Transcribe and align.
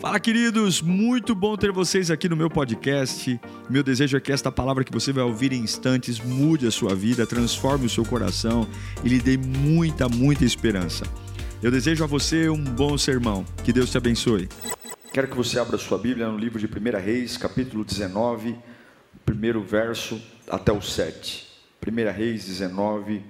Fala, 0.00 0.20
queridos! 0.20 0.80
Muito 0.80 1.34
bom 1.34 1.56
ter 1.56 1.72
vocês 1.72 2.08
aqui 2.08 2.28
no 2.28 2.36
meu 2.36 2.48
podcast. 2.48 3.40
Meu 3.68 3.82
desejo 3.82 4.16
é 4.16 4.20
que 4.20 4.30
esta 4.30 4.50
palavra 4.52 4.84
que 4.84 4.92
você 4.92 5.12
vai 5.12 5.24
ouvir 5.24 5.52
em 5.52 5.60
instantes 5.60 6.20
mude 6.20 6.68
a 6.68 6.70
sua 6.70 6.94
vida, 6.94 7.26
transforme 7.26 7.86
o 7.86 7.90
seu 7.90 8.04
coração 8.04 8.64
e 9.02 9.08
lhe 9.08 9.18
dê 9.18 9.36
muita, 9.36 10.08
muita 10.08 10.44
esperança. 10.44 11.04
Eu 11.60 11.72
desejo 11.72 12.04
a 12.04 12.06
você 12.06 12.48
um 12.48 12.62
bom 12.62 12.96
sermão. 12.96 13.44
Que 13.64 13.72
Deus 13.72 13.90
te 13.90 13.98
abençoe. 13.98 14.48
Quero 15.12 15.26
que 15.26 15.36
você 15.36 15.58
abra 15.58 15.76
sua 15.76 15.98
Bíblia 15.98 16.28
no 16.28 16.38
livro 16.38 16.60
de 16.60 16.66
1 16.66 17.04
Reis, 17.04 17.36
capítulo 17.36 17.84
19, 17.84 18.56
primeiro 19.26 19.60
verso 19.64 20.22
até 20.48 20.70
o 20.70 20.80
7. 20.80 21.44
1 21.84 22.12
Reis 22.16 22.44
19, 22.44 23.24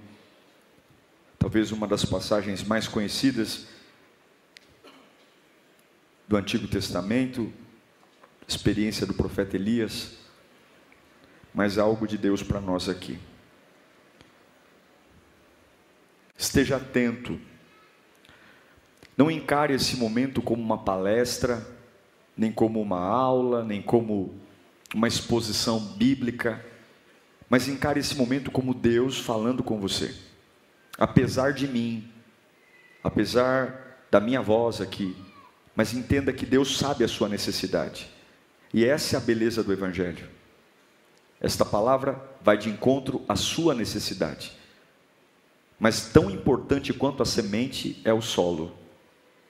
talvez 1.39 1.73
uma 1.73 1.87
das 1.87 2.05
passagens 2.05 2.63
mais 2.63 2.87
conhecidas 2.87 3.78
do 6.29 6.37
Antigo 6.37 6.69
Testamento, 6.69 7.51
experiência 8.47 9.07
do 9.07 9.15
profeta 9.15 9.57
Elias, 9.57 10.19
mas 11.55 11.79
algo 11.79 12.07
de 12.07 12.19
Deus 12.19 12.43
para 12.43 12.61
nós 12.61 12.89
aqui. 12.89 13.19
Esteja 16.37 16.77
atento. 16.77 17.41
Não 19.17 19.31
encare 19.31 19.75
esse 19.75 19.97
momento 19.97 20.43
como 20.43 20.63
uma 20.63 20.79
palestra, 20.79 21.67
nem 22.37 22.53
como 22.53 22.81
uma 22.81 23.01
aula, 23.01 23.65
nem 23.65 23.83
como 23.83 24.39
uma 24.95 25.09
exposição 25.09 25.81
bíblica, 25.81 26.65
mas 27.49 27.67
encare 27.67 27.99
esse 27.99 28.15
momento 28.15 28.51
como 28.51 28.75
Deus 28.75 29.19
falando 29.19 29.63
com 29.63 29.81
você. 29.81 30.15
Apesar 30.99 31.53
de 31.53 31.67
mim, 31.67 32.13
apesar 33.03 34.07
da 34.11 34.21
minha 34.21 34.41
voz 34.41 34.81
aqui, 34.81 35.17
mas 35.79 35.95
entenda 35.95 36.33
que 36.33 36.45
Deus 36.45 36.77
sabe 36.77 37.05
a 37.05 37.09
sua 37.09 37.29
necessidade. 37.29 38.11
E 38.75 38.85
essa 38.85 39.15
é 39.15 39.17
a 39.17 39.21
beleza 39.21 39.63
do 39.63 39.73
Evangelho. 39.73 40.29
Esta 41.41 41.65
palavra 41.65 42.21
vai 42.43 42.59
de 42.59 42.69
encontro 42.69 43.25
à 43.29 43.37
sua 43.37 43.77
necessidade. 43.77 44.59
Mas 45.79 46.09
tão 46.09 46.33
importante 46.33 46.93
quanto 46.93 47.23
a 47.23 47.25
semente 47.25 48.03
é 48.05 48.13
o 48.13 48.21
solo. 48.21 48.77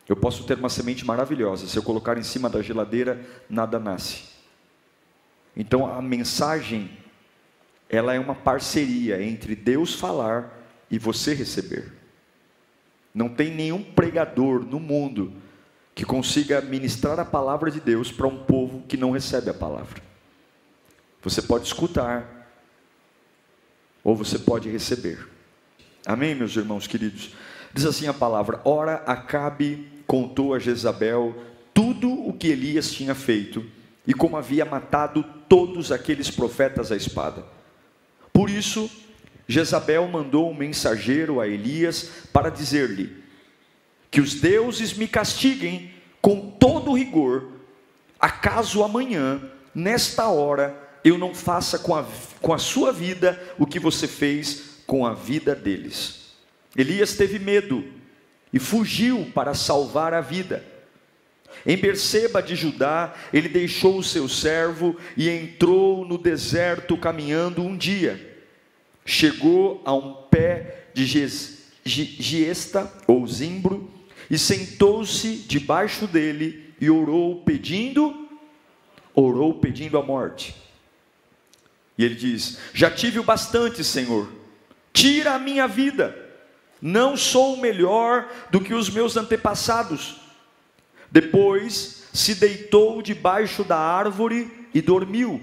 Eu 0.07 0.17
posso 0.17 0.45
ter 0.45 0.59
uma 0.59 0.69
semente 0.69 1.03
maravilhosa, 1.03 1.67
se 1.67 1.79
eu 1.79 1.83
colocar 1.83 2.19
em 2.19 2.23
cima 2.23 2.51
da 2.51 2.61
geladeira, 2.61 3.25
nada 3.49 3.79
nasce. 3.79 4.25
Então 5.57 5.91
a 5.91 6.03
mensagem, 6.03 6.91
ela 7.89 8.13
é 8.13 8.21
uma 8.21 8.35
parceria 8.35 9.23
entre 9.23 9.57
Deus 9.57 9.95
falar 9.95 10.63
e 10.91 10.99
você 10.99 11.33
receber. 11.33 11.91
Não 13.15 13.31
tem 13.31 13.51
nenhum 13.51 13.83
pregador 13.83 14.63
no 14.63 14.79
mundo 14.79 15.48
que 15.99 16.05
consiga 16.05 16.61
ministrar 16.61 17.19
a 17.19 17.25
palavra 17.25 17.73
de 17.73 17.81
Deus 17.81 18.13
para 18.13 18.29
um 18.29 18.39
povo 18.39 18.85
que 18.87 18.97
não 18.97 19.11
recebe 19.11 19.51
a 19.51 19.55
palavra. 19.55 20.01
Você 21.25 21.43
pode 21.43 21.67
escutar, 21.67 22.49
ou 24.05 24.15
você 24.15 24.39
pode 24.39 24.71
receber. 24.71 25.29
Amém, 26.07 26.37
meus 26.37 26.55
irmãos 26.55 26.87
queridos? 26.87 27.35
Diz 27.75 27.85
assim 27.85 28.07
a 28.07 28.15
palavra: 28.15 28.61
Ora, 28.65 29.03
Acabe 29.07 29.89
contou 30.07 30.55
a 30.55 30.61
Jezabel 30.61 31.35
tudo 31.75 32.09
o 32.09 32.33
que 32.33 32.47
Elias 32.47 32.93
tinha 32.93 33.13
feito 33.13 33.67
e 34.07 34.15
como 34.15 34.37
havia 34.37 34.65
matado 34.65 35.25
todos 35.49 35.91
aqueles 35.91 36.31
profetas 36.31 36.93
à 36.93 36.97
espada. 36.97 37.45
Por 38.33 38.49
isso, 38.49 38.89
Jezabel 39.49 40.07
mandou 40.07 40.49
um 40.49 40.55
mensageiro 40.55 41.41
a 41.41 41.49
Elias 41.49 42.09
para 42.33 42.51
dizer-lhe: 42.51 43.27
que 44.11 44.21
os 44.21 44.35
deuses 44.35 44.95
me 44.95 45.07
castiguem 45.07 45.93
com 46.21 46.51
todo 46.51 46.93
rigor, 46.93 47.53
acaso 48.19 48.83
amanhã, 48.83 49.41
nesta 49.75 50.29
hora, 50.29 50.77
eu 51.05 51.17
não 51.17 51.35
faça 51.35 51.79
com 51.79 51.95
a, 51.95 52.05
com 52.41 52.53
a 52.53 52.59
sua 52.59 52.93
vida 52.93 53.41
o 53.59 53.67
que 53.67 53.79
você 53.79 54.09
fez 54.09 54.83
com 54.87 55.07
a 55.07 55.15
vida 55.15 55.55
deles. 55.55 56.35
Elias 56.77 57.15
teve 57.15 57.39
medo 57.39 57.85
e 58.53 58.59
fugiu 58.59 59.31
para 59.35 59.55
salvar 59.55 60.15
a 60.15 60.21
vida. 60.21 60.65
Em 61.67 61.77
Berseba 61.77 62.43
de 62.43 62.55
Judá, 62.55 63.15
ele 63.33 63.49
deixou 63.49 63.99
o 63.99 64.05
seu 64.05 64.29
servo 64.29 64.97
e 65.17 65.29
entrou 65.29 66.05
no 66.05 66.19
deserto 66.19 66.97
caminhando 66.97 67.63
um 67.63 67.77
dia. 67.77 68.39
Chegou 69.05 69.83
a 69.85 69.93
um 69.93 70.15
pé 70.31 70.89
de 70.95 71.07
Giesta 71.85 72.93
ou 73.07 73.27
Zimbro 73.27 73.98
e 74.31 74.39
sentou-se 74.39 75.37
debaixo 75.47 76.07
dele 76.07 76.75
e 76.81 76.91
orou 76.91 77.43
pedindo, 77.43 78.29
orou 79.15 79.55
pedindo 79.55 79.99
a 79.99 80.03
morte. 80.03 80.55
E 81.97 82.05
ele 82.05 82.15
diz: 82.15 82.59
Já 82.73 82.91
tive 82.91 83.19
o 83.19 83.25
bastante, 83.25 83.83
Senhor, 83.83 84.31
tira 84.93 85.35
a 85.35 85.39
minha 85.39 85.67
vida, 85.67 86.17
não 86.81 87.17
sou 87.17 87.57
melhor 87.57 88.31
do 88.51 88.61
que 88.61 88.75
os 88.75 88.91
meus 88.91 89.17
antepassados. 89.17 90.21
Depois 91.11 92.05
se 92.13 92.35
deitou 92.35 93.01
debaixo 93.01 93.65
da 93.65 93.79
árvore 93.79 94.69
e 94.75 94.83
dormiu. 94.83 95.41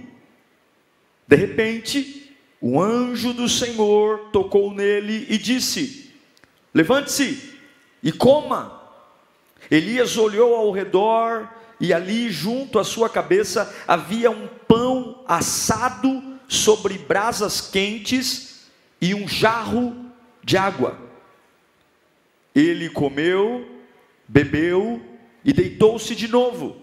De 1.28 1.36
repente, 1.36 2.32
o 2.62 2.80
anjo 2.80 3.34
do 3.34 3.50
Senhor 3.50 4.30
tocou 4.32 4.74
nele 4.74 5.26
e 5.28 5.38
disse: 5.38 6.12
Levante-se 6.74 7.55
e 8.06 8.12
coma. 8.12 8.84
Elias 9.70 10.16
olhou 10.16 10.56
ao 10.56 10.70
redor 10.70 11.50
e 11.82 11.92
ali 11.92 12.30
junto 12.30 12.78
à 12.78 12.84
sua 12.84 13.10
cabeça 13.10 13.76
havia 13.88 14.30
um 14.30 14.48
pão 14.68 15.24
assado 15.28 16.22
sobre 16.48 17.00
brasas 17.00 17.60
quentes 17.60 18.68
e 19.02 19.16
um 19.16 19.28
jarro 19.28 20.06
de 20.44 20.56
água. 20.56 21.00
Ele 22.54 22.90
comeu, 22.90 23.68
bebeu 24.28 25.02
e 25.44 25.52
deitou-se 25.52 26.14
de 26.16 26.28
novo. 26.28 26.78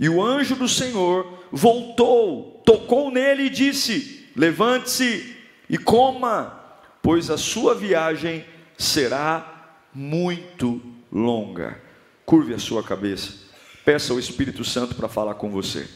E 0.00 0.08
o 0.08 0.22
anjo 0.22 0.56
do 0.56 0.66
Senhor 0.66 1.44
voltou, 1.52 2.62
tocou 2.64 3.10
nele 3.10 3.44
e 3.44 3.50
disse: 3.50 4.26
Levante-se 4.34 5.36
e 5.68 5.76
coma, 5.76 6.80
pois 7.02 7.30
a 7.30 7.36
sua 7.36 7.74
viagem 7.74 8.44
será 8.76 9.53
muito 9.94 10.80
longa. 11.12 11.78
Curve 12.26 12.54
a 12.54 12.58
sua 12.58 12.82
cabeça. 12.82 13.34
Peça 13.84 14.12
ao 14.12 14.18
Espírito 14.18 14.64
Santo 14.64 14.94
para 14.94 15.08
falar 15.08 15.34
com 15.34 15.50
você. 15.50 15.86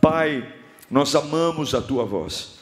Pai, 0.00 0.46
nós 0.90 1.14
amamos 1.14 1.74
a 1.74 1.80
tua 1.80 2.04
voz. 2.04 2.58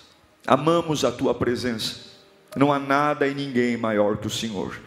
Amamos 0.47 1.05
a 1.05 1.11
tua 1.11 1.35
presença. 1.35 2.11
Não 2.55 2.73
há 2.73 2.79
nada 2.79 3.27
e 3.27 3.35
ninguém 3.35 3.77
maior 3.77 4.19
que 4.19 4.27
o 4.27 4.31
Senhor. 4.31 4.79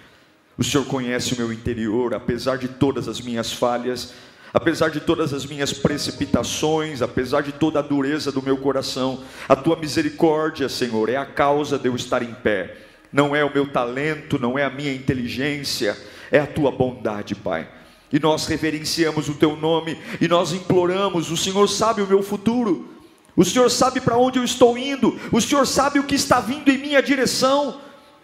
O 0.57 0.63
Senhor 0.63 0.85
conhece 0.85 1.33
o 1.33 1.37
meu 1.37 1.51
interior, 1.51 2.13
apesar 2.13 2.57
de 2.57 2.67
todas 2.67 3.07
as 3.07 3.19
minhas 3.19 3.51
falhas, 3.51 4.13
apesar 4.53 4.89
de 4.89 4.99
todas 4.99 5.33
as 5.33 5.45
minhas 5.45 5.73
precipitações, 5.73 7.01
apesar 7.01 7.41
de 7.41 7.51
toda 7.51 7.79
a 7.79 7.81
dureza 7.81 8.31
do 8.31 8.41
meu 8.41 8.57
coração. 8.57 9.23
A 9.49 9.55
tua 9.55 9.75
misericórdia, 9.75 10.69
Senhor, 10.69 11.09
é 11.09 11.15
a 11.15 11.25
causa 11.25 11.79
de 11.79 11.87
eu 11.87 11.95
estar 11.95 12.21
em 12.21 12.33
pé 12.33 12.77
não 13.13 13.35
é 13.35 13.45
o 13.45 13.53
meu 13.53 13.67
talento, 13.67 14.39
não 14.39 14.57
é 14.57 14.65
a 14.65 14.69
minha 14.71 14.91
inteligência, 14.91 15.95
é 16.31 16.39
a 16.39 16.47
tua 16.47 16.71
bondade, 16.71 17.35
Pai. 17.35 17.69
E 18.11 18.19
nós 18.19 18.47
reverenciamos 18.47 19.29
o 19.29 19.35
teu 19.35 19.55
nome 19.55 19.99
e 20.19 20.27
nós 20.27 20.51
imploramos: 20.51 21.29
o 21.29 21.37
Senhor 21.37 21.69
sabe 21.69 22.01
o 22.01 22.07
meu 22.07 22.23
futuro, 22.23 22.89
o 23.35 23.45
Senhor 23.45 23.69
sabe 23.69 24.01
para 24.01 24.17
onde 24.17 24.39
eu 24.39 24.43
estou 24.43 24.75
indo, 24.75 25.17
o 25.31 25.39
Senhor 25.39 25.67
sabe 25.67 25.99
o 25.99 26.03
que 26.03 26.15
está 26.15 26.39
vindo 26.39 26.69
em 26.69 26.77
minha 26.79 27.01
direção. 27.01 27.79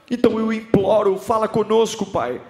Então 0.09 0.39
eu 0.39 0.51
imploro, 0.51 1.19
fala 1.19 1.47
conosco, 1.47 2.03
Pai. 2.03 2.41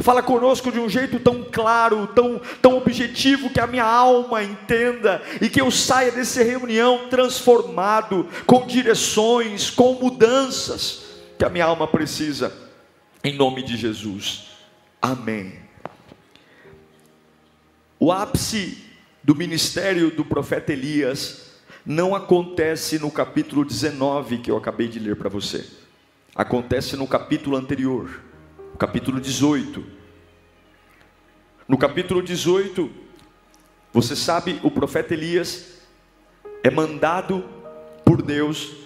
Fala 0.00 0.22
conosco 0.22 0.72
de 0.72 0.80
um 0.80 0.88
jeito 0.88 1.20
tão 1.20 1.44
claro, 1.52 2.06
tão, 2.06 2.40
tão 2.62 2.78
objetivo, 2.78 3.50
que 3.50 3.60
a 3.60 3.66
minha 3.66 3.84
alma 3.84 4.42
entenda 4.42 5.20
e 5.38 5.50
que 5.50 5.60
eu 5.60 5.70
saia 5.70 6.10
dessa 6.10 6.42
reunião 6.42 7.08
transformado, 7.10 8.26
com 8.46 8.66
direções, 8.66 9.68
com 9.68 9.92
mudanças 9.92 11.01
que 11.42 11.46
a 11.46 11.50
minha 11.50 11.64
alma 11.64 11.88
precisa, 11.88 12.56
em 13.24 13.34
nome 13.34 13.64
de 13.64 13.76
Jesus. 13.76 14.50
Amém. 15.02 15.58
O 17.98 18.12
ápice 18.12 18.84
do 19.24 19.34
ministério 19.34 20.12
do 20.12 20.24
profeta 20.24 20.72
Elias 20.72 21.56
não 21.84 22.14
acontece 22.14 22.96
no 22.96 23.10
capítulo 23.10 23.64
19 23.64 24.38
que 24.38 24.52
eu 24.52 24.56
acabei 24.56 24.86
de 24.86 25.00
ler 25.00 25.16
para 25.16 25.28
você. 25.28 25.68
Acontece 26.32 26.96
no 26.96 27.08
capítulo 27.08 27.56
anterior, 27.56 28.22
o 28.72 28.78
capítulo 28.78 29.20
18. 29.20 29.84
No 31.66 31.76
capítulo 31.76 32.22
18, 32.22 32.88
você 33.92 34.14
sabe, 34.14 34.60
o 34.62 34.70
profeta 34.70 35.12
Elias 35.12 35.80
é 36.62 36.70
mandado 36.70 37.44
por 38.04 38.22
Deus 38.22 38.82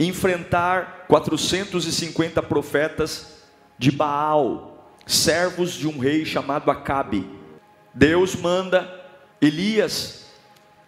enfrentar 0.00 1.04
450 1.06 2.42
profetas 2.42 3.44
de 3.78 3.92
Baal, 3.92 4.96
servos 5.06 5.72
de 5.74 5.86
um 5.86 5.98
rei 5.98 6.24
chamado 6.24 6.70
Acabe. 6.70 7.28
Deus 7.92 8.34
manda 8.34 8.90
Elias 9.40 10.26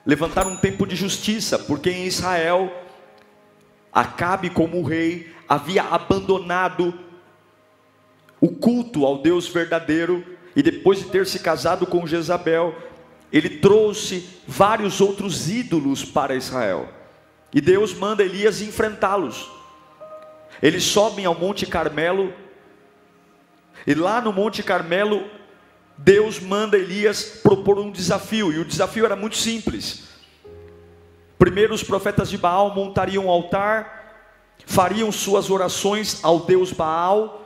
levantar 0.05 0.47
um 0.47 0.56
tempo 0.56 0.87
de 0.87 0.97
justiça, 0.97 1.59
porque 1.59 1.91
em 1.91 2.06
Israel 2.06 2.73
Acabe 3.93 4.49
como 4.49 4.82
rei 4.82 5.35
havia 5.47 5.82
abandonado 5.82 6.99
o 8.41 8.49
culto 8.49 9.05
ao 9.05 9.19
Deus 9.19 9.47
verdadeiro 9.49 10.25
e 10.56 10.62
depois 10.62 10.99
de 10.99 11.05
ter 11.05 11.26
se 11.26 11.38
casado 11.38 11.87
com 11.87 12.06
Jezabel, 12.06 12.75
ele 13.31 13.50
trouxe 13.59 14.26
vários 14.47 15.00
outros 15.00 15.50
ídolos 15.50 16.05
para 16.05 16.35
Israel. 16.35 16.88
E 17.52 17.60
Deus 17.60 17.93
manda 17.94 18.22
Elias 18.22 18.62
enfrentá-los. 18.62 19.50
Eles 20.62 20.84
sobem 20.84 21.25
ao 21.25 21.34
Monte 21.34 21.66
Carmelo, 21.66 22.32
e 23.87 23.94
lá 23.94 24.20
no 24.20 24.32
Monte 24.32 24.62
Carmelo, 24.62 25.28
Deus 25.99 26.38
manda 26.38 26.76
Elias 26.76 27.40
propor 27.43 27.78
um 27.78 27.90
desafio, 27.90 28.52
e 28.52 28.58
o 28.58 28.64
desafio 28.64 29.04
era 29.04 29.16
muito 29.16 29.37
simples. 29.37 30.04
Primeiro, 31.38 31.75
os 31.75 31.82
profetas 31.82 32.31
de 32.31 32.38
Baal 32.38 32.75
montariam 32.75 33.26
um 33.26 33.31
altar, 33.31 34.31
fariam 34.64 35.10
suas 35.10 35.50
orações 35.50 36.20
ao 36.22 36.40
Deus 36.40 36.72
Baal, 36.72 37.41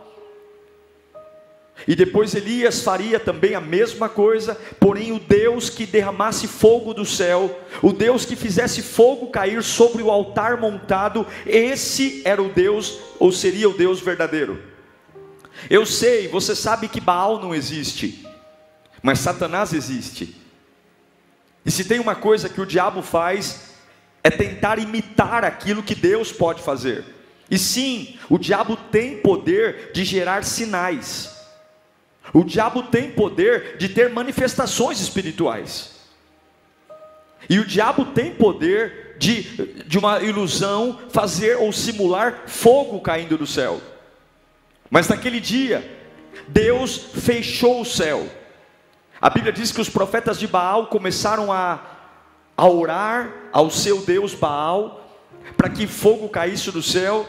e 1.86 1.94
depois 1.94 2.34
Elias 2.34 2.80
faria 2.82 3.20
também 3.20 3.54
a 3.54 3.60
mesma 3.60 4.08
coisa, 4.08 4.54
porém 4.80 5.12
o 5.12 5.18
Deus 5.18 5.68
que 5.68 5.84
derramasse 5.84 6.46
fogo 6.46 6.94
do 6.94 7.04
céu, 7.04 7.60
o 7.82 7.92
Deus 7.92 8.24
que 8.24 8.34
fizesse 8.34 8.82
fogo 8.82 9.28
cair 9.28 9.62
sobre 9.62 10.02
o 10.02 10.10
altar 10.10 10.58
montado, 10.58 11.26
esse 11.44 12.22
era 12.24 12.42
o 12.42 12.48
Deus, 12.48 12.98
ou 13.18 13.30
seria 13.30 13.68
o 13.68 13.76
Deus 13.76 14.00
verdadeiro. 14.00 14.62
Eu 15.68 15.84
sei, 15.84 16.28
você 16.28 16.54
sabe 16.54 16.88
que 16.88 17.00
Baal 17.00 17.40
não 17.40 17.54
existe, 17.54 18.26
mas 19.02 19.18
Satanás 19.18 19.72
existe. 19.72 20.34
E 21.64 21.70
se 21.70 21.84
tem 21.84 22.00
uma 22.00 22.14
coisa 22.14 22.48
que 22.48 22.60
o 22.60 22.66
diabo 22.66 23.02
faz, 23.02 23.74
é 24.24 24.30
tentar 24.30 24.78
imitar 24.78 25.44
aquilo 25.44 25.82
que 25.82 25.94
Deus 25.94 26.32
pode 26.32 26.62
fazer. 26.62 27.04
E 27.50 27.58
sim, 27.58 28.18
o 28.28 28.38
diabo 28.38 28.76
tem 28.76 29.18
poder 29.18 29.92
de 29.92 30.04
gerar 30.04 30.42
sinais. 30.42 31.35
O 32.32 32.44
diabo 32.44 32.84
tem 32.84 33.10
poder 33.10 33.76
de 33.76 33.88
ter 33.88 34.10
manifestações 34.10 35.00
espirituais. 35.00 35.96
E 37.48 37.58
o 37.58 37.64
diabo 37.64 38.06
tem 38.06 38.34
poder 38.34 39.16
de, 39.18 39.42
de 39.84 39.98
uma 39.98 40.20
ilusão 40.20 40.98
fazer 41.10 41.56
ou 41.56 41.72
simular 41.72 42.42
fogo 42.46 43.00
caindo 43.00 43.38
do 43.38 43.46
céu. 43.46 43.80
Mas 44.90 45.08
naquele 45.08 45.40
dia, 45.40 45.98
Deus 46.48 46.96
fechou 46.96 47.80
o 47.80 47.84
céu. 47.84 48.28
A 49.20 49.30
Bíblia 49.30 49.52
diz 49.52 49.72
que 49.72 49.80
os 49.80 49.88
profetas 49.88 50.38
de 50.38 50.46
Baal 50.46 50.88
começaram 50.88 51.52
a, 51.52 51.80
a 52.56 52.68
orar 52.68 53.32
ao 53.52 53.70
seu 53.70 54.02
Deus 54.02 54.34
Baal, 54.34 55.02
para 55.56 55.70
que 55.70 55.86
fogo 55.86 56.28
caísse 56.28 56.70
do 56.70 56.82
céu, 56.82 57.26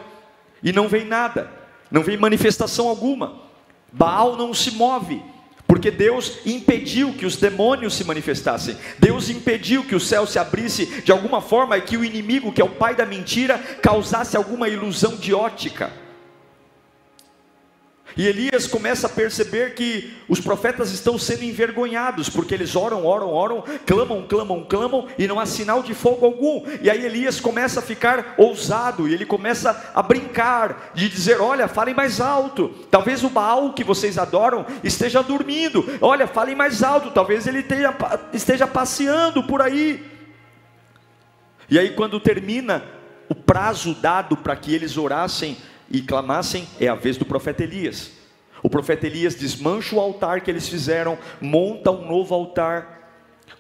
e 0.61 0.73
não 0.73 0.87
vem 0.87 1.05
nada, 1.05 1.49
não 1.89 2.03
vem 2.03 2.17
manifestação 2.17 2.87
alguma. 2.87 3.46
Baal 3.91 4.35
não 4.35 4.53
se 4.53 4.71
move, 4.71 5.21
porque 5.67 5.91
Deus 5.91 6.39
impediu 6.45 7.13
que 7.13 7.25
os 7.25 7.35
demônios 7.35 7.93
se 7.93 8.03
manifestassem, 8.03 8.77
Deus 8.97 9.29
impediu 9.29 9.83
que 9.83 9.95
o 9.95 9.99
céu 9.99 10.25
se 10.25 10.39
abrisse 10.39 11.01
de 11.01 11.11
alguma 11.11 11.41
forma 11.41 11.77
e 11.77 11.81
que 11.81 11.97
o 11.97 12.05
inimigo, 12.05 12.53
que 12.53 12.61
é 12.61 12.65
o 12.65 12.69
pai 12.69 12.95
da 12.95 13.05
mentira, 13.05 13.57
causasse 13.81 14.37
alguma 14.37 14.69
ilusão 14.69 15.15
de 15.15 15.33
ótica. 15.33 15.91
E 18.17 18.25
Elias 18.25 18.65
começa 18.65 19.05
a 19.05 19.09
perceber 19.09 19.75
que 19.75 20.17
os 20.27 20.39
profetas 20.39 20.91
estão 20.91 21.19
sendo 21.19 21.43
envergonhados, 21.43 22.27
porque 22.27 22.55
eles 22.55 22.75
oram, 22.75 23.05
oram, 23.05 23.29
oram, 23.29 23.63
clamam, 23.85 24.25
clamam, 24.27 24.63
clamam, 24.63 25.07
e 25.19 25.27
não 25.27 25.39
há 25.39 25.45
sinal 25.45 25.83
de 25.83 25.93
fogo 25.93 26.25
algum. 26.25 26.65
E 26.81 26.89
aí 26.89 27.05
Elias 27.05 27.39
começa 27.39 27.79
a 27.79 27.83
ficar 27.83 28.33
ousado, 28.35 29.07
e 29.07 29.13
ele 29.13 29.23
começa 29.23 29.91
a 29.93 30.01
brincar, 30.01 30.91
de 30.95 31.07
dizer: 31.07 31.39
Olha, 31.39 31.67
falem 31.67 31.93
mais 31.93 32.19
alto, 32.19 32.69
talvez 32.89 33.23
o 33.23 33.29
Baal 33.29 33.73
que 33.73 33.83
vocês 33.83 34.17
adoram 34.17 34.65
esteja 34.83 35.21
dormindo, 35.21 35.85
olha, 36.01 36.25
falem 36.25 36.55
mais 36.55 36.81
alto, 36.81 37.11
talvez 37.11 37.45
ele 37.45 37.59
esteja, 37.59 37.95
esteja 38.33 38.65
passeando 38.65 39.43
por 39.43 39.61
aí. 39.61 40.03
E 41.69 41.77
aí, 41.77 41.91
quando 41.91 42.19
termina 42.19 42.83
o 43.29 43.35
prazo 43.35 43.93
dado 43.93 44.37
para 44.37 44.55
que 44.55 44.73
eles 44.73 44.97
orassem, 44.97 45.57
e 45.89 46.01
clamassem, 46.01 46.67
é 46.79 46.87
a 46.87 46.95
vez 46.95 47.17
do 47.17 47.25
profeta 47.25 47.63
Elias. 47.63 48.11
O 48.61 48.69
profeta 48.69 49.05
Elias 49.05 49.35
desmancha 49.35 49.95
o 49.95 49.99
altar 49.99 50.41
que 50.41 50.51
eles 50.51 50.67
fizeram, 50.67 51.17
monta 51.39 51.91
um 51.91 52.07
novo 52.07 52.33
altar, 52.33 53.11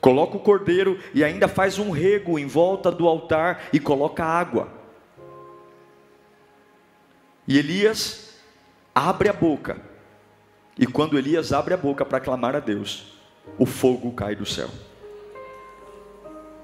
coloca 0.01 0.37
o 0.37 0.39
cordeiro 0.39 0.99
e 1.13 1.23
ainda 1.23 1.47
faz 1.47 1.79
um 1.79 1.91
rego 1.91 2.37
em 2.37 2.47
volta 2.47 2.91
do 2.91 3.07
altar 3.07 3.69
e 3.71 3.79
coloca 3.79 4.23
água. 4.23 4.69
E 7.47 7.57
Elias 7.57 8.35
abre 8.93 9.29
a 9.29 9.33
boca, 9.33 9.79
e 10.77 10.85
quando 10.85 11.17
Elias 11.17 11.53
abre 11.53 11.73
a 11.73 11.77
boca 11.77 12.03
para 12.03 12.19
clamar 12.19 12.55
a 12.55 12.59
Deus, 12.59 13.13
o 13.57 13.65
fogo 13.65 14.11
cai 14.11 14.35
do 14.35 14.45
céu 14.45 14.69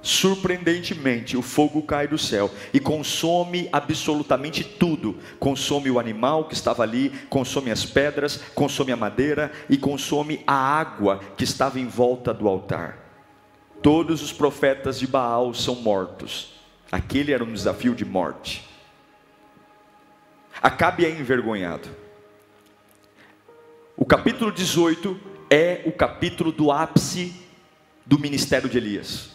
surpreendentemente, 0.04 1.38
o 1.38 1.42
fogo 1.42 1.82
cai 1.82 2.08
do 2.08 2.18
céu 2.18 2.52
e 2.74 2.80
consome 2.80 3.70
absolutamente 3.72 4.64
tudo. 4.64 5.18
Consome 5.40 5.90
o 5.90 5.98
animal 5.98 6.44
que 6.46 6.54
estava 6.54 6.84
ali, 6.84 7.10
consome 7.30 7.72
as 7.72 7.86
pedras, 7.86 8.38
consome 8.54 8.92
a 8.92 8.98
madeira 8.98 9.52
e 9.70 9.78
consome 9.78 10.44
a 10.46 10.54
água 10.54 11.22
que 11.38 11.46
estava 11.46 11.80
em 11.80 11.88
volta 11.88 12.34
do 12.34 12.48
altar. 12.48 13.00
Todos 13.82 14.22
os 14.22 14.34
profetas 14.34 15.00
de 15.00 15.08
Baal 15.08 15.54
são 15.54 15.76
mortos. 15.76 16.54
Aquele 16.92 17.32
era 17.32 17.44
um 17.44 17.52
desafio 17.52 17.96
de 17.96 18.06
morte. 18.06 18.68
Acabe 20.62 21.06
é 21.06 21.10
envergonhado. 21.10 21.90
O 23.96 24.06
capítulo 24.06 24.52
18 24.52 25.20
é 25.50 25.82
o 25.86 25.92
capítulo 25.92 26.52
do 26.52 26.72
ápice 26.72 27.34
do 28.06 28.20
ministério 28.20 28.68
de 28.68 28.78
Elias. 28.78 29.33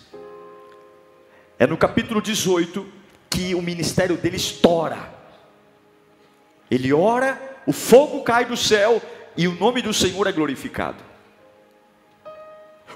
É 1.58 1.66
no 1.66 1.76
capítulo 1.76 2.22
18 2.22 2.86
que 3.28 3.54
o 3.54 3.60
ministério 3.60 4.16
dele 4.16 4.36
estoura. 4.36 5.12
Ele 6.70 6.92
ora, 6.92 7.40
o 7.66 7.72
fogo 7.72 8.22
cai 8.22 8.44
do 8.44 8.56
céu 8.56 9.02
e 9.36 9.48
o 9.48 9.58
nome 9.58 9.82
do 9.82 9.92
Senhor 9.92 10.26
é 10.26 10.32
glorificado. 10.32 11.02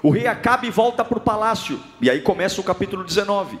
O 0.01 0.09
rei 0.09 0.27
Acabe 0.27 0.69
volta 0.69 1.03
para 1.03 1.17
o 1.17 1.21
palácio, 1.21 1.81
e 2.01 2.09
aí 2.09 2.21
começa 2.21 2.59
o 2.59 2.63
capítulo 2.63 3.03
19. 3.03 3.59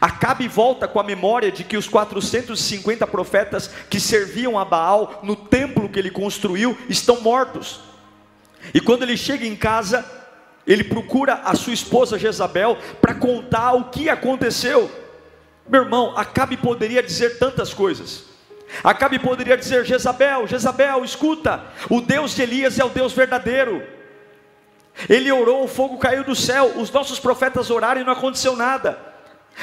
Acabe 0.00 0.48
volta 0.48 0.88
com 0.88 0.98
a 0.98 1.04
memória 1.04 1.52
de 1.52 1.62
que 1.62 1.76
os 1.76 1.88
450 1.88 3.06
profetas 3.06 3.68
que 3.88 4.00
serviam 4.00 4.58
a 4.58 4.64
Baal 4.64 5.20
no 5.22 5.36
templo 5.36 5.88
que 5.88 5.98
ele 5.98 6.10
construiu 6.10 6.76
estão 6.88 7.20
mortos. 7.20 7.80
E 8.72 8.80
quando 8.80 9.02
ele 9.02 9.16
chega 9.16 9.46
em 9.46 9.54
casa, 9.54 10.04
ele 10.66 10.84
procura 10.84 11.34
a 11.44 11.54
sua 11.54 11.72
esposa 11.72 12.18
Jezabel 12.18 12.78
para 13.00 13.14
contar 13.14 13.72
o 13.72 13.90
que 13.90 14.08
aconteceu. 14.08 14.90
Meu 15.68 15.82
irmão, 15.82 16.16
Acabe 16.16 16.56
poderia 16.56 17.02
dizer 17.02 17.38
tantas 17.38 17.72
coisas. 17.74 18.24
Acabe 18.82 19.18
poderia 19.18 19.56
dizer: 19.56 19.84
Jezabel, 19.84 20.46
Jezabel, 20.46 21.04
escuta, 21.04 21.64
o 21.90 22.00
Deus 22.00 22.34
de 22.34 22.42
Elias 22.42 22.78
é 22.78 22.84
o 22.84 22.88
Deus 22.88 23.12
verdadeiro. 23.12 23.82
Ele 25.08 25.30
orou, 25.30 25.64
o 25.64 25.68
fogo 25.68 25.98
caiu 25.98 26.24
do 26.24 26.34
céu, 26.34 26.72
os 26.76 26.90
nossos 26.90 27.18
profetas 27.18 27.70
oraram 27.70 28.00
e 28.00 28.04
não 28.04 28.12
aconteceu 28.12 28.56
nada. 28.56 29.13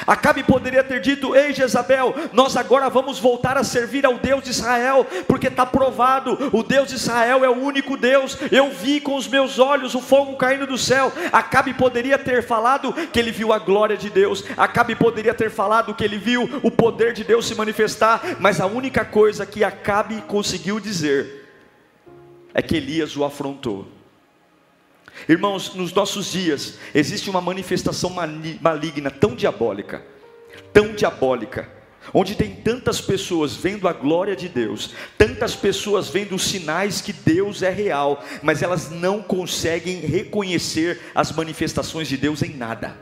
Acabe 0.06 0.42
poderia 0.42 0.82
ter 0.82 1.00
dito: 1.00 1.34
Ei 1.36 1.52
Jezabel, 1.52 2.14
nós 2.32 2.56
agora 2.56 2.88
vamos 2.88 3.18
voltar 3.18 3.56
a 3.56 3.64
servir 3.64 4.04
ao 4.04 4.18
Deus 4.18 4.42
de 4.42 4.50
Israel, 4.50 5.06
porque 5.28 5.48
está 5.48 5.64
provado, 5.64 6.50
o 6.52 6.62
Deus 6.62 6.88
de 6.88 6.96
Israel 6.96 7.44
é 7.44 7.48
o 7.48 7.60
único 7.60 7.96
Deus. 7.96 8.36
Eu 8.50 8.70
vi 8.70 9.00
com 9.00 9.16
os 9.16 9.28
meus 9.28 9.58
olhos 9.58 9.94
o 9.94 10.00
fogo 10.00 10.36
caindo 10.36 10.66
do 10.66 10.78
céu. 10.78 11.12
Acabe 11.30 11.74
poderia 11.74 12.18
ter 12.18 12.42
falado 12.42 12.92
que 12.92 13.18
ele 13.18 13.30
viu 13.30 13.52
a 13.52 13.58
glória 13.58 13.96
de 13.96 14.10
Deus, 14.10 14.44
Acabe 14.56 14.94
poderia 14.94 15.34
ter 15.34 15.50
falado 15.50 15.94
que 15.94 16.04
ele 16.04 16.18
viu 16.18 16.60
o 16.62 16.70
poder 16.70 17.12
de 17.12 17.24
Deus 17.24 17.46
se 17.46 17.54
manifestar, 17.54 18.36
mas 18.40 18.60
a 18.60 18.66
única 18.66 19.04
coisa 19.04 19.46
que 19.46 19.62
Acabe 19.62 20.22
conseguiu 20.22 20.80
dizer 20.80 21.48
é 22.54 22.60
que 22.60 22.76
Elias 22.76 23.16
o 23.16 23.24
afrontou. 23.24 24.01
Irmãos, 25.28 25.74
nos 25.74 25.92
nossos 25.92 26.32
dias 26.32 26.78
existe 26.94 27.30
uma 27.30 27.40
manifestação 27.40 28.10
maligna 28.60 29.10
tão 29.10 29.34
diabólica, 29.34 30.02
tão 30.72 30.94
diabólica, 30.94 31.68
onde 32.12 32.34
tem 32.34 32.54
tantas 32.54 33.00
pessoas 33.00 33.54
vendo 33.54 33.86
a 33.86 33.92
glória 33.92 34.34
de 34.34 34.48
Deus, 34.48 34.94
tantas 35.16 35.54
pessoas 35.54 36.08
vendo 36.08 36.34
os 36.34 36.42
sinais 36.42 37.00
que 37.00 37.12
Deus 37.12 37.62
é 37.62 37.70
real, 37.70 38.24
mas 38.42 38.62
elas 38.62 38.90
não 38.90 39.22
conseguem 39.22 40.00
reconhecer 40.00 41.00
as 41.14 41.30
manifestações 41.30 42.08
de 42.08 42.16
Deus 42.16 42.42
em 42.42 42.56
nada. 42.56 42.96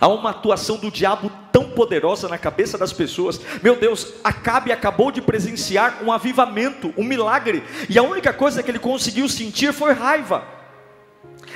Há 0.00 0.08
uma 0.08 0.30
atuação 0.30 0.78
do 0.78 0.90
diabo 0.90 1.30
tão 1.52 1.70
poderosa 1.70 2.26
na 2.26 2.38
cabeça 2.38 2.78
das 2.78 2.92
pessoas. 2.92 3.38
Meu 3.62 3.76
Deus, 3.76 4.14
Acabe 4.24 4.72
acabou 4.72 5.12
de 5.12 5.20
presenciar 5.20 6.02
um 6.02 6.10
avivamento, 6.10 6.92
um 6.96 7.04
milagre, 7.04 7.62
e 7.88 7.98
a 7.98 8.02
única 8.02 8.32
coisa 8.32 8.62
que 8.62 8.70
ele 8.70 8.78
conseguiu 8.78 9.28
sentir 9.28 9.74
foi 9.74 9.92
raiva. 9.92 10.54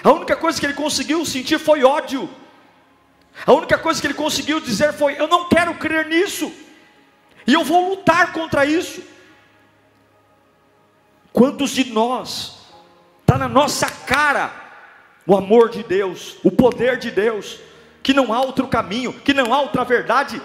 A 0.03 0.13
única 0.13 0.37
coisa 0.37 0.59
que 0.59 0.67
ele 0.67 0.75
conseguiu 0.75 1.25
sentir 1.25 1.59
foi 1.59 1.85
ódio. 1.85 2.29
A 3.47 3.53
única 3.53 3.79
coisa 3.79 4.01
que 4.01 4.07
ele 4.07 4.15
conseguiu 4.15 4.61
dizer 4.61 4.93
foi: 4.93 5.19
Eu 5.19 5.29
não 5.29 5.49
quero 5.49 5.75
crer 5.75 6.07
nisso, 6.07 6.53
e 7.47 7.53
eu 7.53 7.65
vou 7.65 7.91
lutar 7.91 8.33
contra 8.33 8.65
isso. 8.65 9.03
Quantos 11.33 11.71
de 11.71 11.85
nós, 11.93 12.59
está 13.21 13.39
na 13.39 13.49
nossa 13.49 13.89
cara, 13.89 14.53
o 15.27 15.37
amor 15.37 15.69
de 15.69 15.83
Deus, 15.83 16.37
o 16.43 16.51
poder 16.51 16.99
de 16.99 17.11
Deus, 17.11 17.61
que 18.03 18.13
não 18.15 18.33
há 18.33 18.41
outro 18.41 18.67
caminho, 18.67 19.13
que 19.13 19.35
não 19.35 19.53
há 19.53 19.61
outra 19.61 19.85
verdade, 19.85 20.41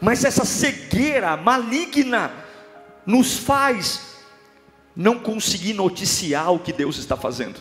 mas 0.00 0.24
essa 0.24 0.44
cegueira 0.44 1.36
maligna 1.36 2.32
nos 3.04 3.36
faz 3.36 4.12
não 4.94 5.18
conseguir 5.18 5.74
noticiar 5.74 6.52
o 6.52 6.58
que 6.58 6.72
Deus 6.72 6.96
está 6.96 7.16
fazendo. 7.16 7.60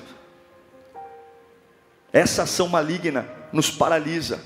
Essa 2.11 2.43
ação 2.43 2.67
maligna 2.67 3.27
nos 3.53 3.69
paralisa. 3.69 4.41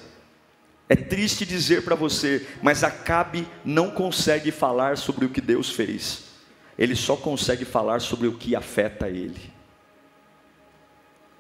É 0.87 0.95
triste 0.95 1.45
dizer 1.45 1.83
para 1.83 1.95
você, 1.95 2.47
mas 2.61 2.83
Acabe 2.83 3.47
não 3.63 3.89
consegue 3.89 4.51
falar 4.51 4.97
sobre 4.97 5.25
o 5.25 5.29
que 5.29 5.41
Deus 5.41 5.71
fez. 5.71 6.25
Ele 6.77 6.95
só 6.95 7.15
consegue 7.15 7.65
falar 7.65 8.01
sobre 8.01 8.27
o 8.27 8.37
que 8.37 8.55
afeta 8.55 9.09
ele. 9.09 9.53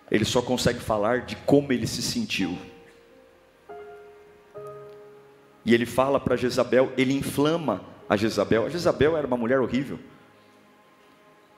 Ele 0.09 0.25
só 0.25 0.41
consegue 0.41 0.79
falar 0.79 1.21
de 1.21 1.35
como 1.35 1.71
ele 1.71 1.85
se 1.85 2.01
sentiu. 2.01 2.57
E 5.63 5.73
ele 5.73 5.85
fala 5.85 6.19
para 6.19 6.35
Jezabel, 6.35 6.91
ele 6.95 7.13
inflama 7.13 7.83
a 8.07 8.15
Jezabel. 8.15 8.65
A 8.65 8.69
Jezabel 8.69 9.17
era 9.17 9.25
uma 9.25 9.37
mulher 9.37 9.59
horrível, 9.59 9.99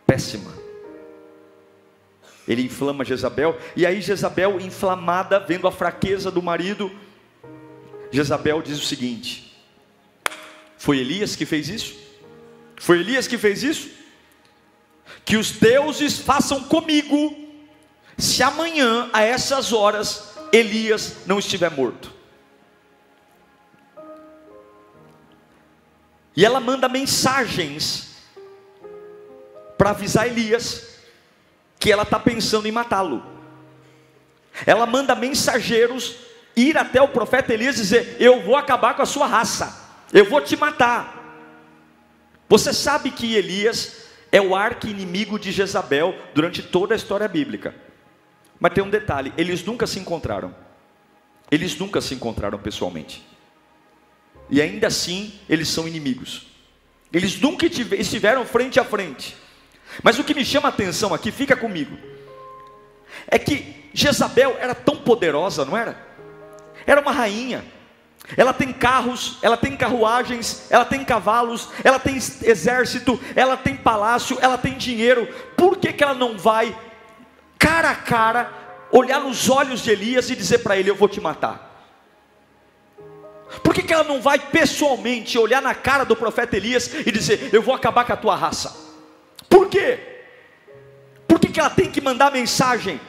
péssima. 0.05 0.66
Ele 2.47 2.63
inflama 2.63 3.03
Jezabel, 3.03 3.57
e 3.75 3.85
aí 3.85 4.01
Jezabel, 4.01 4.59
inflamada, 4.59 5.39
vendo 5.39 5.67
a 5.67 5.71
fraqueza 5.71 6.31
do 6.31 6.41
marido, 6.41 6.89
Jezabel 8.11 8.61
diz 8.61 8.79
o 8.79 8.85
seguinte: 8.85 9.57
Foi 10.77 10.99
Elias 10.99 11.35
que 11.35 11.45
fez 11.45 11.67
isso? 11.67 11.95
Foi 12.77 12.99
Elias 12.99 13.27
que 13.27 13.37
fez 13.37 13.63
isso? 13.63 13.89
Que 15.25 15.35
os 15.35 15.51
deuses 15.51 16.19
façam 16.19 16.63
comigo, 16.63 17.35
se 18.17 18.41
amanhã, 18.41 19.09
a 19.11 19.23
essas 19.23 19.73
horas, 19.73 20.33
Elias 20.53 21.17
não 21.25 21.39
estiver 21.39 21.69
morto. 21.69 22.13
E 26.33 26.45
ela 26.45 26.59
manda 26.59 26.87
mensagens 26.87 28.15
para 29.77 29.89
avisar 29.89 30.27
Elias 30.27 30.96
que 31.79 31.91
ela 31.91 32.03
está 32.03 32.19
pensando 32.19 32.67
em 32.67 32.71
matá-lo. 32.71 33.23
Ela 34.65 34.85
manda 34.85 35.15
mensageiros 35.15 36.15
ir 36.55 36.77
até 36.77 37.01
o 37.01 37.07
profeta 37.07 37.53
Elias 37.53 37.75
e 37.75 37.81
dizer: 37.81 38.17
Eu 38.19 38.41
vou 38.41 38.55
acabar 38.55 38.95
com 38.95 39.01
a 39.01 39.05
sua 39.05 39.27
raça, 39.27 40.05
eu 40.11 40.25
vou 40.25 40.41
te 40.41 40.55
matar. 40.55 41.15
Você 42.49 42.73
sabe 42.73 43.11
que 43.11 43.35
Elias 43.35 44.07
é 44.31 44.41
o 44.41 44.55
arqui-inimigo 44.55 45.37
de 45.37 45.51
Jezabel 45.51 46.15
durante 46.33 46.63
toda 46.63 46.95
a 46.95 46.97
história 46.97 47.27
bíblica. 47.27 47.75
Mas 48.59 48.73
tem 48.73 48.83
um 48.83 48.89
detalhe: 48.89 49.33
eles 49.37 49.63
nunca 49.63 49.85
se 49.85 49.99
encontraram. 49.99 50.55
Eles 51.49 51.77
nunca 51.77 52.01
se 52.01 52.13
encontraram 52.13 52.59
pessoalmente 52.59 53.25
e 54.49 54.61
ainda 54.61 54.87
assim 54.87 55.33
eles 55.49 55.67
são 55.67 55.87
inimigos. 55.87 56.47
Eles 57.11 57.39
nunca 57.39 57.65
estiveram 57.65 58.45
frente 58.45 58.79
a 58.79 58.83
frente. 58.83 59.35
Mas 60.03 60.19
o 60.19 60.23
que 60.23 60.33
me 60.33 60.45
chama 60.45 60.67
a 60.67 60.69
atenção 60.69 61.13
aqui, 61.13 61.31
fica 61.31 61.55
comigo, 61.55 61.97
é 63.27 63.39
que 63.39 63.89
Jezabel 63.93 64.57
era 64.59 64.75
tão 64.75 64.95
poderosa, 64.97 65.65
não 65.65 65.75
era? 65.75 65.97
Era 66.85 67.01
uma 67.01 67.11
rainha. 67.11 67.63
Ela 68.35 68.53
tem 68.53 68.73
carros, 68.73 69.37
ela 69.41 69.55
tem 69.55 69.77
carruagens, 69.77 70.69
ela 70.69 70.83
tem 70.83 71.03
cavalos, 71.05 71.69
ela 71.83 71.97
tem 71.97 72.15
exército, 72.15 73.19
ela 73.35 73.55
tem 73.55 73.75
palácio, 73.75 74.37
ela 74.41 74.57
tem 74.57 74.77
dinheiro. 74.77 75.27
Por 75.55 75.77
que, 75.77 75.93
que 75.93 76.03
ela 76.03 76.13
não 76.13 76.37
vai 76.37 76.77
cara 77.57 77.91
a 77.91 77.95
cara 77.95 78.51
olhar 78.91 79.21
nos 79.21 79.49
olhos 79.49 79.81
de 79.81 79.91
Elias 79.91 80.29
e 80.29 80.35
dizer 80.35 80.59
para 80.59 80.77
ele: 80.77 80.89
Eu 80.89 80.95
vou 80.95 81.07
te 81.07 81.21
matar? 81.21 81.65
Por 83.63 83.73
que, 83.73 83.81
que 83.81 83.93
ela 83.93 84.03
não 84.03 84.21
vai 84.21 84.37
pessoalmente 84.37 85.37
olhar 85.37 85.61
na 85.61 85.73
cara 85.73 86.03
do 86.03 86.15
profeta 86.15 86.57
Elias 86.57 86.91
e 87.05 87.11
dizer: 87.11 87.49
Eu 87.53 87.61
vou 87.61 87.73
acabar 87.73 88.03
com 88.03 88.13
a 88.13 88.17
tua 88.17 88.35
raça? 88.35 88.86
Por 89.49 89.69
quê? 89.69 89.99
Por 91.27 91.39
que, 91.39 91.49
que 91.49 91.59
ela 91.59 91.69
tem 91.69 91.91
que 91.91 92.01
mandar 92.01 92.31
mensagem? 92.31 92.99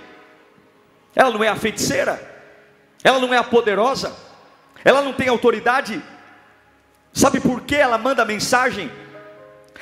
Ela 1.15 1.31
não 1.31 1.43
é 1.43 1.49
a 1.49 1.57
feiticeira? 1.57 2.21
Ela 3.03 3.19
não 3.19 3.33
é 3.33 3.37
a 3.37 3.45
poderosa? 3.45 4.15
Ela 4.85 5.03
não 5.03 5.13
tem 5.13 5.29
autoridade? 5.29 6.03
Sabe 7.13 7.41
por 7.41 7.63
que 7.63 7.75
ela 7.75 7.99
manda 7.99 8.25
mensagem? 8.25 8.91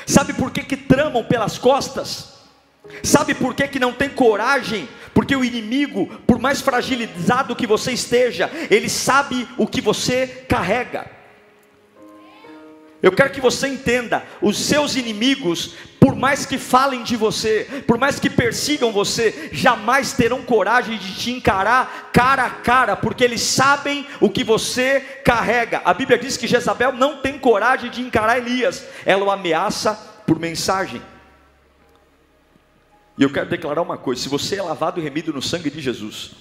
Sabe 0.07 0.33
por 0.33 0.51
que, 0.51 0.63
que 0.63 0.77
tramam 0.77 1.25
pelas 1.25 1.59
costas? 1.59 2.35
Sabe 3.03 3.35
por 3.35 3.55
que, 3.55 3.67
que 3.69 3.79
não 3.79 3.93
tem 3.93 4.09
coragem? 4.09 4.89
Porque 5.13 5.35
o 5.35 5.45
inimigo, 5.45 6.07
por 6.27 6.39
mais 6.39 6.61
fragilizado 6.61 7.57
que 7.57 7.67
você 7.67 7.93
esteja, 7.93 8.51
ele 8.71 8.89
sabe 8.89 9.49
o 9.57 9.67
que 9.67 9.81
você 9.81 10.45
carrega. 10.49 11.16
Eu 13.07 13.13
quero 13.13 13.31
que 13.31 13.41
você 13.41 13.69
entenda: 13.69 14.25
os 14.43 14.59
seus 14.59 14.97
inimigos, 14.97 15.77
por 16.01 16.17
mais 16.17 16.45
que 16.45 16.59
falem 16.59 17.05
de 17.05 17.15
você, 17.15 17.85
por 17.87 17.99
mais 17.99 18.19
que 18.19 18.29
persigam 18.29 18.91
você, 18.91 19.49
jamais 19.53 20.13
terão 20.13 20.43
coragem 20.43 20.99
de 20.99 21.15
te 21.15 21.31
encarar 21.31 22.11
cara 22.13 22.47
a 22.47 22.51
cara, 22.51 22.97
porque 22.97 23.23
eles 23.23 23.43
sabem 23.43 24.05
o 24.21 24.29
que 24.29 24.43
você 24.43 24.99
carrega. 25.25 25.83
A 25.85 25.95
Bíblia 25.95 26.19
diz 26.19 26.37
que 26.37 26.49
Jezabel 26.49 26.91
não 26.91 27.19
tem 27.19 27.39
coragem 27.39 27.93
de 27.93 28.03
encarar 28.03 28.39
Elias, 28.39 28.85
ela 29.05 29.25
o 29.25 29.31
ameaça 29.31 29.95
por 30.27 30.41
mensagem. 30.41 31.01
E 33.17 33.23
eu 33.23 33.33
quero 33.33 33.49
declarar 33.49 33.83
uma 33.83 33.97
coisa: 33.97 34.21
se 34.21 34.29
você 34.29 34.57
é 34.57 34.63
lavado 34.63 34.99
e 34.99 35.05
remido 35.05 35.33
no 35.33 35.41
sangue 35.41 35.71
de 35.71 35.81
Jesus, 35.81 36.33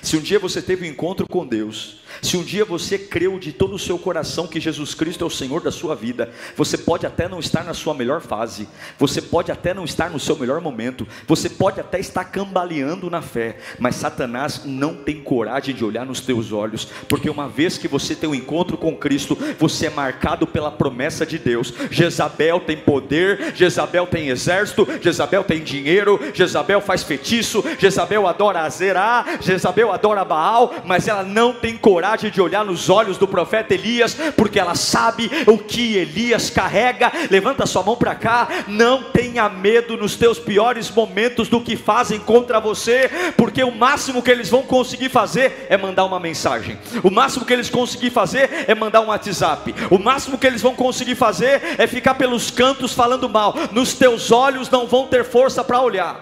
se 0.00 0.16
um 0.16 0.20
dia 0.20 0.38
você 0.38 0.62
teve 0.62 0.86
um 0.86 0.90
encontro 0.90 1.26
com 1.26 1.46
Deus, 1.46 2.02
se 2.22 2.36
um 2.36 2.42
dia 2.42 2.64
você 2.64 2.96
creu 2.96 3.36
de 3.36 3.52
todo 3.52 3.74
o 3.74 3.78
seu 3.78 3.98
coração 3.98 4.46
que 4.46 4.60
Jesus 4.60 4.94
Cristo 4.94 5.24
é 5.24 5.26
o 5.26 5.30
Senhor 5.30 5.60
da 5.60 5.72
sua 5.72 5.96
vida, 5.96 6.30
você 6.56 6.78
pode 6.78 7.04
até 7.04 7.28
não 7.28 7.40
estar 7.40 7.64
na 7.64 7.74
sua 7.74 7.92
melhor 7.92 8.20
fase, 8.20 8.68
você 8.96 9.20
pode 9.20 9.50
até 9.50 9.74
não 9.74 9.84
estar 9.84 10.08
no 10.08 10.20
seu 10.20 10.36
melhor 10.36 10.60
momento, 10.60 11.06
você 11.26 11.50
pode 11.50 11.80
até 11.80 11.98
estar 11.98 12.24
cambaleando 12.24 13.10
na 13.10 13.20
fé, 13.20 13.58
mas 13.76 13.96
Satanás 13.96 14.62
não 14.64 14.94
tem 14.94 15.20
coragem 15.20 15.74
de 15.74 15.84
olhar 15.84 16.06
nos 16.06 16.20
teus 16.20 16.52
olhos, 16.52 16.86
porque 17.08 17.28
uma 17.28 17.48
vez 17.48 17.76
que 17.76 17.88
você 17.88 18.14
tem 18.14 18.30
um 18.30 18.34
encontro 18.34 18.76
com 18.76 18.96
Cristo, 18.96 19.36
você 19.58 19.86
é 19.86 19.90
marcado 19.90 20.46
pela 20.46 20.70
promessa 20.70 21.26
de 21.26 21.40
Deus. 21.40 21.74
Jezabel 21.90 22.60
tem 22.60 22.76
poder, 22.76 23.52
Jezabel 23.56 24.06
tem 24.06 24.28
exército, 24.28 24.86
Jezabel 25.00 25.42
tem 25.42 25.60
dinheiro, 25.60 26.20
Jezabel 26.32 26.80
faz 26.80 27.02
feitiço, 27.02 27.64
Jezabel 27.80 28.28
adora 28.28 28.60
Azerá, 28.60 29.38
Jezabel 29.40 29.90
adora 29.90 30.24
Baal, 30.24 30.72
mas 30.84 31.08
ela 31.08 31.24
não 31.24 31.52
tem 31.52 31.76
coragem 31.76 32.11
coragem 32.12 32.30
de 32.30 32.42
olhar 32.42 32.62
nos 32.62 32.90
olhos 32.90 33.16
do 33.16 33.26
profeta 33.26 33.72
Elias, 33.72 34.14
porque 34.36 34.60
ela 34.60 34.74
sabe 34.74 35.30
o 35.46 35.56
que 35.56 35.96
Elias 35.96 36.50
carrega. 36.50 37.10
Levanta 37.30 37.64
sua 37.64 37.82
mão 37.82 37.96
para 37.96 38.14
cá, 38.14 38.48
não 38.68 39.04
tenha 39.04 39.48
medo 39.48 39.96
nos 39.96 40.14
teus 40.14 40.38
piores 40.38 40.90
momentos 40.90 41.48
do 41.48 41.62
que 41.62 41.74
fazem 41.74 42.20
contra 42.20 42.60
você, 42.60 43.10
porque 43.34 43.64
o 43.64 43.70
máximo 43.70 44.22
que 44.22 44.30
eles 44.30 44.50
vão 44.50 44.62
conseguir 44.62 45.08
fazer 45.08 45.66
é 45.70 45.76
mandar 45.78 46.04
uma 46.04 46.20
mensagem. 46.20 46.78
O 47.02 47.10
máximo 47.10 47.46
que 47.46 47.52
eles 47.52 47.70
conseguir 47.70 48.10
fazer 48.10 48.66
é 48.68 48.74
mandar 48.74 49.00
um 49.00 49.06
WhatsApp. 49.06 49.74
O 49.90 49.98
máximo 49.98 50.36
que 50.36 50.46
eles 50.46 50.60
vão 50.60 50.74
conseguir 50.74 51.14
fazer 51.14 51.76
é 51.78 51.86
ficar 51.86 52.14
pelos 52.14 52.50
cantos 52.50 52.92
falando 52.92 53.26
mal. 53.26 53.54
Nos 53.72 53.94
teus 53.94 54.30
olhos 54.30 54.68
não 54.68 54.86
vão 54.86 55.06
ter 55.06 55.24
força 55.24 55.64
para 55.64 55.80
olhar. 55.80 56.20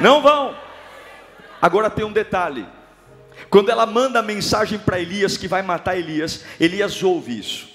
Não 0.00 0.22
vão. 0.22 0.54
Agora 1.60 1.90
tem 1.90 2.04
um 2.04 2.12
detalhe. 2.12 2.66
Quando 3.50 3.70
ela 3.70 3.86
manda 3.86 4.18
a 4.18 4.22
mensagem 4.22 4.78
para 4.78 5.00
Elias 5.00 5.36
que 5.36 5.48
vai 5.48 5.62
matar 5.62 5.96
Elias, 5.96 6.44
Elias 6.58 7.02
ouve 7.02 7.38
isso. 7.38 7.68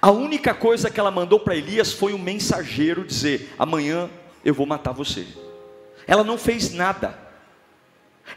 A 0.00 0.10
única 0.10 0.52
coisa 0.54 0.90
que 0.90 1.00
ela 1.00 1.10
mandou 1.10 1.40
para 1.40 1.56
Elias 1.56 1.92
foi 1.92 2.12
um 2.12 2.18
mensageiro 2.18 3.04
dizer: 3.04 3.54
amanhã 3.58 4.10
eu 4.44 4.54
vou 4.54 4.66
matar 4.66 4.92
você. 4.92 5.26
Ela 6.06 6.22
não 6.22 6.38
fez 6.38 6.72
nada. 6.72 7.26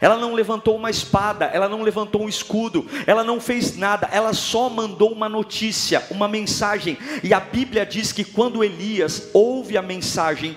Ela 0.00 0.16
não 0.16 0.34
levantou 0.34 0.76
uma 0.76 0.88
espada, 0.88 1.46
ela 1.46 1.68
não 1.68 1.82
levantou 1.82 2.22
um 2.22 2.28
escudo, 2.28 2.86
ela 3.08 3.24
não 3.24 3.40
fez 3.40 3.76
nada, 3.76 4.08
ela 4.12 4.32
só 4.32 4.68
mandou 4.68 5.12
uma 5.12 5.28
notícia, 5.28 6.06
uma 6.10 6.28
mensagem. 6.28 6.96
E 7.24 7.34
a 7.34 7.40
Bíblia 7.40 7.84
diz 7.84 8.12
que 8.12 8.22
quando 8.22 8.62
Elias 8.62 9.28
ouve 9.34 9.76
a 9.76 9.82
mensagem 9.82 10.56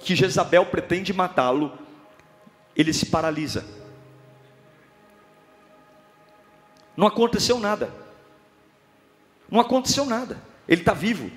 que 0.00 0.14
Jezabel 0.14 0.66
pretende 0.66 1.12
matá-lo, 1.14 1.72
ele 2.76 2.92
se 2.92 3.06
paralisa. 3.06 3.64
Não 6.96 7.06
aconteceu 7.06 7.58
nada. 7.58 7.92
Não 9.50 9.60
aconteceu 9.60 10.04
nada. 10.04 10.40
Ele 10.68 10.80
está 10.80 10.92
vivo. 10.92 11.30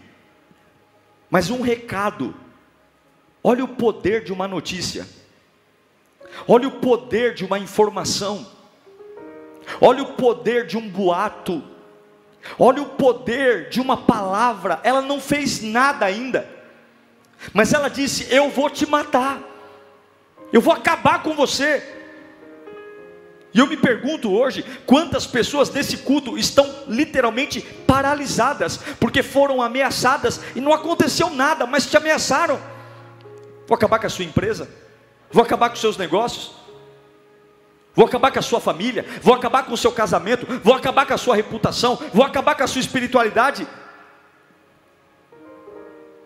Mas 1.30 1.50
um 1.50 1.62
recado. 1.62 2.36
Olha 3.44 3.64
o 3.64 3.70
poder 3.70 4.24
de 4.24 4.32
uma 4.32 4.48
notícia. 4.48 5.08
Olha 6.48 6.68
o 6.68 6.80
poder 6.80 7.34
de 7.34 7.46
uma 7.46 7.60
informação. 7.60 8.46
Olha 9.82 10.04
o 10.04 10.14
poder 10.14 10.66
de 10.68 10.78
um 10.78 10.88
boato. 10.88 11.64
Olha 12.58 12.82
o 12.82 12.90
poder 12.90 13.70
de 13.70 13.82
uma 13.82 13.98
palavra. 13.98 14.80
Ela 14.84 15.02
não 15.02 15.20
fez 15.20 15.62
nada 15.62 16.06
ainda. 16.06 16.48
Mas 17.54 17.74
ela 17.74 17.90
disse: 17.90 18.34
Eu 18.34 18.50
vou 18.50 18.70
te 18.70 18.86
matar. 18.86 19.42
Eu 20.52 20.62
vou 20.62 20.74
acabar 20.74 21.22
com 21.24 21.34
você. 21.34 21.96
E 23.54 23.60
eu 23.60 23.66
me 23.66 23.78
pergunto 23.78 24.32
hoje, 24.32 24.64
quantas 24.86 25.26
pessoas 25.26 25.70
desse 25.70 25.98
culto 25.98 26.38
estão 26.38 26.84
literalmente 26.88 27.62
paralisadas, 27.62 28.78
porque 29.00 29.24
foram 29.24 29.62
ameaçadas 29.62 30.42
e 30.56 30.62
não 30.62 30.74
aconteceu 30.74 31.30
nada, 31.30 31.66
mas 31.66 31.90
te 31.90 31.98
ameaçaram. 31.98 32.60
Vou 33.66 33.76
acabar 33.76 34.00
com 34.00 34.08
a 34.08 34.10
sua 34.10 34.26
empresa, 34.26 34.70
vou 35.32 35.44
acabar 35.44 35.70
com 35.70 35.76
os 35.76 35.82
seus 35.82 35.98
negócios, 35.98 36.52
vou 37.96 38.06
acabar 38.06 38.32
com 38.32 38.40
a 38.40 38.44
sua 38.44 38.62
família, 38.62 39.06
vou 39.22 39.34
acabar 39.34 39.64
com 39.64 39.74
o 39.74 39.78
seu 39.78 39.92
casamento, 39.92 40.46
vou 40.64 40.76
acabar 40.76 41.06
com 41.06 41.14
a 41.14 41.18
sua 41.18 41.36
reputação, 41.36 42.00
vou 42.14 42.26
acabar 42.26 42.56
com 42.56 42.64
a 42.64 42.68
sua 42.68 42.82
espiritualidade. 42.82 43.68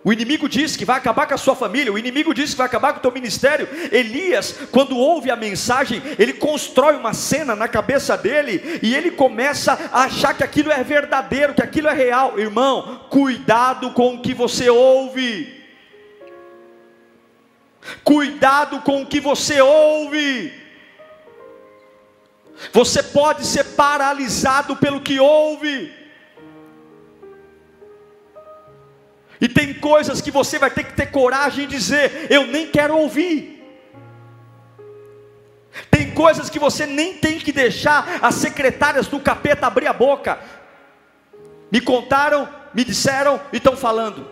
O 0.04 0.12
inimigo 0.12 0.50
diz 0.50 0.76
que 0.76 0.84
vai 0.84 0.98
acabar 0.98 1.28
com 1.28 1.36
a 1.36 1.38
sua 1.38 1.56
família, 1.56 1.94
o 1.94 1.98
inimigo 1.98 2.34
diz 2.34 2.52
que 2.52 2.58
vai 2.58 2.66
acabar 2.66 2.94
com 2.94 3.00
o 3.00 3.02
teu 3.02 3.12
ministério. 3.12 3.68
Elias, 3.92 4.56
quando 4.72 4.98
ouve 4.98 5.30
a 5.30 5.36
mensagem, 5.36 6.02
ele 6.18 6.34
constrói 6.34 6.96
uma 6.96 7.14
cena 7.14 7.56
na 7.56 7.68
cabeça 7.68 8.18
dele 8.18 8.80
e 8.82 8.96
ele 8.96 9.12
começa 9.12 9.74
a 9.92 10.04
achar 10.04 10.34
que 10.34 10.44
aquilo 10.44 10.72
é 10.72 10.84
verdadeiro, 10.84 11.54
que 11.54 11.62
aquilo 11.62 11.88
é 11.88 11.94
real. 11.94 12.40
Irmão, 12.40 13.06
cuidado 13.12 13.92
com 13.92 14.16
o 14.16 14.22
que 14.22 14.34
você 14.34 14.72
ouve. 14.72 15.62
Cuidado 18.04 18.82
com 18.82 19.04
o 19.04 19.06
que 19.06 19.20
você 19.20 19.62
ouve. 19.62 20.52
Você 22.74 23.04
pode 23.04 23.46
ser 23.46 23.64
paralisado 23.76 24.76
pelo 24.78 25.02
que 25.02 25.20
ouve. 25.20 26.01
E 29.42 29.50
tem 29.50 29.74
coisas 29.74 30.22
que 30.22 30.30
você 30.30 30.60
vai 30.60 30.70
ter 30.70 30.84
que 30.84 30.94
ter 30.94 31.08
coragem 31.08 31.68
de 31.68 31.76
dizer: 31.76 32.28
eu 32.30 32.46
nem 32.46 32.68
quero 32.68 32.96
ouvir. 32.96 33.58
Tem 35.90 36.12
coisas 36.12 36.48
que 36.48 36.60
você 36.60 36.86
nem 36.86 37.16
tem 37.16 37.40
que 37.40 37.52
deixar 37.52 38.20
as 38.22 38.36
secretárias 38.36 39.08
do 39.08 39.20
capeta 39.20 39.66
abrir 39.66 39.88
a 39.88 39.94
boca. 39.94 40.40
Me 41.72 41.82
contaram, 41.82 42.48
me 42.72 42.84
disseram 42.84 43.42
e 43.52 43.58
estão 43.58 43.76
falando. 43.76 44.30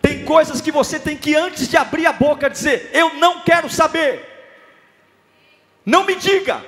Tem 0.00 0.24
coisas 0.24 0.62
que 0.62 0.72
você 0.72 0.98
tem 0.98 1.16
que, 1.16 1.34
antes 1.36 1.68
de 1.68 1.76
abrir 1.76 2.06
a 2.06 2.14
boca, 2.14 2.48
dizer: 2.48 2.88
Eu 2.94 3.14
não 3.14 3.40
quero 3.40 3.68
saber. 3.68 4.26
Não 5.84 6.04
me 6.04 6.14
diga. 6.14 6.64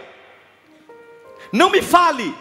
Não 1.50 1.70
me 1.70 1.80
fale. 1.80 2.34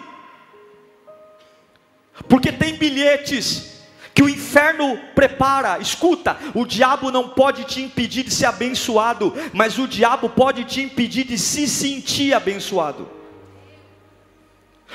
Porque 2.27 2.51
tem 2.51 2.75
bilhetes 2.75 3.70
que 4.13 4.23
o 4.23 4.29
inferno 4.29 4.97
prepara. 5.15 5.79
Escuta, 5.79 6.37
o 6.53 6.65
diabo 6.65 7.11
não 7.11 7.29
pode 7.29 7.63
te 7.63 7.81
impedir 7.81 8.23
de 8.23 8.33
ser 8.33 8.45
abençoado, 8.45 9.33
mas 9.53 9.77
o 9.77 9.87
diabo 9.87 10.29
pode 10.29 10.63
te 10.63 10.81
impedir 10.81 11.25
de 11.25 11.37
se 11.37 11.67
sentir 11.67 12.33
abençoado. 12.33 13.21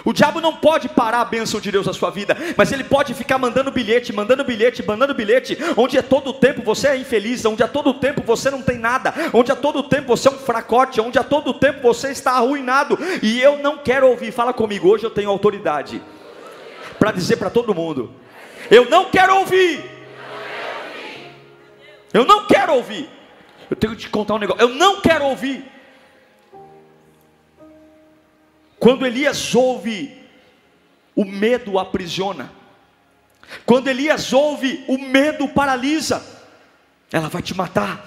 O 0.04 0.12
diabo 0.12 0.40
não 0.40 0.54
pode 0.54 0.88
parar 0.90 1.22
a 1.22 1.24
bênção 1.24 1.58
de 1.58 1.72
Deus 1.72 1.86
na 1.86 1.92
sua 1.92 2.10
vida, 2.10 2.36
mas 2.56 2.70
ele 2.70 2.84
pode 2.84 3.14
ficar 3.14 3.38
mandando 3.38 3.70
bilhete, 3.70 4.12
mandando 4.12 4.44
bilhete, 4.44 4.86
mandando 4.86 5.14
bilhete, 5.14 5.56
onde 5.76 5.96
a 5.98 6.02
todo 6.02 6.34
tempo 6.34 6.62
você 6.62 6.88
é 6.88 6.96
infeliz, 6.96 7.44
onde 7.44 7.62
a 7.62 7.68
todo 7.68 7.94
tempo 7.94 8.22
você 8.22 8.50
não 8.50 8.60
tem 8.60 8.78
nada, 8.78 9.14
onde 9.32 9.50
a 9.50 9.56
todo 9.56 9.82
tempo 9.82 10.08
você 10.08 10.28
é 10.28 10.32
um 10.32 10.38
fracote, 10.38 11.00
onde 11.00 11.18
a 11.18 11.24
todo 11.24 11.54
tempo 11.54 11.80
você 11.80 12.10
está 12.10 12.32
arruinado, 12.32 12.98
e 13.22 13.40
eu 13.40 13.58
não 13.58 13.78
quero 13.78 14.08
ouvir, 14.08 14.32
fala 14.32 14.52
comigo, 14.52 14.88
hoje 14.88 15.04
eu 15.04 15.10
tenho 15.10 15.30
autoridade 15.30 16.02
para 16.98 17.10
dizer 17.10 17.36
para 17.36 17.50
todo 17.50 17.74
mundo: 17.74 18.12
eu 18.70 18.88
não 18.88 19.10
quero 19.10 19.36
ouvir. 19.36 19.84
Eu 22.12 22.24
não 22.24 22.46
quero 22.46 22.74
ouvir. 22.74 23.08
Eu 23.70 23.76
tenho 23.76 23.94
que 23.94 24.02
te 24.02 24.08
contar 24.08 24.34
um 24.34 24.38
negócio. 24.38 24.62
Eu 24.62 24.68
não 24.70 25.00
quero 25.00 25.24
ouvir. 25.24 25.64
Quando 28.78 29.06
Elias 29.06 29.54
ouve, 29.54 30.22
o 31.14 31.24
medo 31.24 31.78
aprisiona. 31.78 32.52
Quando 33.64 33.88
Elias 33.88 34.32
ouve, 34.32 34.84
o 34.86 34.98
medo 34.98 35.48
paralisa. 35.48 36.24
Ela 37.12 37.28
vai 37.28 37.42
te 37.42 37.54
matar. 37.54 38.04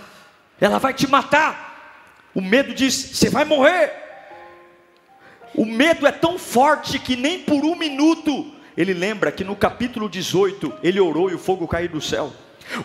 Ela 0.59 0.77
vai 0.77 0.93
te 0.93 1.07
matar. 1.07 2.29
O 2.33 2.41
medo 2.41 2.73
diz: 2.73 2.93
você 2.93 3.29
vai 3.29 3.45
morrer. 3.45 3.93
O 5.55 5.65
medo 5.65 6.05
é 6.05 6.11
tão 6.11 6.37
forte 6.37 6.99
que 6.99 7.15
nem 7.15 7.39
por 7.39 7.65
um 7.65 7.75
minuto 7.75 8.53
ele 8.77 8.93
lembra 8.93 9.31
que 9.31 9.43
no 9.43 9.55
capítulo 9.55 10.09
18 10.09 10.73
ele 10.83 10.99
orou 10.99 11.29
e 11.29 11.33
o 11.33 11.39
fogo 11.39 11.67
caiu 11.67 11.89
do 11.89 12.01
céu. 12.01 12.31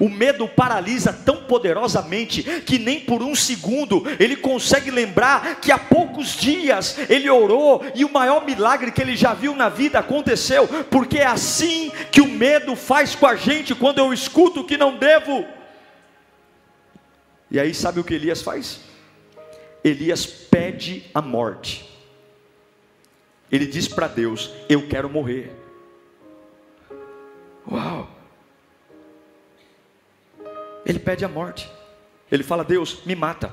O 0.00 0.08
medo 0.08 0.48
paralisa 0.48 1.12
tão 1.12 1.44
poderosamente 1.44 2.42
que 2.62 2.78
nem 2.78 3.00
por 3.00 3.22
um 3.22 3.34
segundo 3.34 4.02
ele 4.18 4.36
consegue 4.36 4.90
lembrar 4.90 5.60
que 5.60 5.70
há 5.70 5.78
poucos 5.78 6.36
dias 6.36 6.96
ele 7.08 7.28
orou 7.28 7.84
e 7.94 8.04
o 8.04 8.12
maior 8.12 8.46
milagre 8.46 8.90
que 8.90 9.02
ele 9.02 9.14
já 9.14 9.34
viu 9.34 9.54
na 9.54 9.68
vida 9.68 9.98
aconteceu, 9.98 10.66
porque 10.90 11.18
é 11.18 11.26
assim 11.26 11.92
que 12.10 12.20
o 12.20 12.28
medo 12.28 12.74
faz 12.74 13.14
com 13.14 13.26
a 13.26 13.36
gente 13.36 13.74
quando 13.74 13.98
eu 13.98 14.12
escuto 14.12 14.60
o 14.60 14.64
que 14.64 14.78
não 14.78 14.96
devo. 14.96 15.44
E 17.50 17.60
aí, 17.60 17.74
sabe 17.74 18.00
o 18.00 18.04
que 18.04 18.14
Elias 18.14 18.42
faz? 18.42 18.80
Elias 19.84 20.24
pede 20.24 21.04
a 21.14 21.20
morte. 21.20 21.88
Ele 23.52 23.66
diz 23.66 23.86
para 23.86 24.08
Deus: 24.08 24.50
Eu 24.68 24.88
quero 24.88 25.08
morrer. 25.08 25.63
Uau! 27.70 28.08
Ele 30.84 30.98
pede 30.98 31.24
a 31.24 31.28
morte. 31.28 31.70
Ele 32.30 32.42
fala: 32.42 32.64
Deus, 32.64 33.04
me 33.04 33.14
mata. 33.14 33.52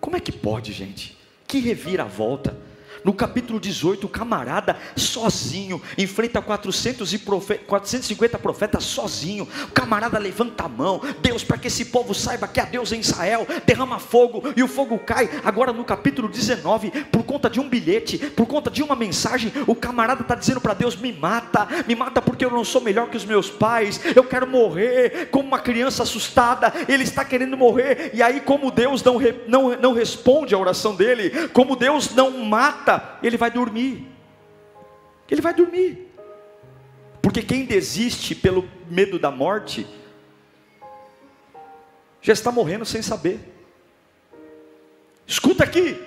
Como 0.00 0.16
é 0.16 0.20
que 0.20 0.32
pode, 0.32 0.72
gente? 0.72 1.16
Que 1.46 1.58
reviravolta. 1.58 2.56
No 3.04 3.12
capítulo 3.12 3.60
18, 3.60 4.06
o 4.06 4.08
camarada 4.08 4.78
sozinho 4.96 5.80
enfrenta 5.98 6.40
400 6.40 7.12
e 7.12 7.18
profe 7.18 7.56
450 7.58 8.38
profetas 8.38 8.84
sozinho. 8.84 9.46
O 9.64 9.72
camarada 9.72 10.18
levanta 10.18 10.64
a 10.64 10.68
mão, 10.68 11.02
Deus, 11.20 11.44
para 11.44 11.58
que 11.58 11.68
esse 11.68 11.84
povo 11.84 12.14
saiba 12.14 12.48
que 12.48 12.58
há 12.58 12.64
Deus 12.64 12.92
em 12.92 13.00
Israel, 13.00 13.46
derrama 13.66 13.98
fogo 13.98 14.42
e 14.56 14.62
o 14.62 14.68
fogo 14.68 14.98
cai. 14.98 15.28
Agora 15.44 15.70
no 15.70 15.84
capítulo 15.84 16.30
19, 16.30 16.90
por 17.12 17.24
conta 17.24 17.50
de 17.50 17.60
um 17.60 17.68
bilhete, 17.68 18.16
por 18.16 18.46
conta 18.46 18.70
de 18.70 18.82
uma 18.82 18.96
mensagem, 18.96 19.52
o 19.66 19.74
camarada 19.74 20.22
está 20.22 20.34
dizendo 20.34 20.62
para 20.62 20.72
Deus: 20.72 20.96
me 20.96 21.12
mata, 21.12 21.68
me 21.86 21.94
mata 21.94 22.22
porque 22.22 22.46
eu 22.46 22.50
não 22.50 22.64
sou 22.64 22.80
melhor 22.80 23.10
que 23.10 23.18
os 23.18 23.24
meus 23.26 23.50
pais, 23.50 24.00
eu 24.16 24.24
quero 24.24 24.46
morrer 24.46 25.28
como 25.30 25.46
uma 25.46 25.58
criança 25.58 26.04
assustada. 26.04 26.72
Ele 26.88 27.04
está 27.04 27.22
querendo 27.22 27.54
morrer, 27.54 28.12
e 28.14 28.22
aí, 28.22 28.40
como 28.40 28.70
Deus 28.70 29.02
não, 29.02 29.18
não, 29.46 29.76
não 29.76 29.92
responde 29.92 30.54
a 30.54 30.58
oração 30.58 30.94
dele, 30.94 31.48
como 31.48 31.76
Deus 31.76 32.14
não 32.14 32.30
mata 32.44 32.93
ele 33.22 33.36
vai 33.36 33.50
dormir. 33.50 34.06
Ele 35.30 35.40
vai 35.40 35.54
dormir. 35.54 36.10
Porque 37.22 37.42
quem 37.42 37.64
desiste 37.64 38.34
pelo 38.34 38.68
medo 38.88 39.18
da 39.18 39.30
morte, 39.30 39.86
já 42.20 42.32
está 42.32 42.52
morrendo 42.52 42.84
sem 42.84 43.02
saber. 43.02 43.40
Escuta 45.26 45.64
aqui. 45.64 46.00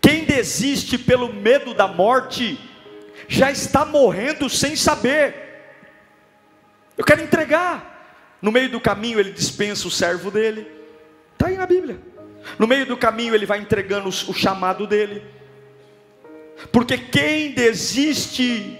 Quem 0.00 0.24
desiste 0.24 0.98
pelo 0.98 1.32
medo 1.32 1.72
da 1.72 1.88
morte, 1.88 2.58
já 3.26 3.50
está 3.50 3.84
morrendo 3.84 4.50
sem 4.50 4.76
saber. 4.76 5.34
Eu 6.96 7.04
quero 7.04 7.22
entregar. 7.22 7.92
No 8.40 8.52
meio 8.52 8.68
do 8.68 8.80
caminho, 8.80 9.18
ele 9.18 9.32
dispensa 9.32 9.88
o 9.88 9.90
servo 9.90 10.30
dele. 10.30 10.70
Está 11.32 11.46
aí 11.46 11.56
na 11.56 11.66
Bíblia. 11.66 11.98
No 12.58 12.66
meio 12.66 12.86
do 12.86 12.96
caminho 12.96 13.34
ele 13.34 13.46
vai 13.46 13.58
entregando 13.58 14.08
o 14.08 14.34
chamado 14.34 14.86
dele. 14.86 15.24
Porque 16.70 16.96
quem 16.98 17.52
desiste 17.52 18.78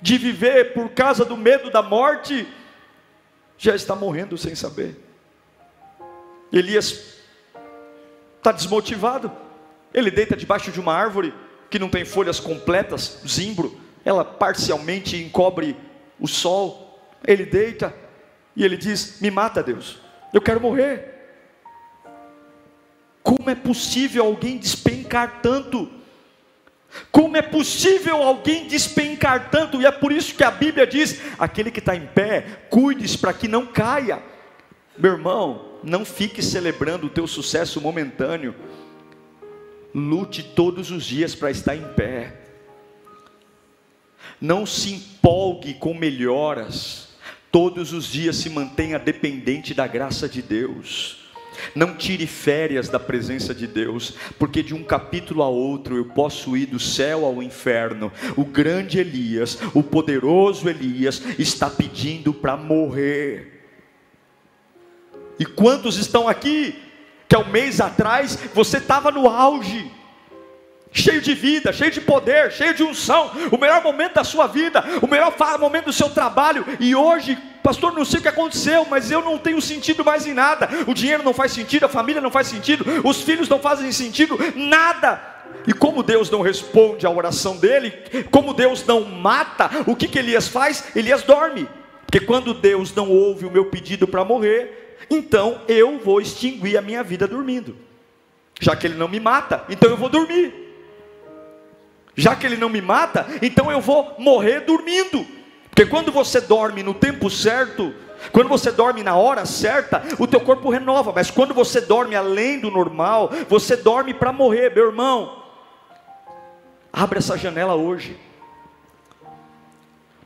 de 0.00 0.16
viver 0.16 0.72
por 0.72 0.90
causa 0.90 1.24
do 1.24 1.36
medo 1.36 1.70
da 1.70 1.82
morte, 1.82 2.46
já 3.56 3.74
está 3.74 3.94
morrendo 3.94 4.38
sem 4.38 4.54
saber. 4.54 4.96
Elias 6.52 7.18
está 8.36 8.52
desmotivado. 8.52 9.30
Ele 9.92 10.10
deita 10.10 10.36
debaixo 10.36 10.70
de 10.70 10.78
uma 10.78 10.94
árvore 10.94 11.34
que 11.68 11.78
não 11.78 11.88
tem 11.88 12.04
folhas 12.04 12.40
completas, 12.40 13.20
zimbro, 13.26 13.78
ela 14.04 14.24
parcialmente 14.24 15.16
encobre 15.16 15.76
o 16.18 16.26
sol. 16.26 17.02
Ele 17.26 17.44
deita 17.44 17.92
e 18.54 18.64
ele 18.64 18.76
diz: 18.76 19.20
Me 19.20 19.30
mata, 19.30 19.62
Deus, 19.62 19.98
eu 20.32 20.40
quero 20.40 20.60
morrer. 20.60 21.17
Como 23.22 23.50
é 23.50 23.54
possível 23.54 24.24
alguém 24.24 24.58
despencar 24.58 25.40
tanto? 25.42 25.90
Como 27.12 27.36
é 27.36 27.42
possível 27.42 28.22
alguém 28.22 28.66
despencar 28.66 29.50
tanto? 29.50 29.80
E 29.80 29.86
é 29.86 29.90
por 29.90 30.12
isso 30.12 30.34
que 30.34 30.44
a 30.44 30.50
Bíblia 30.50 30.86
diz: 30.86 31.20
aquele 31.38 31.70
que 31.70 31.80
está 31.80 31.94
em 31.94 32.06
pé, 32.06 32.66
cuide-se 32.70 33.18
para 33.18 33.32
que 33.32 33.46
não 33.46 33.66
caia. 33.66 34.22
Meu 34.96 35.12
irmão, 35.12 35.78
não 35.82 36.04
fique 36.04 36.42
celebrando 36.42 37.06
o 37.06 37.10
teu 37.10 37.26
sucesso 37.26 37.80
momentâneo. 37.80 38.54
Lute 39.94 40.42
todos 40.42 40.90
os 40.90 41.04
dias 41.04 41.34
para 41.34 41.50
estar 41.50 41.76
em 41.76 41.86
pé. 41.94 42.34
Não 44.40 44.66
se 44.66 44.92
empolgue 44.94 45.74
com 45.74 45.94
melhoras. 45.94 47.08
Todos 47.50 47.92
os 47.92 48.06
dias 48.06 48.36
se 48.36 48.50
mantenha 48.50 48.98
dependente 48.98 49.72
da 49.72 49.86
graça 49.86 50.28
de 50.28 50.42
Deus. 50.42 51.17
Não 51.74 51.94
tire 51.94 52.26
férias 52.26 52.88
da 52.88 52.98
presença 52.98 53.54
de 53.54 53.66
Deus, 53.66 54.14
porque 54.38 54.62
de 54.62 54.74
um 54.74 54.82
capítulo 54.82 55.42
a 55.42 55.48
outro 55.48 55.96
eu 55.96 56.04
posso 56.06 56.56
ir 56.56 56.66
do 56.66 56.78
céu 56.78 57.24
ao 57.24 57.42
inferno. 57.42 58.12
O 58.36 58.44
grande 58.44 58.98
Elias, 58.98 59.58
o 59.74 59.82
poderoso 59.82 60.68
Elias, 60.68 61.22
está 61.38 61.68
pedindo 61.68 62.32
para 62.32 62.56
morrer. 62.56 63.58
E 65.38 65.46
quantos 65.46 65.96
estão 65.96 66.28
aqui 66.28 66.76
que 67.28 67.36
há 67.36 67.38
um 67.38 67.50
mês 67.50 67.80
atrás 67.80 68.38
você 68.54 68.78
estava 68.78 69.10
no 69.10 69.28
auge? 69.28 69.97
Cheio 70.92 71.20
de 71.20 71.34
vida, 71.34 71.72
cheio 71.72 71.90
de 71.90 72.00
poder, 72.00 72.50
cheio 72.50 72.74
de 72.74 72.82
unção, 72.82 73.30
o 73.50 73.58
melhor 73.58 73.82
momento 73.82 74.14
da 74.14 74.24
sua 74.24 74.46
vida, 74.46 74.84
o 75.02 75.06
melhor 75.06 75.34
momento 75.58 75.86
do 75.86 75.92
seu 75.92 76.08
trabalho, 76.10 76.64
e 76.80 76.94
hoje, 76.94 77.36
pastor, 77.62 77.92
não 77.92 78.04
sei 78.04 78.20
o 78.20 78.22
que 78.22 78.28
aconteceu, 78.28 78.86
mas 78.88 79.10
eu 79.10 79.22
não 79.22 79.38
tenho 79.38 79.60
sentido 79.60 80.04
mais 80.04 80.26
em 80.26 80.34
nada. 80.34 80.68
O 80.86 80.94
dinheiro 80.94 81.22
não 81.22 81.34
faz 81.34 81.52
sentido, 81.52 81.84
a 81.84 81.88
família 81.88 82.20
não 82.20 82.30
faz 82.30 82.46
sentido, 82.46 82.84
os 83.04 83.22
filhos 83.22 83.48
não 83.48 83.58
fazem 83.58 83.90
sentido, 83.92 84.38
nada. 84.54 85.36
E 85.66 85.72
como 85.72 86.02
Deus 86.02 86.30
não 86.30 86.40
responde 86.40 87.06
à 87.06 87.10
oração 87.10 87.56
dele, 87.56 87.92
como 88.30 88.54
Deus 88.54 88.84
não 88.86 89.04
mata, 89.04 89.70
o 89.86 89.94
que, 89.94 90.08
que 90.08 90.18
Elias 90.18 90.48
faz? 90.48 90.84
Elias 90.96 91.22
dorme, 91.22 91.68
porque 92.06 92.20
quando 92.20 92.54
Deus 92.54 92.94
não 92.94 93.10
ouve 93.10 93.44
o 93.46 93.50
meu 93.50 93.66
pedido 93.66 94.06
para 94.06 94.24
morrer, 94.24 94.96
então 95.10 95.62
eu 95.68 95.98
vou 95.98 96.20
extinguir 96.20 96.76
a 96.76 96.82
minha 96.82 97.02
vida 97.02 97.26
dormindo. 97.26 97.76
Já 98.60 98.74
que 98.74 98.86
ele 98.86 98.94
não 98.94 99.08
me 99.08 99.20
mata, 99.20 99.64
então 99.68 99.88
eu 99.88 99.96
vou 99.96 100.08
dormir 100.08 100.67
já 102.18 102.34
que 102.34 102.44
ele 102.44 102.56
não 102.56 102.68
me 102.68 102.82
mata, 102.82 103.28
então 103.40 103.70
eu 103.70 103.80
vou 103.80 104.16
morrer 104.18 104.62
dormindo. 104.62 105.24
Porque 105.70 105.86
quando 105.86 106.10
você 106.10 106.40
dorme 106.40 106.82
no 106.82 106.92
tempo 106.92 107.30
certo, 107.30 107.94
quando 108.32 108.48
você 108.48 108.72
dorme 108.72 109.04
na 109.04 109.14
hora 109.14 109.46
certa, 109.46 110.02
o 110.18 110.26
teu 110.26 110.40
corpo 110.40 110.68
renova, 110.68 111.12
mas 111.14 111.30
quando 111.30 111.54
você 111.54 111.80
dorme 111.80 112.16
além 112.16 112.58
do 112.58 112.72
normal, 112.72 113.30
você 113.48 113.76
dorme 113.76 114.12
para 114.12 114.32
morrer, 114.32 114.74
meu 114.74 114.86
irmão. 114.86 115.44
Abre 116.92 117.20
essa 117.20 117.38
janela 117.38 117.76
hoje. 117.76 118.18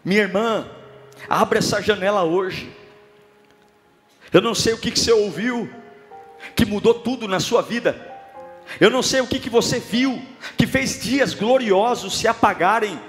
Minha 0.02 0.22
irmã, 0.22 0.66
abre 1.28 1.58
essa 1.58 1.82
janela 1.82 2.24
hoje. 2.24 2.74
Eu 4.32 4.40
não 4.40 4.54
sei 4.54 4.72
o 4.72 4.78
que, 4.78 4.90
que 4.90 4.98
você 4.98 5.12
ouviu, 5.12 5.70
que 6.56 6.64
mudou 6.64 6.94
tudo 6.94 7.28
na 7.28 7.38
sua 7.38 7.60
vida. 7.60 8.11
Eu 8.80 8.90
não 8.90 9.02
sei 9.02 9.20
o 9.20 9.26
que, 9.26 9.38
que 9.38 9.50
você 9.50 9.78
viu, 9.78 10.20
que 10.56 10.66
fez 10.66 11.00
dias 11.00 11.34
gloriosos 11.34 12.18
se 12.18 12.26
apagarem, 12.26 13.00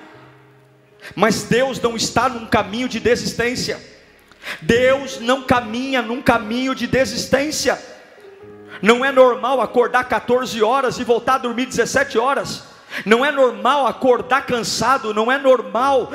mas 1.16 1.44
Deus 1.44 1.80
não 1.82 1.96
está 1.96 2.30
num 2.30 2.46
caminho 2.46 2.88
de 2.88 3.00
desistência, 3.00 3.82
Deus 4.62 5.20
não 5.20 5.44
caminha 5.44 6.02
num 6.02 6.22
caminho 6.22 6.76
de 6.76 6.88
desistência, 6.88 7.80
não 8.82 9.04
é 9.04 9.12
normal 9.12 9.62
acordar 9.62 10.04
14 10.06 10.62
horas 10.62 10.98
e 11.00 11.04
voltar 11.04 11.36
a 11.36 11.39
dormir 11.39 11.66
17 11.66 12.18
horas, 12.18 12.63
não 13.06 13.23
é 13.25 13.32
normal 13.32 13.88
acordar 13.88 14.45
cansado, 14.45 15.13
não 15.13 15.32
é 15.32 15.38
normal 15.38 16.12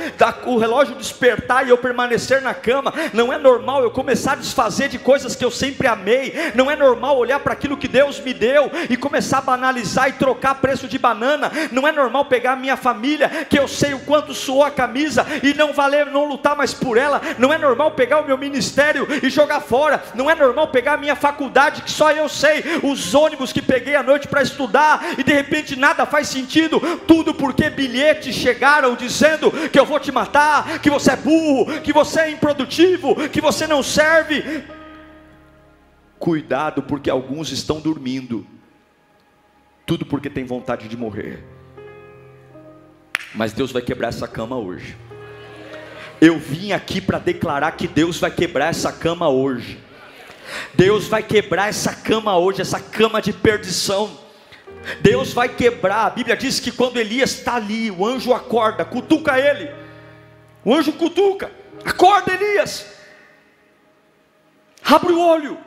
o 0.47 0.59
relógio 0.59 0.95
despertar 0.95 1.67
e 1.67 1.71
eu 1.71 1.79
permanecer 1.79 2.43
na 2.43 2.55
cama, 2.55 2.93
não 3.13 3.33
é 3.33 3.39
normal 3.39 3.83
eu 3.83 3.91
começar 3.91 4.33
a 4.33 4.37
desfazer 4.37 4.89
de 4.89 4.99
coisas 4.99 5.35
que 5.35 5.45
eu 5.45 5.51
sempre 5.51 5.87
amei, 5.87 6.35
não 6.55 6.71
é 6.71 6.77
normal 6.77 7.17
olhar 7.17 7.41
para 7.41 7.53
aquilo 7.53 7.77
que 7.77 7.89
Deus 7.89 8.21
me 8.21 8.33
deu 8.33 8.71
e 8.89 8.97
começar 8.97 9.39
a 9.39 9.43
banalizar 9.43 10.09
e 10.09 10.13
trocar 10.13 10.57
preço 10.57 10.89
de 10.89 10.99
banana, 10.99 11.51
não 11.73 11.87
é 11.87 11.93
normal 11.93 12.25
pegar 12.27 12.57
minha 12.57 12.77
família, 12.77 13.47
que 13.49 13.59
eu 13.59 13.69
sei 13.69 13.95
o 13.95 14.01
quanto 14.01 14.35
suou 14.35 14.65
a 14.65 14.71
camisa 14.71 15.27
e 15.43 15.55
não 15.55 15.73
valer, 15.73 16.07
não 16.07 16.27
lutar 16.27 16.57
mais 16.57 16.75
por 16.75 16.97
ela, 16.97 17.21
não 17.39 17.53
é 17.53 17.59
normal 17.59 17.93
pegar 17.93 18.21
o 18.21 18.27
meu 18.27 18.39
ministério 18.39 19.07
e 19.23 19.31
jogar 19.31 19.61
fora, 19.61 20.03
não 20.15 20.31
é 20.31 20.35
normal 20.35 20.69
pegar 20.69 20.95
a 20.95 20.99
minha 20.99 21.17
faculdade, 21.17 21.83
que 21.83 21.91
só 21.91 22.11
eu 22.11 22.29
sei, 22.29 22.65
os 22.83 23.15
ônibus 23.15 23.53
que 23.53 23.63
peguei 23.63 23.95
à 23.95 24.03
noite 24.03 24.29
para 24.29 24.43
estudar 24.43 25.15
e 25.17 25.23
de 25.23 25.33
repente 25.33 25.77
nada 25.77 26.07
faz 26.07 26.29
sentido 26.29 26.68
tudo 27.07 27.33
porque 27.35 27.71
bilhetes 27.71 28.35
chegaram 28.35 28.95
dizendo 28.95 29.51
que 29.71 29.79
eu 29.79 29.87
vou 29.87 29.99
te 29.99 30.13
matar, 30.13 30.79
que 30.81 30.91
você 30.91 31.13
é 31.13 31.17
burro, 31.17 31.81
que 31.81 31.93
você 31.93 32.21
é 32.21 32.31
improdutivo, 32.31 33.29
que 33.29 33.41
você 33.41 33.67
não 33.67 33.83
serve. 33.83 34.65
Cuidado, 36.19 36.83
porque 36.83 37.09
alguns 37.09 37.53
estão 37.53 37.81
dormindo, 37.81 38.47
tudo 39.87 40.05
porque 40.05 40.29
tem 40.29 40.45
vontade 40.45 40.89
de 40.89 40.97
morrer. 40.97 41.45
Mas 43.35 43.53
Deus 43.53 43.71
vai 43.71 43.83
quebrar 43.83 44.09
essa 44.09 44.27
cama 44.27 44.57
hoje. 44.57 44.97
Eu 46.21 46.39
vim 46.39 46.73
aqui 46.73 47.01
para 47.01 47.19
declarar 47.19 47.73
que 47.73 47.87
Deus 47.87 48.19
vai 48.19 48.31
quebrar 48.31 48.71
essa 48.71 48.93
cama 48.93 49.29
hoje. 49.29 49.79
Deus 50.75 51.07
vai 51.07 51.23
quebrar 51.23 51.69
essa 51.69 51.95
cama 51.95 52.37
hoje, 52.37 52.61
essa 52.61 52.81
cama 52.81 53.21
de 53.21 53.33
perdição. 53.33 54.28
Deus 55.01 55.33
vai 55.33 55.49
quebrar. 55.49 56.07
A 56.07 56.11
Bíblia 56.11 56.37
diz 56.37 56.61
que 56.61 56.73
quando 56.73 56.99
Elias 56.99 57.31
está 57.33 57.57
ali, 57.57 57.91
o 57.91 58.05
anjo 58.07 58.33
acorda, 58.33 58.85
cutuca 58.85 59.39
ele. 59.39 59.71
O 60.65 60.75
anjo 60.75 60.93
cutuca, 60.93 61.51
acorda 61.85 62.33
Elias. 62.33 62.87
Abre 64.85 65.13
o 65.13 65.21
olho. 65.21 65.59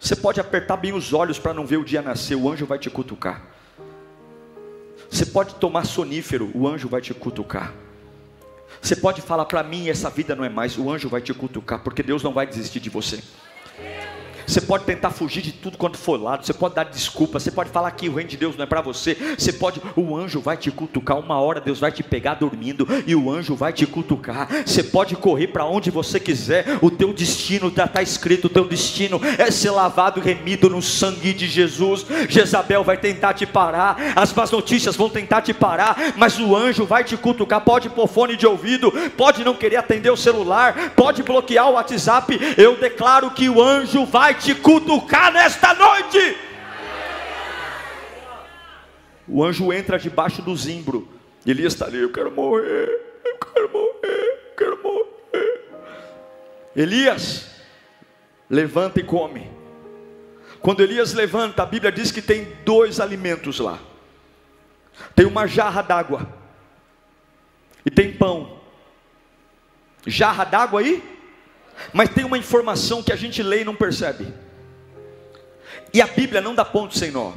Você 0.00 0.14
pode 0.14 0.40
apertar 0.40 0.76
bem 0.76 0.92
os 0.92 1.12
olhos 1.12 1.38
para 1.38 1.52
não 1.52 1.66
ver 1.66 1.76
o 1.76 1.84
dia 1.84 2.00
nascer, 2.00 2.36
o 2.36 2.48
anjo 2.50 2.64
vai 2.64 2.78
te 2.78 2.88
cutucar. 2.88 3.42
Você 5.10 5.26
pode 5.26 5.54
tomar 5.56 5.84
sonífero, 5.84 6.50
o 6.54 6.68
anjo 6.68 6.88
vai 6.88 7.00
te 7.00 7.12
cutucar. 7.12 7.72
Você 8.80 8.94
pode 8.94 9.20
falar 9.22 9.46
para 9.46 9.62
mim, 9.62 9.88
essa 9.88 10.08
vida 10.08 10.36
não 10.36 10.44
é 10.44 10.48
mais, 10.48 10.78
o 10.78 10.90
anjo 10.90 11.08
vai 11.08 11.20
te 11.20 11.34
cutucar, 11.34 11.80
porque 11.82 12.02
Deus 12.02 12.22
não 12.22 12.32
vai 12.32 12.46
desistir 12.46 12.80
de 12.80 12.90
você. 12.90 13.22
Você 14.48 14.62
pode 14.62 14.84
tentar 14.84 15.10
fugir 15.10 15.42
de 15.42 15.52
tudo 15.52 15.76
quanto 15.76 15.98
for 15.98 16.18
lado, 16.18 16.46
você 16.46 16.54
pode 16.54 16.74
dar 16.74 16.84
desculpa, 16.84 17.38
você 17.38 17.50
pode 17.50 17.68
falar 17.68 17.90
que 17.90 18.08
o 18.08 18.14
reino 18.14 18.30
de 18.30 18.36
Deus 18.38 18.56
não 18.56 18.64
é 18.64 18.66
para 18.66 18.80
você. 18.80 19.14
Você 19.36 19.52
pode, 19.52 19.82
o 19.94 20.16
anjo 20.16 20.40
vai 20.40 20.56
te 20.56 20.70
cutucar, 20.70 21.18
uma 21.18 21.38
hora 21.38 21.60
Deus 21.60 21.78
vai 21.78 21.92
te 21.92 22.02
pegar 22.02 22.34
dormindo 22.34 22.88
e 23.06 23.14
o 23.14 23.30
anjo 23.30 23.54
vai 23.54 23.74
te 23.74 23.86
cutucar. 23.86 24.48
Você 24.64 24.82
pode 24.82 25.14
correr 25.16 25.48
para 25.48 25.66
onde 25.66 25.90
você 25.90 26.18
quiser, 26.18 26.78
o 26.80 26.90
teu 26.90 27.12
destino 27.12 27.70
já 27.76 27.84
está 27.84 28.00
escrito, 28.00 28.46
o 28.46 28.48
teu 28.48 28.66
destino 28.66 29.20
é 29.36 29.50
ser 29.50 29.70
lavado 29.70 30.18
e 30.18 30.22
remido 30.22 30.70
no 30.70 30.80
sangue 30.80 31.34
de 31.34 31.46
Jesus. 31.46 32.06
Jezabel 32.26 32.82
vai 32.82 32.96
tentar 32.96 33.34
te 33.34 33.44
parar, 33.44 34.14
as 34.16 34.32
más 34.32 34.50
notícias 34.50 34.96
vão 34.96 35.10
tentar 35.10 35.42
te 35.42 35.52
parar, 35.52 36.14
mas 36.16 36.38
o 36.38 36.56
anjo 36.56 36.86
vai 36.86 37.04
te 37.04 37.18
cutucar. 37.18 37.60
Pode 37.60 37.90
pôr 37.90 38.08
fone 38.08 38.34
de 38.34 38.46
ouvido, 38.46 38.90
pode 39.14 39.44
não 39.44 39.54
querer 39.54 39.76
atender 39.76 40.10
o 40.10 40.16
celular, 40.16 40.94
pode 40.96 41.22
bloquear 41.22 41.68
o 41.68 41.74
WhatsApp. 41.74 42.38
Eu 42.56 42.78
declaro 42.78 43.30
que 43.30 43.50
o 43.50 43.62
anjo 43.62 44.06
vai 44.06 44.37
te 44.38 44.54
cutucar 44.54 45.32
nesta 45.32 45.74
noite. 45.74 46.36
O 49.26 49.44
anjo 49.44 49.72
entra 49.72 49.98
debaixo 49.98 50.40
do 50.40 50.56
zimbro. 50.56 51.08
Elias 51.44 51.74
está 51.74 51.86
ali, 51.86 51.98
eu 51.98 52.10
quero 52.10 52.30
morrer, 52.30 53.20
eu 53.24 53.38
quero 53.38 53.70
morrer, 53.70 54.50
eu 54.50 54.56
quero 54.56 54.82
morrer. 54.82 55.08
Elias, 56.74 57.50
levanta 58.48 59.00
e 59.00 59.02
come. 59.02 59.50
Quando 60.60 60.82
Elias 60.82 61.12
levanta, 61.14 61.62
a 61.62 61.66
Bíblia 61.66 61.92
diz 61.92 62.10
que 62.10 62.20
tem 62.20 62.56
dois 62.64 63.00
alimentos 63.00 63.58
lá. 63.60 63.78
Tem 65.14 65.26
uma 65.26 65.46
jarra 65.46 65.82
d'água 65.82 66.28
e 67.84 67.90
tem 67.90 68.12
pão. 68.12 68.58
Jarra 70.06 70.44
d'água 70.44 70.80
aí? 70.80 71.17
Mas 71.92 72.10
tem 72.10 72.24
uma 72.24 72.38
informação 72.38 73.02
que 73.02 73.12
a 73.12 73.16
gente 73.16 73.42
lê 73.42 73.62
e 73.62 73.64
não 73.64 73.74
percebe. 73.74 74.32
E 75.92 76.02
a 76.02 76.06
Bíblia 76.06 76.40
não 76.40 76.54
dá 76.54 76.64
ponto 76.64 76.96
sem 76.96 77.10
nó. 77.10 77.32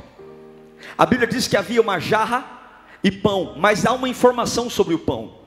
A 0.98 1.06
Bíblia 1.06 1.28
diz 1.28 1.48
que 1.48 1.58
havia 1.58 1.82
uma 1.82 2.00
jarra 2.00 2.60
e 3.04 3.12
pão, 3.12 3.56
mas 3.58 3.86
há 3.86 3.94
uma 3.94 4.10
informação 4.10 4.70
sobre 4.70 4.94
o 4.94 5.00
pão. 5.00 5.40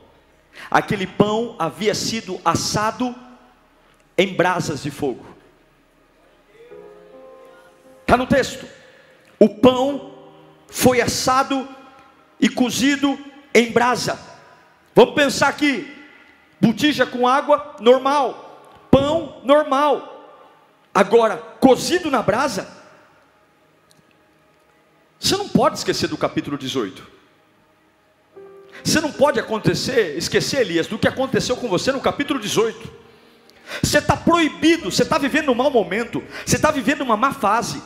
Aquele 0.70 1.06
pão 1.06 1.56
havia 1.58 1.94
sido 1.94 2.40
assado 2.44 3.14
em 4.16 4.34
brasas 4.34 4.82
de 4.82 4.90
fogo. 4.90 5.26
Está 8.02 8.16
no 8.16 8.26
texto. 8.26 8.66
O 9.38 9.48
pão 9.48 10.14
foi 10.68 11.00
assado 11.00 11.68
e 12.40 12.48
cozido 12.48 13.18
em 13.52 13.70
brasa. 13.70 14.18
Vamos 14.94 15.14
pensar 15.14 15.48
aqui: 15.48 15.92
botija 16.60 17.06
com 17.06 17.26
água 17.26 17.76
normal, 17.80 18.43
normal. 19.44 20.10
Agora, 20.92 21.36
cozido 21.60 22.10
na 22.10 22.22
brasa. 22.22 22.66
Você 25.18 25.36
não 25.36 25.48
pode 25.48 25.78
esquecer 25.78 26.08
do 26.08 26.16
capítulo 26.16 26.58
18. 26.58 27.14
Você 28.82 29.00
não 29.00 29.12
pode 29.12 29.40
acontecer, 29.40 30.16
esquecer, 30.16 30.60
Elias, 30.60 30.86
do 30.86 30.98
que 30.98 31.08
aconteceu 31.08 31.56
com 31.56 31.68
você 31.68 31.92
no 31.92 32.00
capítulo 32.00 32.38
18. 32.38 33.04
Você 33.82 33.98
está 33.98 34.16
proibido, 34.16 34.90
você 34.90 35.02
está 35.02 35.16
vivendo 35.16 35.50
um 35.50 35.54
mau 35.54 35.70
momento, 35.70 36.22
você 36.44 36.56
está 36.56 36.70
vivendo 36.70 37.00
uma 37.00 37.16
má 37.16 37.32
fase. 37.32 37.82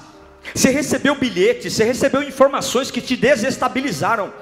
Você 0.55 0.71
recebeu 0.71 1.15
bilhetes, 1.15 1.73
você 1.73 1.85
recebeu 1.85 2.23
informações 2.23 2.91
que 2.91 3.01
te 3.01 3.17
desestabilizaram. 3.17 4.33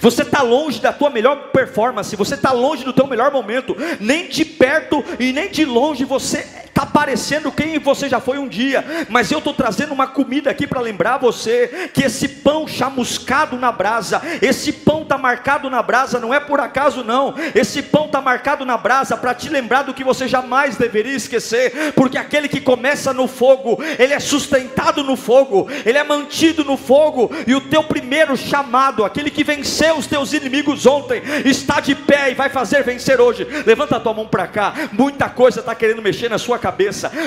Você 0.00 0.22
está 0.22 0.42
longe 0.42 0.80
da 0.80 0.92
tua 0.92 1.10
melhor 1.10 1.50
performance, 1.50 2.14
você 2.16 2.34
está 2.34 2.52
longe 2.52 2.84
do 2.84 2.92
teu 2.92 3.06
melhor 3.06 3.30
momento. 3.30 3.76
Nem 4.00 4.28
de 4.28 4.44
perto 4.44 5.04
e 5.18 5.32
nem 5.32 5.50
de 5.50 5.64
longe 5.64 6.04
você 6.04 6.67
está 6.78 6.86
parecendo 6.86 7.50
quem 7.50 7.76
você 7.80 8.08
já 8.08 8.20
foi 8.20 8.38
um 8.38 8.46
dia. 8.46 8.84
Mas 9.08 9.32
eu 9.32 9.38
estou 9.38 9.52
trazendo 9.52 9.92
uma 9.92 10.06
comida 10.06 10.48
aqui 10.48 10.64
para 10.64 10.80
lembrar 10.80 11.18
você 11.18 11.90
que 11.92 12.04
esse 12.04 12.28
pão 12.28 12.68
chamuscado 12.68 13.58
na 13.58 13.72
brasa, 13.72 14.22
esse 14.40 14.72
pão 14.72 15.02
está 15.02 15.18
marcado 15.18 15.68
na 15.68 15.82
brasa, 15.82 16.20
não 16.20 16.32
é 16.32 16.38
por 16.38 16.60
acaso 16.60 17.02
não. 17.02 17.34
Esse 17.52 17.82
pão 17.82 18.06
está 18.06 18.20
marcado 18.20 18.64
na 18.64 18.76
brasa 18.76 19.16
para 19.16 19.34
te 19.34 19.48
lembrar 19.48 19.82
do 19.82 19.92
que 19.92 20.04
você 20.04 20.28
jamais 20.28 20.76
deveria 20.76 21.16
esquecer, 21.16 21.92
porque 21.94 22.16
aquele 22.16 22.48
que 22.48 22.60
começa 22.60 23.12
no 23.12 23.26
fogo, 23.26 23.82
ele 23.98 24.14
é 24.14 24.20
sustentado 24.20 25.02
no 25.02 25.16
fogo, 25.16 25.68
ele 25.84 25.98
é 25.98 26.04
mantido 26.04 26.64
no 26.64 26.76
fogo, 26.76 27.30
e 27.46 27.54
o 27.54 27.60
teu 27.60 27.82
primeiro 27.82 28.36
chamado, 28.36 29.04
aquele 29.04 29.30
que 29.30 29.42
venceu 29.42 29.96
os 29.96 30.06
teus 30.06 30.32
inimigos 30.32 30.86
ontem, 30.86 31.22
está 31.44 31.80
de 31.80 31.94
pé 31.94 32.30
e 32.30 32.34
vai 32.34 32.50
fazer 32.50 32.84
vencer 32.84 33.20
hoje. 33.20 33.46
Levanta 33.66 33.96
a 33.96 34.00
tua 34.00 34.14
mão 34.14 34.28
para 34.28 34.46
cá. 34.46 34.74
Muita 34.92 35.28
coisa 35.28 35.60
está 35.60 35.74
querendo 35.74 36.02
mexer 36.02 36.28
na 36.28 36.38
sua 36.38 36.58
cabeça, 36.58 36.67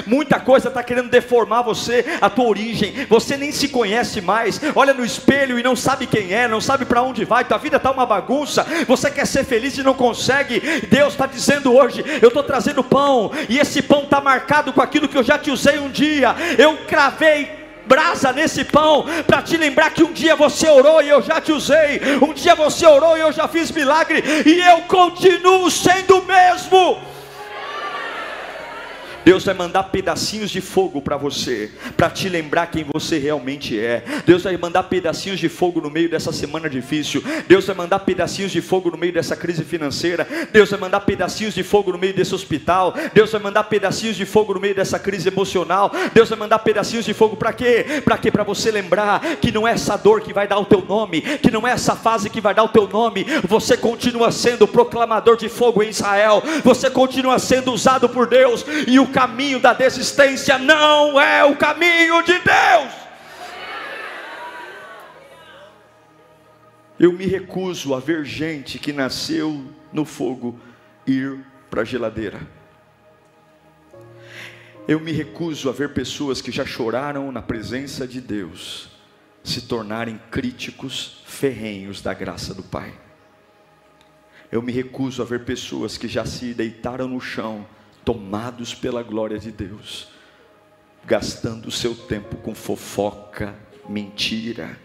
muita 0.06 0.40
coisa 0.40 0.68
está 0.68 0.84
querendo 0.84 1.10
deformar 1.10 1.62
você, 1.62 2.06
a 2.20 2.30
tua 2.30 2.46
origem. 2.46 3.06
Você 3.10 3.38
nem 3.38 3.52
se 3.52 3.70
conhece 3.70 4.22
mais. 4.22 4.60
Olha 4.76 4.94
no 4.94 5.06
espelho 5.06 5.58
e 5.58 5.64
não 5.64 5.76
sabe 5.76 6.08
quem 6.08 6.34
é, 6.34 6.48
não 6.48 6.62
sabe 6.62 6.86
para 6.86 7.02
onde 7.02 7.26
vai. 7.26 7.44
Tua 7.46 7.58
vida 7.58 7.78
está 7.78 7.92
uma 7.92 8.06
bagunça. 8.06 8.66
Você 8.88 9.10
quer 9.10 9.26
ser 9.26 9.44
feliz 9.44 9.78
e 9.78 9.84
não 9.84 9.94
consegue. 9.94 10.60
Deus 10.90 11.14
está 11.14 11.26
dizendo 11.26 11.74
hoje: 11.76 12.04
Eu 12.22 12.30
estou 12.30 12.44
trazendo 12.44 12.84
pão, 12.84 13.32
e 13.50 13.60
esse 13.60 13.82
pão 13.82 14.04
está 14.04 14.22
marcado 14.22 14.74
com 14.74 14.82
aquilo 14.82 15.08
que 15.08 15.18
eu 15.18 15.24
já 15.24 15.38
te 15.38 15.52
usei 15.52 15.80
um 15.80 15.90
dia. 15.90 16.36
Eu 16.58 16.78
cravei 16.88 17.62
brasa 17.86 18.32
nesse 18.32 18.64
pão, 18.64 19.06
para 19.28 19.42
te 19.42 19.58
lembrar 19.58 19.92
que 19.92 20.04
um 20.04 20.14
dia 20.14 20.36
você 20.36 20.70
orou 20.70 21.02
e 21.02 21.10
eu 21.10 21.22
já 21.22 21.42
te 21.42 21.52
usei, 21.52 22.00
um 22.22 22.34
dia 22.34 22.56
você 22.56 22.86
orou 22.86 23.18
e 23.18 23.22
eu 23.22 23.32
já 23.32 23.48
fiz 23.48 23.72
milagre, 23.72 24.24
e 24.46 24.60
eu 24.62 24.82
continuo 24.82 25.70
sendo 25.70 26.20
o 26.20 26.26
mesmo. 26.26 27.00
Deus 29.24 29.46
vai 29.46 29.54
mandar 29.54 29.84
pedacinhos 29.84 30.50
de 30.50 30.62
fogo 30.62 31.02
para 31.02 31.16
você, 31.16 31.72
para 31.96 32.10
te 32.10 32.28
lembrar 32.28 32.68
quem 32.68 32.84
você 32.84 33.18
realmente 33.18 33.80
é. 33.80 34.04
Deus 34.26 34.44
vai 34.44 34.58
mandar 34.58 34.84
pedacinhos 34.84 35.40
de 35.40 35.48
fogo 35.48 35.80
no 35.80 35.90
meio 35.90 36.10
dessa 36.10 36.32
semana 36.32 36.70
difícil. 36.70 37.24
Deus 37.48 37.66
vai 37.66 37.76
mandar 37.76 38.00
pedacinhos 38.00 38.52
de 38.52 38.62
fogo 38.62 38.90
no 38.90 38.98
meio 38.98 39.14
dessa 39.14 39.36
crise 39.36 39.64
financeira. 39.64 40.28
Deus 40.52 40.70
vai 40.72 40.80
mandar 40.80 41.02
pedacinhos 41.02 41.54
de 41.54 41.64
fogo 41.64 41.92
no 41.92 41.98
meio 41.98 42.14
desse 42.14 42.34
hospital. 42.34 42.96
Deus 43.14 43.32
vai 43.32 43.42
mandar 43.42 43.66
pedacinhos 43.66 44.16
de 44.16 44.26
fogo 44.26 44.56
no 44.56 44.60
meio 44.60 44.74
dessa 44.74 44.98
crise 44.98 45.28
emocional. 45.28 45.92
Deus 46.14 46.30
vai 46.30 46.40
mandar 46.40 46.60
pedacinhos 46.60 47.06
de 47.06 47.14
fogo 47.14 47.36
para 47.36 47.54
quê? 47.54 48.02
Para 48.04 48.18
quê? 48.18 48.32
Para 48.32 48.44
você 48.44 48.72
lembrar 48.72 49.38
que 49.38 49.52
não 49.52 49.68
é 49.68 49.72
essa 49.74 49.96
dor 49.98 50.22
que 50.22 50.34
vai 50.34 50.48
dar 50.48 50.58
o 50.58 50.66
teu 50.66 50.82
nome, 50.82 51.22
que 51.22 51.52
não 51.52 51.68
é 51.68 51.72
essa 51.72 51.96
fase 51.96 52.30
que 52.30 52.42
vai 52.42 52.56
dar 52.56 52.64
o 52.64 52.70
teu 52.70 52.88
nome. 52.88 53.26
Você 53.48 53.78
continua 53.78 54.32
sendo 54.32 54.68
proclamador 54.68 55.38
de 55.38 55.48
fogo 55.48 55.84
em 55.84 55.90
Israel. 55.90 56.42
Você 56.64 56.90
continua 56.90 57.38
sendo 57.38 57.72
usado 57.72 58.10
por 58.10 58.28
Deus 58.28 58.66
e 58.88 59.00
o 59.00 59.11
caminho 59.12 59.60
da 59.60 59.74
desistência 59.74 60.58
não 60.58 61.20
é 61.20 61.44
o 61.44 61.56
caminho 61.56 62.22
de 62.24 62.34
Deus. 62.34 63.02
Eu 67.00 67.12
me 67.12 67.26
recuso 67.26 67.96
a 67.96 68.00
ver 68.00 68.24
gente 68.24 68.78
que 68.78 68.94
nasceu 68.94 69.66
no 69.92 70.06
fogo 70.06 70.60
ir 71.06 71.40
para 71.70 71.82
a 71.82 71.86
geladeira. 71.86 72.40
Eu 74.88 75.00
me 75.00 75.12
recuso 75.12 75.70
a 75.70 75.72
ver 75.72 75.94
pessoas 75.94 76.42
que 76.42 76.52
já 76.52 76.66
choraram 76.66 77.32
na 77.32 77.42
presença 77.42 78.08
de 78.08 78.20
Deus 78.22 78.90
se 79.44 79.62
tornarem 79.62 80.20
críticos 80.30 81.24
ferrenhos 81.26 82.02
da 82.02 82.14
graça 82.14 82.54
do 82.54 82.62
Pai. 82.62 82.94
Eu 84.52 84.62
me 84.62 84.72
recuso 84.72 85.22
a 85.22 85.26
ver 85.26 85.46
pessoas 85.46 85.98
que 85.98 86.08
já 86.08 86.26
se 86.26 86.54
deitaram 86.54 87.08
no 87.08 87.20
chão 87.20 87.66
tomados 88.04 88.74
pela 88.74 89.04
glória 89.04 89.38
de 89.38 89.52
Deus, 89.52 90.10
gastando 91.06 91.68
o 91.68 91.72
seu 91.72 91.96
tempo 91.96 92.38
com 92.38 92.54
fofoca, 92.54 93.56
mentira. 93.88 94.80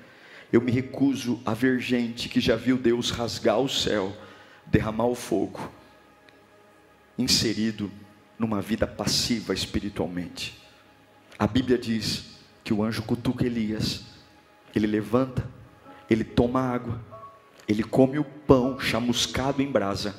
Eu 0.53 0.61
me 0.61 0.71
recuso 0.71 1.41
a 1.45 1.55
ver 1.55 1.81
gente 1.81 2.29
que 2.29 2.41
já 2.41 2.57
viu 2.57 2.77
Deus 2.77 3.11
rasgar 3.11 3.59
o 3.59 3.69
céu, 3.69 4.17
derramar 4.67 5.07
o 5.07 5.15
fogo, 5.15 5.71
inserido 7.19 7.91
numa 8.39 8.61
vida 8.61 8.87
passiva 8.87 9.55
espiritualmente. 9.55 10.63
A 11.39 11.47
Bíblia 11.47 11.79
diz 11.79 12.37
que 12.63 12.73
o 12.73 12.83
anjo 12.83 13.03
cutuca 13.03 13.45
Elias, 13.45 14.05
ele 14.75 14.87
levanta, 14.87 15.49
ele 16.09 16.25
toma 16.25 16.61
água, 16.61 17.01
ele 17.69 17.83
come 17.83 18.19
o 18.19 18.25
pão 18.25 18.79
chamuscado 18.79 19.61
em 19.63 19.71
brasa 19.71 20.15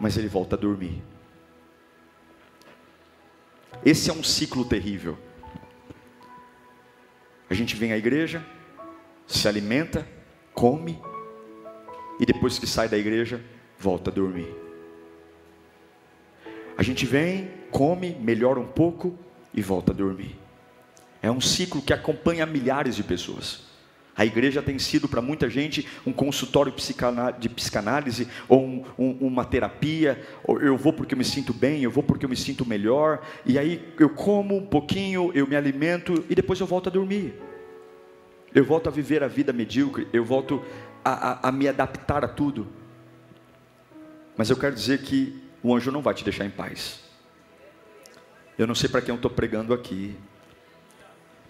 mas 0.00 0.16
ele 0.16 0.26
volta 0.26 0.56
a 0.56 0.58
dormir. 0.58 1.02
Esse 3.84 4.10
é 4.10 4.12
um 4.12 4.22
ciclo 4.22 4.64
terrível. 4.64 5.16
A 7.48 7.54
gente 7.54 7.76
vem 7.76 7.92
à 7.92 7.98
igreja, 7.98 8.44
se 9.26 9.46
alimenta, 9.46 10.06
come, 10.54 11.00
e 12.18 12.24
depois 12.24 12.58
que 12.58 12.66
sai 12.66 12.88
da 12.88 12.96
igreja, 12.96 13.42
volta 13.78 14.10
a 14.10 14.12
dormir. 14.12 14.48
A 16.76 16.82
gente 16.82 17.04
vem, 17.04 17.50
come, 17.70 18.14
melhora 18.14 18.58
um 18.58 18.66
pouco 18.66 19.18
e 19.52 19.60
volta 19.60 19.92
a 19.92 19.94
dormir. 19.94 20.38
É 21.22 21.30
um 21.30 21.40
ciclo 21.40 21.82
que 21.82 21.92
acompanha 21.92 22.46
milhares 22.46 22.96
de 22.96 23.02
pessoas. 23.02 23.69
A 24.20 24.26
igreja 24.26 24.60
tem 24.60 24.78
sido 24.78 25.08
para 25.08 25.22
muita 25.22 25.48
gente 25.48 25.88
um 26.06 26.12
consultório 26.12 26.70
de 27.38 27.48
psicanálise 27.48 28.28
ou 28.46 28.62
um, 28.62 28.84
um, 28.98 29.12
uma 29.28 29.46
terapia. 29.46 30.22
Ou 30.44 30.60
eu 30.60 30.76
vou 30.76 30.92
porque 30.92 31.14
eu 31.14 31.18
me 31.18 31.24
sinto 31.24 31.54
bem, 31.54 31.82
eu 31.82 31.90
vou 31.90 32.02
porque 32.02 32.26
eu 32.26 32.28
me 32.28 32.36
sinto 32.36 32.68
melhor. 32.68 33.26
E 33.46 33.58
aí 33.58 33.82
eu 33.98 34.10
como 34.10 34.58
um 34.58 34.66
pouquinho, 34.66 35.32
eu 35.34 35.46
me 35.46 35.56
alimento 35.56 36.22
e 36.28 36.34
depois 36.34 36.60
eu 36.60 36.66
volto 36.66 36.90
a 36.90 36.92
dormir. 36.92 37.32
Eu 38.54 38.62
volto 38.62 38.88
a 38.88 38.92
viver 38.92 39.22
a 39.22 39.26
vida 39.26 39.54
medíocre, 39.54 40.06
eu 40.12 40.22
volto 40.22 40.62
a, 41.02 41.30
a, 41.30 41.48
a 41.48 41.50
me 41.50 41.66
adaptar 41.66 42.22
a 42.22 42.28
tudo. 42.28 42.68
Mas 44.36 44.50
eu 44.50 44.56
quero 44.58 44.74
dizer 44.74 45.00
que 45.00 45.42
o 45.62 45.74
anjo 45.74 45.90
não 45.90 46.02
vai 46.02 46.12
te 46.12 46.24
deixar 46.24 46.44
em 46.44 46.50
paz. 46.50 47.00
Eu 48.58 48.66
não 48.66 48.74
sei 48.74 48.90
para 48.90 49.00
quem 49.00 49.12
eu 49.12 49.16
estou 49.16 49.30
pregando 49.30 49.72
aqui, 49.72 50.14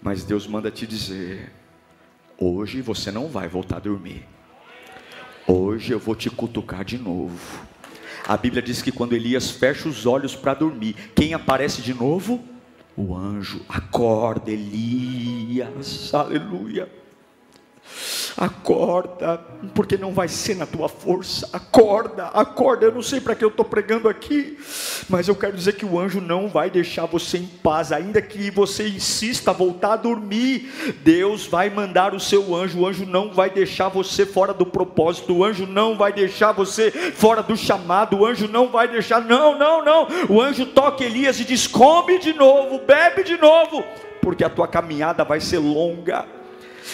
mas 0.01 0.23
Deus 0.23 0.47
manda 0.47 0.71
te 0.71 0.87
dizer 0.87 1.51
Hoje 2.43 2.81
você 2.81 3.11
não 3.11 3.27
vai 3.27 3.47
voltar 3.47 3.75
a 3.75 3.79
dormir. 3.79 4.25
Hoje 5.45 5.93
eu 5.93 5.99
vou 5.99 6.15
te 6.15 6.27
cutucar 6.27 6.83
de 6.83 6.97
novo. 6.97 7.37
A 8.27 8.35
Bíblia 8.35 8.63
diz 8.63 8.81
que 8.81 8.91
quando 8.91 9.13
Elias 9.13 9.51
fecha 9.51 9.87
os 9.87 10.07
olhos 10.07 10.35
para 10.35 10.55
dormir, 10.55 10.95
quem 11.13 11.35
aparece 11.35 11.83
de 11.83 11.93
novo? 11.93 12.43
O 12.97 13.15
anjo. 13.15 13.63
Acorda, 13.69 14.49
Elias. 14.49 16.11
Aleluia. 16.15 16.89
Acorda, 18.37 19.39
porque 19.75 19.97
não 19.97 20.11
vai 20.13 20.27
ser 20.27 20.55
na 20.55 20.65
tua 20.65 20.87
força. 20.87 21.49
Acorda, 21.51 22.27
acorda. 22.27 22.85
Eu 22.85 22.91
não 22.91 23.01
sei 23.01 23.19
para 23.19 23.35
que 23.35 23.43
eu 23.43 23.49
estou 23.49 23.65
pregando 23.65 24.07
aqui, 24.07 24.57
mas 25.09 25.27
eu 25.27 25.35
quero 25.35 25.55
dizer 25.55 25.73
que 25.73 25.85
o 25.85 25.99
anjo 25.99 26.21
não 26.21 26.47
vai 26.47 26.69
deixar 26.69 27.05
você 27.05 27.37
em 27.37 27.45
paz, 27.45 27.91
ainda 27.91 28.21
que 28.21 28.49
você 28.49 28.87
insista 28.87 29.51
voltar 29.53 29.93
a 29.93 29.97
dormir. 29.97 30.95
Deus 31.03 31.45
vai 31.45 31.69
mandar 31.69 32.13
o 32.13 32.19
seu 32.19 32.55
anjo. 32.55 32.79
O 32.79 32.87
anjo 32.87 33.05
não 33.05 33.33
vai 33.33 33.49
deixar 33.49 33.89
você 33.89 34.25
fora 34.25 34.53
do 34.53 34.65
propósito. 34.65 35.35
O 35.35 35.43
anjo 35.43 35.65
não 35.65 35.97
vai 35.97 36.13
deixar 36.13 36.51
você 36.51 36.91
fora 36.91 37.43
do 37.43 37.55
chamado. 37.55 38.17
O 38.17 38.25
anjo 38.25 38.47
não 38.47 38.69
vai 38.69 38.87
deixar. 38.87 39.21
Não, 39.21 39.57
não, 39.57 39.83
não. 39.83 40.07
O 40.29 40.41
anjo 40.41 40.65
toca 40.65 41.03
Elias 41.03 41.39
e 41.39 41.45
diz: 41.45 41.67
come 41.67 42.17
de 42.19 42.33
novo, 42.33 42.79
bebe 42.79 43.23
de 43.23 43.37
novo, 43.37 43.83
porque 44.21 44.43
a 44.43 44.49
tua 44.49 44.67
caminhada 44.67 45.23
vai 45.23 45.39
ser 45.39 45.59
longa 45.59 46.40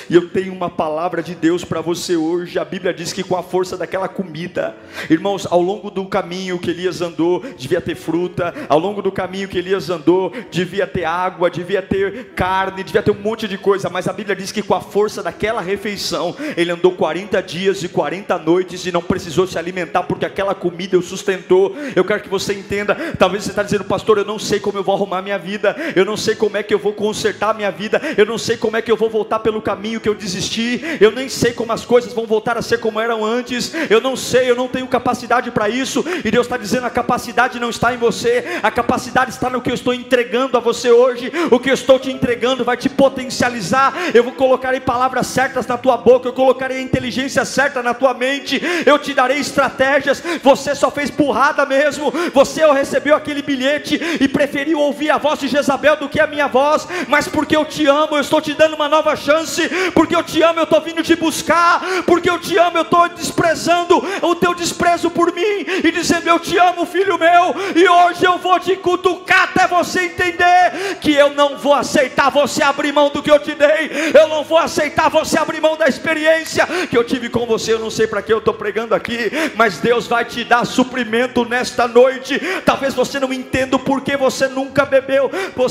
E 0.10 0.16
eu 0.16 0.30
tenho 0.30 0.54
uma 0.54 0.70
palavra 0.70 1.22
de 1.22 1.36
Deus 1.36 1.64
para 1.64 1.82
você 1.82 2.16
hoje. 2.16 2.60
A 2.60 2.66
Bíblia 2.66 2.94
diz 2.94 3.14
que 3.14 3.24
com 3.24 3.36
a 3.36 3.44
força 3.44 3.78
daquela 3.78 4.08
comida, 4.08 4.76
irmãos, 5.10 5.48
ao 5.50 5.62
longo 5.62 5.90
do 5.90 6.06
caminho 6.06 6.60
que 6.60 6.70
Elias 6.70 7.02
andou, 7.02 7.44
devia 7.58 7.82
ter 7.82 7.96
fruta, 7.96 8.54
ao 8.68 8.80
longo 8.80 9.02
do 9.02 9.12
caminho 9.12 9.48
que 9.48 9.58
Elias 9.58 9.90
andou, 9.90 10.32
devia 10.52 10.86
ter 10.86 11.06
água, 11.06 11.50
devia 11.50 11.82
ter 11.82 12.32
carne, 12.36 12.84
devia 12.84 13.02
ter 13.02 13.12
um 13.12 13.22
monte 13.22 13.48
de 13.48 13.58
coisa, 13.58 13.90
mas 13.90 14.08
a 14.08 14.14
Bíblia 14.14 14.36
diz 14.36 14.52
que 14.52 14.62
com 14.62 14.76
a 14.76 14.82
força 14.82 15.24
daquela 15.24 15.62
refeição, 15.62 16.36
ele 16.56 16.72
andou 16.72 16.92
40 16.92 17.42
dias 17.42 17.84
e 17.84 17.90
40 17.90 18.38
noites 18.40 18.86
e 18.86 18.92
não 18.92 19.02
precisou 19.02 19.48
se 19.48 19.58
alimentar, 19.58 20.04
porque 20.04 20.26
aquela 20.26 20.54
comida 20.54 20.98
o 20.98 21.02
sustentou. 21.02 21.76
Eu 21.96 22.06
quero 22.06 22.22
que 22.22 22.30
você 22.30 22.54
entenda. 22.54 22.96
Talvez 23.18 23.44
você 23.44 23.50
está 23.50 23.64
dizendo, 23.64 23.84
pastor, 23.84 24.18
eu 24.18 24.26
não 24.26 24.40
sei 24.40 24.60
como 24.60 24.78
eu 24.78 24.84
vou 24.84 24.96
arrumar 24.96 25.22
minha 25.22 25.38
vida, 25.38 25.76
eu 25.96 26.06
não 26.06 26.18
sei 26.18 26.36
como 26.36 26.58
é 26.58 26.64
que 26.64 26.74
eu 26.74 26.80
vou 26.80 26.94
consertar 26.94 27.54
minha 27.54 27.72
vida, 27.72 28.02
eu 28.18 28.26
não 28.26 28.38
sei 28.38 28.58
como 28.58 28.78
é 28.78 28.82
que 28.82 28.92
eu 28.92 28.98
vou 28.98 29.10
voltar 29.10 29.40
pelo 29.40 29.62
caminho 29.62 29.77
que 30.00 30.10
eu 30.10 30.16
desisti, 30.16 30.82
eu 31.00 31.12
nem 31.12 31.28
sei 31.30 31.54
como 31.54 31.72
as 31.72 31.86
coisas 31.86 32.14
vão 32.14 32.26
voltar 32.26 32.58
a 32.58 32.62
ser 32.62 32.80
como 32.80 33.00
eram 33.00 33.26
antes, 33.26 33.74
eu 33.90 34.02
não 34.02 34.16
sei, 34.16 34.50
eu 34.50 34.56
não 34.56 34.68
tenho 34.68 34.88
capacidade 34.88 35.50
para 35.52 35.70
isso, 35.70 36.04
e 36.24 36.32
Deus 36.32 36.46
está 36.46 36.58
dizendo: 36.58 36.86
a 36.86 36.90
capacidade 36.90 37.60
não 37.60 37.70
está 37.70 37.94
em 37.94 37.98
você, 37.98 38.60
a 38.62 38.70
capacidade 38.70 39.32
está 39.32 39.50
no 39.50 39.62
que 39.62 39.70
eu 39.70 39.76
estou 39.76 39.94
entregando 39.94 40.58
a 40.58 40.60
você 40.60 40.92
hoje, 40.92 41.32
o 41.52 41.60
que 41.60 41.70
eu 41.70 41.74
estou 41.74 42.00
te 42.00 42.12
entregando 42.12 42.64
vai 42.64 42.78
te 42.78 42.90
potencializar, 42.90 43.94
eu 44.14 44.24
vou 44.24 44.34
colocar 44.34 44.76
em 44.76 44.82
palavras 44.82 45.28
certas 45.28 45.66
na 45.66 45.78
tua 45.78 45.98
boca, 45.98 46.28
eu 46.28 46.34
colocarei 46.34 46.78
a 46.78 46.82
inteligência 46.82 47.44
certa 47.46 47.82
na 47.82 47.94
tua 47.94 48.14
mente, 48.14 48.62
eu 48.86 49.00
te 49.00 49.14
darei 49.14 49.40
estratégias, 49.40 50.22
você 50.44 50.76
só 50.76 50.92
fez 50.92 51.10
burrada 51.10 51.66
mesmo, 51.66 52.14
você 52.34 52.66
recebeu 52.74 53.16
aquele 53.16 53.42
bilhete 53.42 54.00
e 54.20 54.28
preferiu 54.28 54.80
ouvir 54.80 55.10
a 55.10 55.18
voz 55.18 55.40
de 55.40 55.48
Jezabel 55.48 55.98
do 55.98 56.10
que 56.10 56.20
a 56.20 56.28
minha 56.28 56.48
voz, 56.48 56.88
mas 57.08 57.28
porque 57.28 57.56
eu 57.56 57.66
te 57.66 57.86
amo, 57.86 58.16
eu 58.16 58.22
estou 58.22 58.42
te 58.42 58.54
dando 58.54 58.76
uma 58.76 58.90
nova 58.90 59.16
chance, 59.16 59.67
porque 59.94 60.16
eu 60.16 60.24
te 60.24 60.42
amo, 60.42 60.60
eu 60.60 60.64
estou 60.64 60.82
vindo 60.82 61.04
te 61.04 61.16
buscar, 61.16 61.82
porque 62.06 62.30
eu 62.30 62.40
te 62.40 62.58
amo, 62.58 62.78
eu 62.78 62.84
estou 62.84 63.10
desprezando 63.10 64.04
o 64.22 64.36
teu 64.36 64.54
desprezo 64.54 65.10
por 65.10 65.34
mim. 65.34 65.66
E 65.84 65.92
dizendo: 65.92 66.28
Eu 66.28 66.40
te 66.40 66.58
amo, 66.58 66.86
filho 66.86 67.18
meu, 67.18 67.56
e 67.76 67.88
hoje 67.88 68.26
eu 68.26 68.38
vou 68.38 68.60
te 68.60 68.76
cutucar 68.76 69.44
até 69.44 69.68
você 69.68 70.06
entender 70.06 70.98
que 71.02 71.14
eu 71.14 71.34
não 71.34 71.58
vou 71.58 71.74
aceitar 71.74 72.30
você 72.30 72.64
abrir 72.64 72.92
mão 72.92 73.10
do 73.10 73.22
que 73.22 73.32
eu 73.32 73.40
te 73.40 73.54
dei, 73.54 74.12
eu 74.14 74.28
não 74.28 74.44
vou 74.44 74.58
aceitar 74.58 75.10
você 75.10 75.38
abrir 75.38 75.62
mão 75.62 75.78
da 75.78 75.88
experiência 75.88 76.68
que 76.90 76.98
eu 76.98 77.04
tive 77.04 77.30
com 77.30 77.46
você. 77.46 77.74
Eu 77.74 77.80
não 77.80 77.90
sei 77.90 78.08
para 78.08 78.22
que 78.22 78.32
eu 78.32 78.40
estou 78.40 78.54
pregando 78.54 78.94
aqui, 78.96 79.32
mas 79.56 79.80
Deus 79.80 80.08
vai 80.08 80.26
te 80.26 80.44
dar 80.44 80.66
suprimento 80.66 81.46
nesta 81.46 81.88
noite. 81.88 82.40
Talvez 82.66 82.94
você 82.94 83.20
não 83.20 83.34
entenda 83.34 83.76
o 83.76 83.80
porquê 83.80 84.18
você 84.18 84.48
nunca 84.48 84.86
bebeu, 84.86 85.30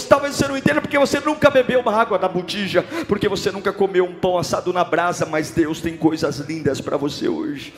talvez 0.09 0.37
você 0.37 0.49
não 0.49 0.57
entenda 0.57 0.81
porque 0.81 0.99
você 0.99 1.21
nunca 1.21 1.51
bebeu 1.51 1.81
uma 1.81 1.95
água 1.95 2.19
da 2.19 2.29
botija, 2.29 2.85
porque 3.07 3.29
você 3.29 3.51
nunca 3.51 3.73
comeu 3.73 3.86
um 3.87 4.15
pão 4.15 4.39
assado 4.39 4.73
na 4.73 4.85
brasa, 4.85 5.27
mas 5.27 5.51
Deus 5.51 5.81
tem 5.81 5.97
coisas 5.97 6.39
lindas 6.39 6.81
para 6.81 6.97
você 6.97 7.29
hoje. 7.29 7.73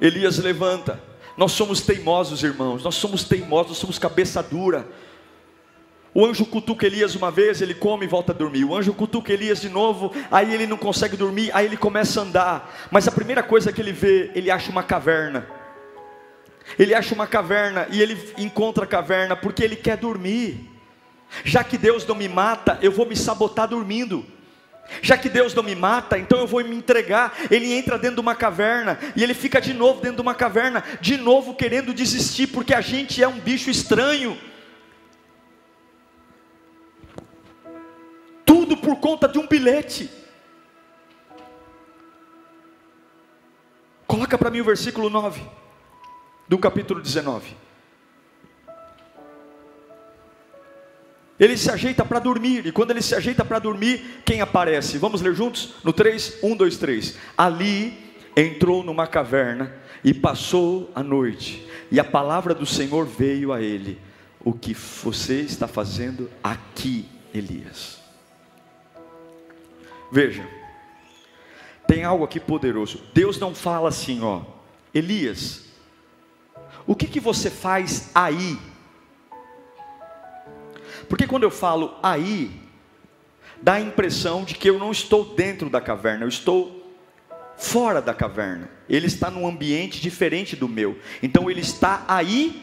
Elias 0.00 0.38
levanta. 0.38 1.00
Nós 1.36 1.52
somos 1.52 1.80
teimosos, 1.80 2.42
irmãos. 2.42 2.82
Nós 2.82 2.94
somos 2.94 3.24
teimosos, 3.24 3.68
nós 3.68 3.78
somos 3.78 3.98
cabeça 3.98 4.42
dura. 4.42 4.86
O 6.14 6.24
anjo 6.24 6.46
cutuca 6.46 6.86
Elias 6.86 7.14
uma 7.14 7.30
vez, 7.30 7.60
ele 7.60 7.74
come 7.74 8.06
e 8.06 8.08
volta 8.08 8.32
a 8.32 8.34
dormir. 8.34 8.64
O 8.64 8.74
anjo 8.74 8.94
cutuca 8.94 9.32
Elias 9.32 9.60
de 9.60 9.68
novo, 9.68 10.12
aí 10.30 10.54
ele 10.54 10.66
não 10.66 10.78
consegue 10.78 11.14
dormir, 11.14 11.50
aí 11.52 11.66
ele 11.66 11.76
começa 11.76 12.20
a 12.20 12.22
andar. 12.22 12.88
Mas 12.90 13.06
a 13.06 13.12
primeira 13.12 13.42
coisa 13.42 13.70
que 13.70 13.80
ele 13.82 13.92
vê, 13.92 14.30
ele 14.34 14.50
acha 14.50 14.70
uma 14.70 14.82
caverna. 14.82 15.46
Ele 16.78 16.94
acha 16.94 17.14
uma 17.14 17.26
caverna 17.26 17.86
e 17.90 18.00
ele 18.00 18.18
encontra 18.38 18.84
a 18.84 18.86
caverna 18.86 19.36
porque 19.36 19.62
ele 19.62 19.76
quer 19.76 19.98
dormir. 19.98 20.75
Já 21.44 21.62
que 21.62 21.76
Deus 21.76 22.06
não 22.06 22.14
me 22.14 22.28
mata, 22.28 22.78
eu 22.82 22.92
vou 22.92 23.06
me 23.06 23.16
sabotar 23.16 23.68
dormindo. 23.68 24.24
Já 25.02 25.18
que 25.18 25.28
Deus 25.28 25.52
não 25.54 25.62
me 25.62 25.74
mata, 25.74 26.18
então 26.18 26.38
eu 26.38 26.46
vou 26.46 26.62
me 26.64 26.76
entregar. 26.76 27.34
Ele 27.50 27.72
entra 27.72 27.98
dentro 27.98 28.16
de 28.16 28.20
uma 28.20 28.34
caverna 28.34 28.98
e 29.14 29.22
ele 29.22 29.34
fica 29.34 29.60
de 29.60 29.74
novo 29.74 30.00
dentro 30.00 30.16
de 30.16 30.22
uma 30.22 30.34
caverna, 30.34 30.84
de 31.00 31.16
novo 31.16 31.54
querendo 31.54 31.92
desistir, 31.92 32.46
porque 32.48 32.74
a 32.74 32.80
gente 32.80 33.22
é 33.22 33.28
um 33.28 33.38
bicho 33.38 33.70
estranho. 33.70 34.38
Tudo 38.44 38.76
por 38.76 38.96
conta 38.96 39.28
de 39.28 39.38
um 39.38 39.46
bilhete. 39.46 40.10
Coloca 44.06 44.38
para 44.38 44.50
mim 44.50 44.60
o 44.60 44.64
versículo 44.64 45.10
9 45.10 45.42
do 46.48 46.58
capítulo 46.58 47.02
19. 47.02 47.65
Ele 51.38 51.56
se 51.56 51.70
ajeita 51.70 52.04
para 52.04 52.18
dormir, 52.18 52.66
e 52.66 52.72
quando 52.72 52.92
ele 52.92 53.02
se 53.02 53.14
ajeita 53.14 53.44
para 53.44 53.58
dormir, 53.58 54.22
quem 54.24 54.40
aparece? 54.40 54.96
Vamos 54.96 55.20
ler 55.20 55.34
juntos? 55.34 55.74
No 55.84 55.92
3, 55.92 56.38
1, 56.42 56.56
2, 56.56 56.76
3. 56.78 57.18
Ali 57.36 57.92
entrou 58.34 58.82
numa 58.82 59.06
caverna 59.06 59.74
e 60.02 60.14
passou 60.14 60.90
a 60.94 61.02
noite, 61.02 61.66
e 61.90 62.00
a 62.00 62.04
palavra 62.04 62.54
do 62.54 62.64
Senhor 62.64 63.04
veio 63.04 63.52
a 63.52 63.60
ele: 63.60 63.98
O 64.42 64.52
que 64.52 64.72
você 64.74 65.40
está 65.40 65.68
fazendo 65.68 66.30
aqui, 66.42 67.06
Elias? 67.34 67.98
Veja, 70.10 70.48
tem 71.86 72.04
algo 72.04 72.24
aqui 72.24 72.40
poderoso. 72.40 73.02
Deus 73.14 73.38
não 73.38 73.54
fala 73.54 73.88
assim, 73.88 74.22
ó, 74.22 74.42
Elias, 74.92 75.64
o 76.86 76.94
que, 76.94 77.06
que 77.06 77.20
você 77.20 77.50
faz 77.50 78.10
aí? 78.14 78.58
Porque 81.08 81.26
quando 81.26 81.44
eu 81.44 81.50
falo 81.50 81.96
aí, 82.02 82.50
dá 83.62 83.74
a 83.74 83.80
impressão 83.80 84.44
de 84.44 84.54
que 84.54 84.68
eu 84.68 84.78
não 84.78 84.90
estou 84.90 85.34
dentro 85.34 85.70
da 85.70 85.80
caverna, 85.80 86.24
eu 86.24 86.28
estou 86.28 86.94
fora 87.56 88.02
da 88.02 88.12
caverna. 88.12 88.68
Ele 88.88 89.06
está 89.06 89.30
num 89.30 89.46
ambiente 89.46 90.00
diferente 90.00 90.54
do 90.54 90.68
meu. 90.68 90.98
Então 91.22 91.50
ele 91.50 91.60
está 91.60 92.04
aí 92.06 92.62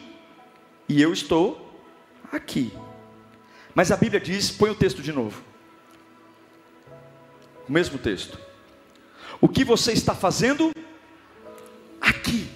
e 0.88 1.00
eu 1.00 1.12
estou 1.12 1.82
aqui. 2.32 2.72
Mas 3.74 3.90
a 3.90 3.96
Bíblia 3.96 4.20
diz, 4.20 4.50
põe 4.50 4.70
o 4.70 4.74
texto 4.74 5.02
de 5.02 5.12
novo. 5.12 5.42
O 7.68 7.72
mesmo 7.72 7.98
texto. 7.98 8.38
O 9.40 9.48
que 9.48 9.64
você 9.64 9.92
está 9.92 10.14
fazendo 10.14 10.72
aqui? 12.00 12.48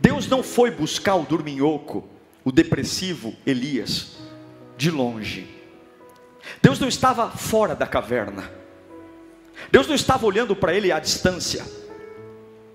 Deus 0.00 0.28
não 0.28 0.42
foi 0.42 0.70
buscar 0.70 1.16
o 1.16 1.24
dorminhoco 1.24 2.17
o 2.48 2.52
depressivo 2.52 3.36
Elias 3.44 4.16
de 4.78 4.90
longe. 4.90 5.46
Deus 6.62 6.80
não 6.80 6.88
estava 6.88 7.28
fora 7.28 7.76
da 7.76 7.86
caverna. 7.86 8.50
Deus 9.70 9.86
não 9.86 9.94
estava 9.94 10.24
olhando 10.24 10.56
para 10.56 10.72
ele 10.72 10.90
à 10.90 10.98
distância. 10.98 11.62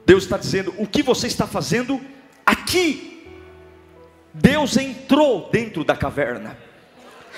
Deus 0.05 0.25
está 0.25 0.38
dizendo: 0.38 0.75
o 0.77 0.86
que 0.86 1.01
você 1.01 1.25
está 1.25 1.47
fazendo 1.47 1.99
aqui? 2.45 3.27
Deus 4.31 4.77
entrou 4.77 5.49
dentro 5.51 5.83
da 5.83 5.97
caverna. 5.97 6.55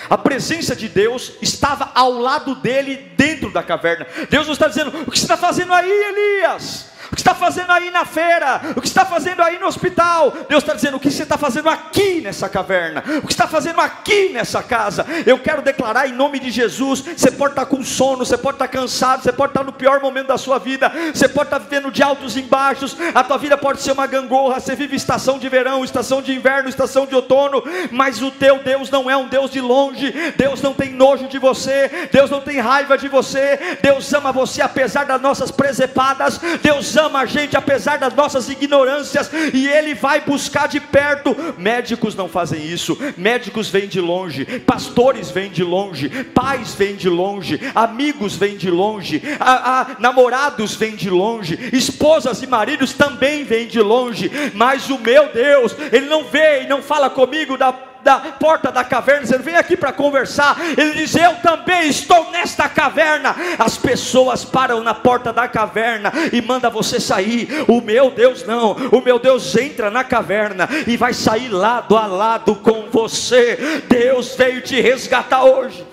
A 0.09 0.17
presença 0.17 0.75
de 0.75 0.89
Deus 0.89 1.37
estava 1.41 1.89
ao 1.95 2.11
lado 2.11 2.55
dele, 2.55 3.13
dentro 3.15 3.49
da 3.49 3.63
caverna. 3.63 4.05
Deus 4.29 4.45
não 4.45 4.51
está 4.51 4.67
dizendo: 4.67 4.89
o 5.07 5.09
que 5.09 5.17
você 5.17 5.23
está 5.23 5.37
fazendo 5.37 5.73
aí, 5.73 5.89
Elias? 5.89 6.91
O 7.15 7.17
que 7.17 7.21
está 7.21 7.33
fazendo 7.33 7.71
aí 7.71 7.89
na 7.91 8.03
feira? 8.03 8.59
O 8.75 8.81
que 8.81 8.89
está 8.89 9.05
fazendo 9.05 9.41
aí 9.41 9.57
no 9.57 9.67
hospital? 9.67 10.33
Deus 10.49 10.61
está 10.61 10.73
dizendo: 10.73 10.97
o 10.97 10.99
que 10.99 11.09
você 11.09 11.23
está 11.23 11.37
fazendo 11.37 11.69
aqui 11.69 12.19
nessa 12.19 12.49
caverna? 12.49 13.01
O 13.23 13.27
que 13.27 13.31
está 13.31 13.47
fazendo 13.47 13.79
aqui 13.79 14.31
nessa 14.33 14.61
casa? 14.61 15.05
Eu 15.25 15.39
quero 15.39 15.61
declarar 15.61 16.09
em 16.09 16.11
nome 16.11 16.39
de 16.39 16.51
Jesus: 16.51 17.05
você 17.15 17.31
pode 17.31 17.53
estar 17.53 17.67
com 17.67 17.81
sono, 17.85 18.25
você 18.25 18.37
pode 18.37 18.55
estar 18.55 18.67
cansado, 18.67 19.23
você 19.23 19.31
pode 19.31 19.51
estar 19.51 19.63
no 19.63 19.71
pior 19.71 20.01
momento 20.01 20.27
da 20.27 20.37
sua 20.37 20.59
vida, 20.59 20.91
você 21.13 21.29
pode 21.29 21.47
estar 21.47 21.57
vivendo 21.57 21.89
de 21.89 22.03
altos 22.03 22.35
e 22.35 22.41
baixos, 22.41 22.97
a 23.13 23.23
tua 23.23 23.37
vida 23.37 23.57
pode 23.57 23.81
ser 23.81 23.93
uma 23.93 24.07
gangorra, 24.07 24.59
você 24.59 24.75
vive 24.75 24.97
estação 24.97 25.39
de 25.39 25.47
verão, 25.47 25.85
estação 25.85 26.21
de 26.21 26.33
inverno, 26.33 26.67
estação 26.67 27.05
de 27.05 27.15
outono, 27.15 27.63
mas 27.91 28.21
o 28.21 28.29
teu 28.29 28.59
Deus 28.59 28.89
não 28.89 29.09
é 29.09 29.15
um 29.15 29.29
Deus 29.29 29.51
de 29.51 29.61
longe, 29.61 30.11
Deus 30.35 30.61
não 30.61 30.73
tem 30.73 30.91
nojo 30.91 31.29
de 31.29 31.39
você, 31.39 32.09
Deus 32.11 32.29
não 32.29 32.41
tem 32.41 32.59
raiva 32.59 32.97
de 32.97 33.07
você, 33.07 33.77
Deus 33.81 34.13
ama 34.13 34.33
você 34.33 34.61
apesar 34.61 35.05
das 35.05 35.21
nossas 35.21 35.49
presepadas, 35.49 36.41
Deus 36.61 36.97
ama 36.97 37.04
a 37.13 37.25
gente 37.25 37.57
apesar 37.57 37.97
das 37.97 38.13
nossas 38.13 38.49
ignorâncias, 38.49 39.29
e 39.53 39.67
Ele 39.67 39.93
vai 39.93 40.21
buscar 40.21 40.67
de 40.67 40.79
perto. 40.79 41.35
Médicos 41.57 42.15
não 42.15 42.29
fazem 42.29 42.65
isso, 42.65 42.97
médicos 43.17 43.69
vêm 43.69 43.87
de 43.87 43.99
longe, 43.99 44.45
pastores 44.61 45.29
vêm 45.29 45.49
de 45.49 45.63
longe, 45.63 46.09
pais 46.25 46.73
vêm 46.73 46.95
de 46.95 47.09
longe, 47.09 47.59
amigos 47.73 48.35
vêm 48.35 48.55
de 48.55 48.69
longe, 48.69 49.21
a, 49.39 49.81
a, 49.81 49.87
namorados 49.99 50.75
vêm 50.75 50.95
de 50.95 51.09
longe, 51.09 51.57
esposas 51.73 52.41
e 52.41 52.47
maridos 52.47 52.93
também 52.93 53.43
vêm 53.43 53.67
de 53.67 53.81
longe, 53.81 54.31
mas 54.53 54.89
o 54.89 54.97
meu 54.97 55.29
Deus, 55.33 55.75
Ele 55.91 56.05
não 56.05 56.23
vê 56.23 56.63
e 56.63 56.67
não 56.67 56.81
fala 56.81 57.09
comigo 57.09 57.57
da 57.57 57.73
da 58.05 58.19
porta 58.19 58.71
da 58.71 58.83
caverna, 58.83 59.23
dizendo: 59.23 59.41
Vem 59.41 59.55
aqui 59.55 59.75
para 59.75 59.91
conversar. 59.91 60.55
Ele 60.77 60.93
diz: 60.93 61.15
Eu 61.15 61.37
também 61.37 61.89
estou 61.89 62.29
nesta 62.29 62.69
caverna. 62.69 63.35
As 63.57 63.79
pessoas 63.79 64.45
param 64.45 64.83
na 64.83 64.93
porta 64.93 65.33
da 65.33 65.47
caverna 65.47 66.13
e 66.31 66.39
manda 66.39 66.69
você 66.69 66.99
sair. 66.99 67.49
O 67.67 67.81
meu 67.81 68.11
Deus 68.11 68.45
não. 68.45 68.73
O 68.91 69.01
meu 69.01 69.17
Deus 69.17 69.55
entra 69.55 69.89
na 69.89 70.03
caverna 70.03 70.69
e 70.85 70.95
vai 70.95 71.15
sair 71.15 71.49
lado 71.49 71.97
a 71.97 72.05
lado 72.05 72.55
com 72.57 72.91
você. 72.91 73.81
Deus 73.89 74.35
veio 74.35 74.61
te 74.61 74.79
resgatar 74.79 75.43
hoje. 75.43 75.83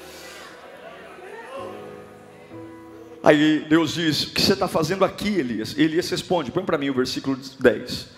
Aí 3.25 3.65
Deus 3.71 3.95
diz: 3.95 4.25
O 4.25 4.35
que 4.35 4.43
você 4.43 4.53
está 4.53 4.69
fazendo 4.69 5.03
aqui, 5.03 5.29
Elias? 5.29 5.75
Elias 5.79 6.11
responde: 6.11 6.53
Põe 6.53 6.63
para 6.63 6.77
mim 6.77 6.91
o 6.91 6.95
versículo 6.95 7.39
10. 7.59 8.09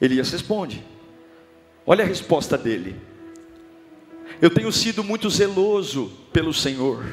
Elias 0.00 0.32
responde: 0.32 0.84
Olha 1.86 2.04
a 2.04 2.06
resposta 2.06 2.56
dele. 2.56 2.96
Eu 4.40 4.50
tenho 4.50 4.72
sido 4.72 5.04
muito 5.04 5.28
zeloso 5.30 6.10
pelo 6.32 6.52
Senhor, 6.52 7.04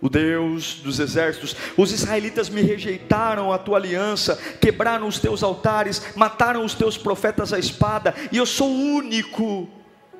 o 0.00 0.08
Deus 0.08 0.74
dos 0.76 0.98
exércitos. 0.98 1.54
Os 1.76 1.92
israelitas 1.92 2.48
me 2.48 2.62
rejeitaram 2.62 3.52
a 3.52 3.58
tua 3.58 3.76
aliança, 3.76 4.36
quebraram 4.60 5.06
os 5.06 5.18
teus 5.18 5.42
altares, 5.42 6.14
mataram 6.16 6.64
os 6.64 6.74
teus 6.74 6.96
profetas 6.96 7.52
à 7.52 7.58
espada, 7.58 8.14
e 8.32 8.38
eu 8.38 8.46
sou 8.46 8.70
o 8.70 8.94
único, 8.96 9.68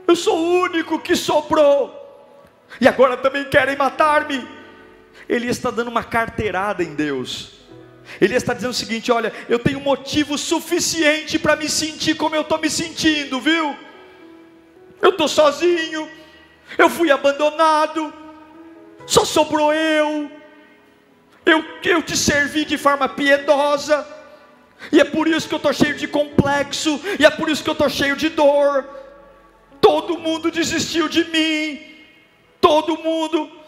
eu 0.06 0.16
sou 0.16 0.36
o 0.36 0.60
único 0.62 0.98
que 0.98 1.16
sobrou, 1.16 1.96
e 2.80 2.86
agora 2.86 3.16
também 3.16 3.44
querem 3.48 3.76
matar-me. 3.76 4.46
Ele 5.28 5.46
está 5.46 5.70
dando 5.70 5.88
uma 5.88 6.02
carteirada 6.02 6.82
em 6.82 6.94
Deus. 6.94 7.59
Ele 8.20 8.34
está 8.34 8.54
dizendo 8.54 8.70
o 8.70 8.74
seguinte: 8.74 9.12
olha, 9.12 9.32
eu 9.48 9.58
tenho 9.58 9.80
motivo 9.80 10.38
suficiente 10.38 11.38
para 11.38 11.56
me 11.56 11.68
sentir 11.68 12.14
como 12.14 12.34
eu 12.34 12.42
estou 12.42 12.58
me 12.58 12.70
sentindo, 12.70 13.40
viu? 13.40 13.76
Eu 15.02 15.10
estou 15.10 15.28
sozinho, 15.28 16.08
eu 16.76 16.88
fui 16.88 17.10
abandonado, 17.10 18.12
só 19.06 19.24
sobrou 19.24 19.72
eu. 19.72 20.30
eu. 21.44 21.64
Eu 21.82 22.02
te 22.02 22.16
servi 22.16 22.64
de 22.64 22.76
forma 22.76 23.08
piedosa, 23.08 24.06
e 24.92 25.00
é 25.00 25.04
por 25.04 25.26
isso 25.28 25.48
que 25.48 25.54
eu 25.54 25.58
estou 25.58 25.72
cheio 25.72 25.94
de 25.94 26.06
complexo, 26.08 27.00
e 27.18 27.24
é 27.24 27.30
por 27.30 27.48
isso 27.48 27.62
que 27.62 27.70
eu 27.70 27.74
estou 27.74 27.88
cheio 27.88 28.16
de 28.16 28.28
dor. 28.28 28.88
Todo 29.80 30.18
mundo 30.18 30.50
desistiu 30.50 31.08
de 31.08 31.24
mim, 31.24 31.80
todo 32.60 32.98
mundo. 32.98 33.59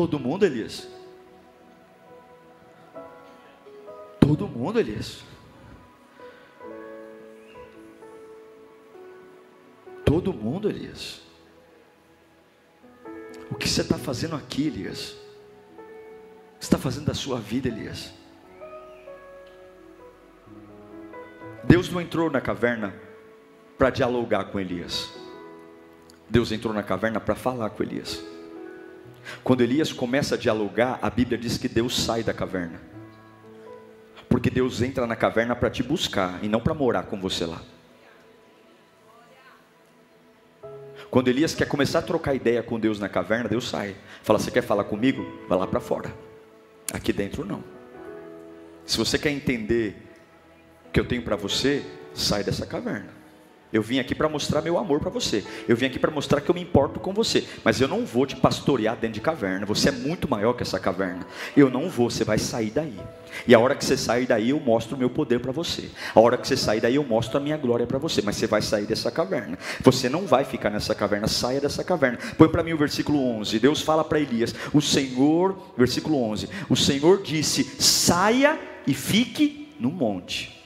Todo 0.00 0.18
mundo, 0.18 0.46
Elias. 0.46 0.88
Todo 4.18 4.48
mundo, 4.48 4.80
Elias. 4.80 5.22
Todo 10.02 10.32
mundo, 10.32 10.70
Elias. 10.70 11.20
O 13.50 13.54
que 13.54 13.68
você 13.68 13.82
está 13.82 13.98
fazendo 13.98 14.36
aqui, 14.36 14.68
Elias? 14.68 15.10
O 15.10 15.76
que 15.76 15.84
você 16.60 16.60
está 16.60 16.78
fazendo 16.78 17.04
da 17.04 17.14
sua 17.14 17.38
vida, 17.38 17.68
Elias? 17.68 18.10
Deus 21.62 21.90
não 21.90 22.00
entrou 22.00 22.30
na 22.30 22.40
caverna 22.40 22.94
para 23.76 23.90
dialogar 23.90 24.44
com 24.44 24.58
Elias. 24.58 25.12
Deus 26.26 26.50
entrou 26.52 26.72
na 26.72 26.82
caverna 26.82 27.20
para 27.20 27.34
falar 27.34 27.68
com 27.68 27.82
Elias. 27.82 28.29
Quando 29.44 29.62
Elias 29.62 29.92
começa 29.92 30.34
a 30.34 30.38
dialogar, 30.38 30.98
a 31.02 31.10
Bíblia 31.10 31.38
diz 31.38 31.58
que 31.58 31.68
Deus 31.68 32.02
sai 32.02 32.22
da 32.22 32.32
caverna. 32.32 32.80
Porque 34.28 34.50
Deus 34.50 34.80
entra 34.80 35.06
na 35.06 35.16
caverna 35.16 35.56
para 35.56 35.70
te 35.70 35.82
buscar 35.82 36.38
e 36.42 36.48
não 36.48 36.60
para 36.60 36.74
morar 36.74 37.04
com 37.04 37.20
você 37.20 37.44
lá. 37.44 37.60
Quando 41.10 41.28
Elias 41.28 41.54
quer 41.54 41.66
começar 41.66 41.98
a 41.98 42.02
trocar 42.02 42.34
ideia 42.34 42.62
com 42.62 42.78
Deus 42.78 43.00
na 43.00 43.08
caverna, 43.08 43.48
Deus 43.48 43.68
sai. 43.68 43.96
Fala: 44.22 44.38
Você 44.38 44.50
quer 44.50 44.62
falar 44.62 44.84
comigo? 44.84 45.26
Vai 45.48 45.58
lá 45.58 45.66
para 45.66 45.80
fora. 45.80 46.14
Aqui 46.92 47.12
dentro 47.12 47.44
não. 47.44 47.64
Se 48.86 48.96
você 48.96 49.18
quer 49.18 49.30
entender 49.30 49.96
o 50.88 50.92
que 50.92 51.00
eu 51.00 51.04
tenho 51.04 51.22
para 51.22 51.34
você, 51.36 51.84
sai 52.14 52.44
dessa 52.44 52.64
caverna. 52.64 53.19
Eu 53.72 53.82
vim 53.82 54.00
aqui 54.00 54.14
para 54.14 54.28
mostrar 54.28 54.60
meu 54.62 54.76
amor 54.78 55.00
para 55.00 55.10
você. 55.10 55.44
Eu 55.68 55.76
vim 55.76 55.86
aqui 55.86 55.98
para 55.98 56.10
mostrar 56.10 56.40
que 56.40 56.50
eu 56.50 56.54
me 56.54 56.60
importo 56.60 56.98
com 56.98 57.12
você. 57.12 57.46
Mas 57.64 57.80
eu 57.80 57.86
não 57.86 58.04
vou 58.04 58.26
te 58.26 58.34
pastorear 58.34 58.96
dentro 58.96 59.14
de 59.14 59.20
caverna. 59.20 59.64
Você 59.66 59.90
é 59.90 59.92
muito 59.92 60.28
maior 60.28 60.54
que 60.54 60.62
essa 60.62 60.78
caverna. 60.78 61.24
Eu 61.56 61.70
não 61.70 61.88
vou, 61.88 62.10
você 62.10 62.24
vai 62.24 62.38
sair 62.38 62.70
daí. 62.70 62.98
E 63.46 63.54
a 63.54 63.60
hora 63.60 63.76
que 63.76 63.84
você 63.84 63.96
sair 63.96 64.26
daí, 64.26 64.50
eu 64.50 64.58
mostro 64.58 64.96
o 64.96 64.98
meu 64.98 65.08
poder 65.08 65.38
para 65.38 65.52
você. 65.52 65.88
A 66.14 66.18
hora 66.18 66.36
que 66.36 66.48
você 66.48 66.56
sair 66.56 66.80
daí, 66.80 66.96
eu 66.96 67.04
mostro 67.04 67.38
a 67.38 67.40
minha 67.40 67.56
glória 67.56 67.86
para 67.86 67.98
você. 67.98 68.20
Mas 68.22 68.36
você 68.36 68.46
vai 68.48 68.60
sair 68.60 68.86
dessa 68.86 69.10
caverna. 69.10 69.56
Você 69.82 70.08
não 70.08 70.26
vai 70.26 70.44
ficar 70.44 70.70
nessa 70.70 70.94
caverna. 70.94 71.28
Saia 71.28 71.60
dessa 71.60 71.84
caverna. 71.84 72.18
Põe 72.36 72.48
para 72.48 72.64
mim 72.64 72.72
o 72.72 72.78
versículo 72.78 73.24
11. 73.38 73.58
Deus 73.60 73.82
fala 73.82 74.02
para 74.02 74.18
Elias: 74.18 74.52
O 74.74 74.80
Senhor, 74.80 75.56
versículo 75.76 76.20
11: 76.22 76.48
O 76.68 76.76
Senhor 76.76 77.22
disse: 77.22 77.64
Saia 77.78 78.58
e 78.84 78.94
fique 78.94 79.68
no 79.78 79.90
monte 79.90 80.59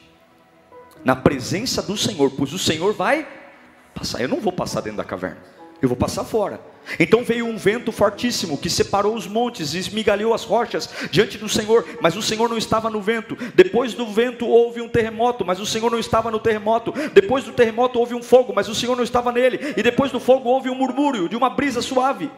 na 1.04 1.14
presença 1.14 1.82
do 1.82 1.96
Senhor, 1.96 2.30
pois 2.30 2.52
o 2.52 2.58
Senhor 2.58 2.92
vai 2.94 3.26
passar. 3.94 4.20
Eu 4.20 4.28
não 4.28 4.40
vou 4.40 4.52
passar 4.52 4.80
dentro 4.80 4.98
da 4.98 5.04
caverna, 5.04 5.38
eu 5.82 5.88
vou 5.88 5.96
passar 5.96 6.24
fora. 6.24 6.60
Então 6.98 7.24
veio 7.24 7.46
um 7.46 7.56
vento 7.56 7.90
fortíssimo 7.90 8.58
que 8.58 8.68
separou 8.68 9.14
os 9.14 9.26
montes 9.26 9.72
e 9.72 9.78
esmigalhou 9.78 10.34
as 10.34 10.44
rochas 10.44 10.88
diante 11.10 11.38
do 11.38 11.48
Senhor, 11.48 11.84
mas 12.00 12.14
o 12.14 12.22
Senhor 12.22 12.48
não 12.48 12.58
estava 12.58 12.90
no 12.90 13.00
vento. 13.00 13.36
Depois 13.54 13.94
do 13.94 14.06
vento 14.06 14.46
houve 14.46 14.82
um 14.82 14.88
terremoto, 14.88 15.44
mas 15.44 15.60
o 15.60 15.66
Senhor 15.66 15.90
não 15.90 15.98
estava 15.98 16.30
no 16.30 16.38
terremoto. 16.38 16.92
Depois 17.12 17.44
do 17.44 17.52
terremoto 17.52 17.98
houve 17.98 18.14
um 18.14 18.22
fogo, 18.22 18.52
mas 18.54 18.68
o 18.68 18.74
Senhor 18.74 18.96
não 18.96 19.04
estava 19.04 19.32
nele. 19.32 19.74
E 19.76 19.82
depois 19.82 20.12
do 20.12 20.20
fogo 20.20 20.48
houve 20.48 20.68
um 20.68 20.74
murmúrio 20.74 21.28
de 21.28 21.36
uma 21.36 21.48
brisa 21.48 21.80
suave. 21.80 22.30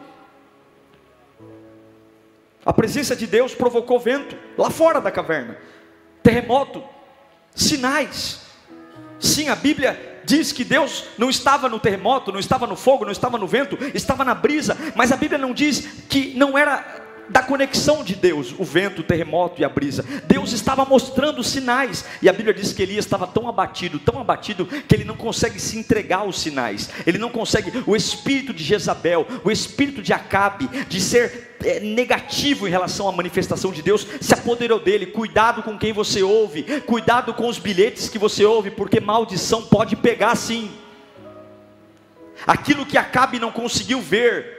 A 2.65 2.73
presença 2.73 3.15
de 3.15 3.27
Deus 3.27 3.53
provocou 3.55 3.99
vento 3.99 4.37
lá 4.57 4.69
fora 4.69 4.99
da 4.99 5.09
caverna, 5.09 5.57
terremoto, 6.21 6.83
sinais. 7.55 8.46
Sim, 9.19 9.49
a 9.49 9.55
Bíblia 9.55 10.19
diz 10.25 10.51
que 10.51 10.63
Deus 10.63 11.05
não 11.17 11.29
estava 11.29 11.69
no 11.69 11.79
terremoto, 11.79 12.31
não 12.31 12.39
estava 12.39 12.67
no 12.67 12.75
fogo, 12.75 13.05
não 13.05 13.11
estava 13.11 13.37
no 13.37 13.47
vento, 13.47 13.77
estava 13.93 14.25
na 14.25 14.35
brisa, 14.35 14.77
mas 14.95 15.11
a 15.11 15.17
Bíblia 15.17 15.37
não 15.37 15.53
diz 15.53 15.87
que 16.09 16.33
não 16.35 16.57
era 16.57 17.06
da 17.29 17.41
conexão 17.41 18.03
de 18.03 18.15
Deus, 18.15 18.53
o 18.57 18.63
vento, 18.63 19.01
o 19.01 19.03
terremoto 19.03 19.61
e 19.61 19.65
a 19.65 19.69
brisa. 19.69 20.03
Deus 20.25 20.51
estava 20.51 20.85
mostrando 20.85 21.43
sinais, 21.43 22.05
e 22.21 22.29
a 22.29 22.33
Bíblia 22.33 22.53
diz 22.53 22.73
que 22.73 22.81
Elias 22.81 23.05
estava 23.05 23.27
tão 23.27 23.47
abatido, 23.47 23.99
tão 23.99 24.19
abatido, 24.19 24.65
que 24.65 24.95
ele 24.95 25.03
não 25.03 25.15
consegue 25.15 25.59
se 25.59 25.77
entregar 25.77 26.19
aos 26.19 26.39
sinais, 26.39 26.89
ele 27.05 27.17
não 27.17 27.29
consegue, 27.29 27.83
o 27.85 27.95
espírito 27.95 28.53
de 28.53 28.63
Jezabel, 28.63 29.27
o 29.43 29.51
espírito 29.51 30.01
de 30.01 30.13
Acabe, 30.13 30.67
de 30.87 31.01
ser 31.01 31.55
é, 31.63 31.79
negativo 31.79 32.67
em 32.67 32.71
relação 32.71 33.07
à 33.07 33.11
manifestação 33.11 33.71
de 33.71 33.81
Deus, 33.81 34.07
se 34.21 34.33
apoderou 34.33 34.79
dele. 34.79 35.07
Cuidado 35.07 35.63
com 35.63 35.77
quem 35.77 35.91
você 35.91 36.21
ouve, 36.21 36.63
cuidado 36.81 37.33
com 37.33 37.47
os 37.47 37.57
bilhetes 37.57 38.09
que 38.09 38.19
você 38.19 38.45
ouve, 38.45 38.71
porque 38.71 38.99
maldição 38.99 39.63
pode 39.63 39.95
pegar 39.95 40.35
sim. 40.35 40.71
Aquilo 42.45 42.85
que 42.85 42.97
Acabe 42.97 43.39
não 43.39 43.51
conseguiu 43.51 43.99
ver, 43.99 44.57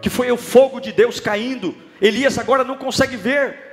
que 0.00 0.08
foi 0.08 0.30
o 0.30 0.36
fogo 0.36 0.80
de 0.80 0.92
Deus 0.92 1.18
caindo, 1.18 1.74
Elias 2.00 2.38
agora 2.38 2.64
não 2.64 2.76
consegue 2.76 3.16
ver. 3.16 3.68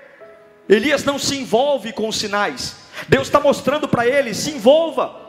Elias 0.67 1.03
não 1.03 1.19
se 1.19 1.37
envolve 1.37 1.93
com 1.93 2.07
os 2.07 2.17
sinais. 2.17 2.77
Deus 3.07 3.27
está 3.27 3.39
mostrando 3.39 3.87
para 3.87 4.07
ele: 4.07 4.33
se 4.33 4.51
envolva. 4.51 5.23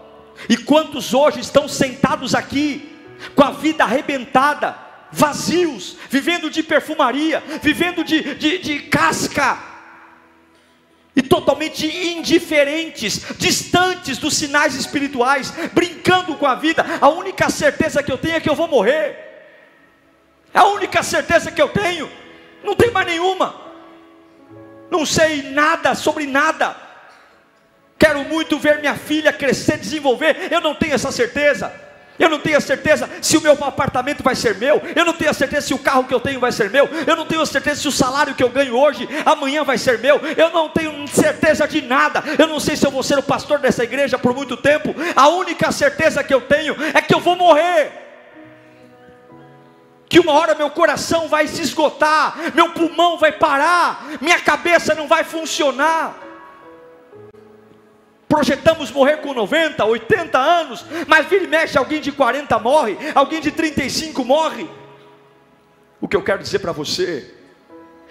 E 0.49 0.57
quantos 0.57 1.15
hoje 1.15 1.41
estão 1.41 1.67
sentados 1.69 2.35
aqui, 2.35 2.95
com 3.35 3.43
a 3.43 3.51
vida 3.51 3.85
arrebentada, 3.85 4.77
vazios, 5.11 5.97
vivendo 6.11 6.51
de 6.51 6.63
perfumaria, 6.63 7.43
vivendo 7.63 8.05
de, 8.05 8.35
de, 8.35 8.59
de 8.59 8.79
casca, 8.81 9.59
e 11.15 11.23
totalmente 11.23 11.87
indiferentes, 11.87 13.23
distantes 13.39 14.19
dos 14.19 14.35
sinais 14.35 14.75
espirituais, 14.75 15.51
brincando 15.73 16.35
com 16.37 16.47
a 16.47 16.55
vida. 16.55 16.85
A 17.01 17.09
única 17.09 17.49
certeza 17.49 18.03
que 18.03 18.13
eu 18.13 18.19
tenho 18.19 18.37
é 18.37 18.41
que 18.41 18.51
eu 18.51 18.55
vou 18.55 18.69
morrer. 18.69 19.25
A 20.53 20.65
única 20.67 21.03
certeza 21.03 21.51
que 21.51 21.61
eu 21.61 21.69
tenho 21.69 22.11
não 22.67 22.75
tem 22.75 22.91
mais 22.91 23.07
nenhuma. 23.07 23.55
Não 24.91 25.07
sei 25.07 25.51
nada 25.51 25.95
sobre 25.95 26.27
nada. 26.27 26.77
Quero 27.99 28.25
muito 28.25 28.59
ver 28.59 28.81
minha 28.81 28.95
filha 28.95 29.33
crescer, 29.33 29.79
desenvolver. 29.79 30.49
Eu 30.51 30.61
não 30.61 30.75
tenho 30.75 30.95
essa 30.95 31.11
certeza. 31.11 31.73
Eu 32.19 32.31
não 32.31 32.39
tenho 32.39 32.57
a 32.57 32.61
certeza 32.61 33.09
se 33.21 33.37
o 33.37 33.43
meu 33.43 33.53
apartamento 33.53 34.23
vai 34.23 34.35
ser 34.35 34.57
meu. 34.57 34.83
Eu 34.95 35.05
não 35.05 35.13
tenho 35.13 35.31
a 35.31 35.35
certeza 35.35 35.67
se 35.67 35.75
o 35.75 35.79
carro 35.79 36.05
que 36.05 36.15
eu 36.15 36.21
tenho 36.21 36.41
vai 36.41 36.53
ser 36.53 36.71
meu. 36.71 36.89
Eu 37.07 37.17
não 37.17 37.27
tenho 37.27 37.41
a 37.41 37.47
certeza 37.47 37.81
se 37.81 37.89
o 37.89 37.93
salário 37.93 38.35
que 38.35 38.43
eu 38.43 38.49
ganho 38.49 38.77
hoje, 38.77 39.09
amanhã 39.25 39.65
vai 39.65 39.79
ser 39.79 39.99
meu. 39.99 40.21
Eu 40.37 40.51
não 40.51 40.69
tenho 40.69 41.07
certeza 41.09 41.67
de 41.67 41.83
nada. 41.83 42.23
Eu 42.39 42.47
não 42.47 42.59
sei 42.59 42.77
se 42.77 42.87
eu 42.87 42.91
vou 42.91 43.03
ser 43.03 43.19
o 43.19 43.23
pastor 43.23 43.59
dessa 43.59 43.85
igreja 43.85 44.19
por 44.19 44.35
muito 44.35 44.57
tempo. 44.57 44.95
A 45.15 45.29
única 45.29 45.71
certeza 45.73 46.25
que 46.25 46.33
eu 46.33 46.41
tenho 46.41 46.75
é 46.95 47.03
que 47.03 47.15
eu 47.15 47.21
vou 47.21 47.37
morrer 47.37 48.06
que 50.09 50.21
uma 50.21 50.33
hora 50.33 50.55
meu 50.55 50.71
coração 50.71 51.29
vai 51.29 51.47
se 51.47 51.63
esgotar, 51.63 52.53
meu 52.55 52.71
pulmão 52.71 53.19
vai 53.19 53.33
parar, 53.33 54.07
minha 54.21 54.41
cabeça 54.41 54.95
não 54.95 55.09
vai 55.09 55.25
funcionar. 55.25 56.23
Projetamos 58.29 58.91
morrer 58.91 59.19
com 59.19 59.33
90, 59.33 59.85
80 59.85 60.39
anos, 60.39 60.85
mas 61.07 61.27
vira 61.27 61.45
e 61.45 61.47
mexe, 61.47 61.79
alguém 61.79 62.01
de 62.01 62.13
40 62.13 62.59
morre, 62.59 62.97
alguém 63.15 63.41
de 63.41 63.51
35 63.51 64.25
morre. 64.25 64.69
O 66.01 66.09
que 66.09 66.17
eu 66.17 66.23
quero 66.23 66.43
dizer 66.43 66.59
para 66.59 66.73
você 66.73 67.36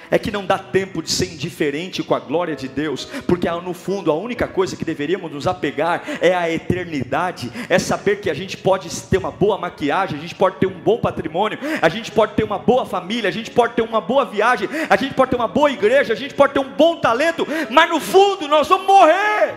é 0.10 0.18
que 0.18 0.32
não 0.32 0.46
dá 0.46 0.58
tempo 0.58 1.02
de 1.02 1.12
ser 1.12 1.26
indiferente 1.26 2.04
com 2.04 2.16
a 2.16 2.20
glória 2.20 2.56
de 2.56 2.68
Deus, 2.68 3.06
porque 3.28 3.50
no 3.50 3.74
fundo 3.74 4.12
a 4.12 4.16
única 4.16 4.48
coisa 4.48 4.76
que 4.76 4.86
deveríamos 4.86 5.32
nos 5.32 5.48
apegar 5.48 6.04
é 6.22 6.36
a 6.36 6.50
eternidade, 6.50 7.52
é 7.70 7.80
saber 7.80 8.18
que 8.18 8.30
a 8.30 8.34
gente 8.34 8.58
pode 8.58 8.90
ter 9.04 9.18
uma 9.18 9.32
boa 9.32 9.58
maquiagem, 9.58 10.18
a 10.18 10.22
gente 10.22 10.36
pode 10.36 10.58
ter 10.58 10.68
um 10.68 10.80
bom 10.80 10.98
patrimônio, 10.98 11.60
a 11.82 11.90
gente 11.90 12.12
pode 12.12 12.34
ter 12.34 12.44
uma 12.44 12.58
boa 12.58 12.86
família, 12.86 13.30
a 13.30 13.34
gente 13.34 13.52
pode 13.52 13.74
ter 13.74 13.82
uma 13.82 14.02
boa 14.02 14.26
viagem, 14.26 14.68
a 14.90 14.96
gente 14.96 15.14
pode 15.14 15.32
ter 15.32 15.38
uma 15.38 15.48
boa 15.48 15.72
igreja, 15.72 16.14
a 16.14 16.16
gente 16.16 16.34
pode 16.34 16.54
ter 16.54 16.60
um 16.60 16.72
bom 16.72 16.98
talento, 16.98 17.46
mas 17.70 17.90
no 17.90 18.00
fundo 18.00 18.48
nós 18.48 18.68
vamos 18.68 18.88
morrer. 18.88 19.54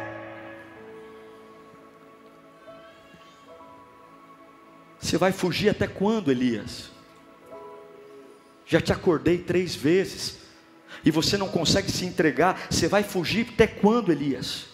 Você 4.98 5.16
vai 5.16 5.32
fugir 5.32 5.70
até 5.70 5.86
quando, 5.86 6.30
Elias? 6.30 6.97
Já 8.68 8.80
te 8.80 8.92
acordei 8.92 9.38
três 9.38 9.74
vezes 9.74 10.38
e 11.04 11.10
você 11.10 11.36
não 11.36 11.48
consegue 11.48 11.90
se 11.90 12.04
entregar. 12.04 12.68
Você 12.70 12.86
vai 12.86 13.02
fugir 13.02 13.48
até 13.54 13.66
quando, 13.66 14.12
Elias? 14.12 14.66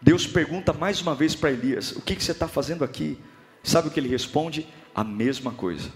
Deus 0.00 0.26
pergunta 0.26 0.72
mais 0.72 1.02
uma 1.02 1.14
vez 1.14 1.34
para 1.34 1.50
Elias: 1.50 1.92
O 1.92 2.00
que, 2.00 2.14
que 2.14 2.22
você 2.22 2.32
está 2.32 2.46
fazendo 2.46 2.84
aqui? 2.84 3.18
Sabe 3.62 3.88
o 3.88 3.90
que 3.90 3.98
ele 3.98 4.08
responde? 4.08 4.66
A 4.94 5.02
mesma 5.02 5.52
coisa 5.52 5.90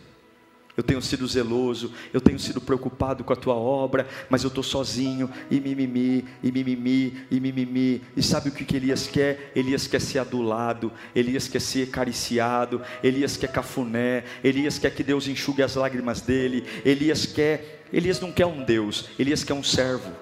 eu 0.77 0.83
tenho 0.83 1.01
sido 1.01 1.27
zeloso, 1.27 1.93
eu 2.13 2.21
tenho 2.21 2.39
sido 2.39 2.61
preocupado 2.61 3.25
com 3.25 3.33
a 3.33 3.37
tua 3.37 3.55
obra, 3.55 4.07
mas 4.29 4.43
eu 4.43 4.49
estou 4.49 4.63
sozinho, 4.63 5.31
e 5.51 5.59
mimimi, 5.59 6.25
e 6.43 6.53
mimimi, 6.53 7.17
e 7.31 7.41
mimimi. 7.41 8.03
E 8.15 8.23
sabe 8.23 8.51
o 8.51 8.53
que, 8.53 8.65
que 8.65 8.77
Elias 8.77 9.07
quer? 9.07 9.53
Elias 9.57 9.87
quer 9.87 10.01
ser 10.01 10.19
adulado, 10.19 10.93
Elias 11.15 11.49
quer 11.49 11.61
ser 11.61 11.89
acariciado, 11.89 12.83
Elias 13.03 13.37
quer 13.37 13.51
cafuné, 13.51 14.25
Elias 14.45 14.79
quer 14.79 14.95
que 14.95 15.03
Deus 15.03 15.27
enxugue 15.27 15.63
as 15.63 15.77
lágrimas 15.77 16.21
dele, 16.21 16.65
Elias 16.85 17.25
quer, 17.25 17.87
Elias 17.91 18.21
não 18.21 18.31
quer 18.31 18.47
um 18.47 18.63
Deus, 18.63 19.09
Elias 19.19 19.43
quer 19.43 19.55
um 19.55 19.63
servo. 19.63 20.13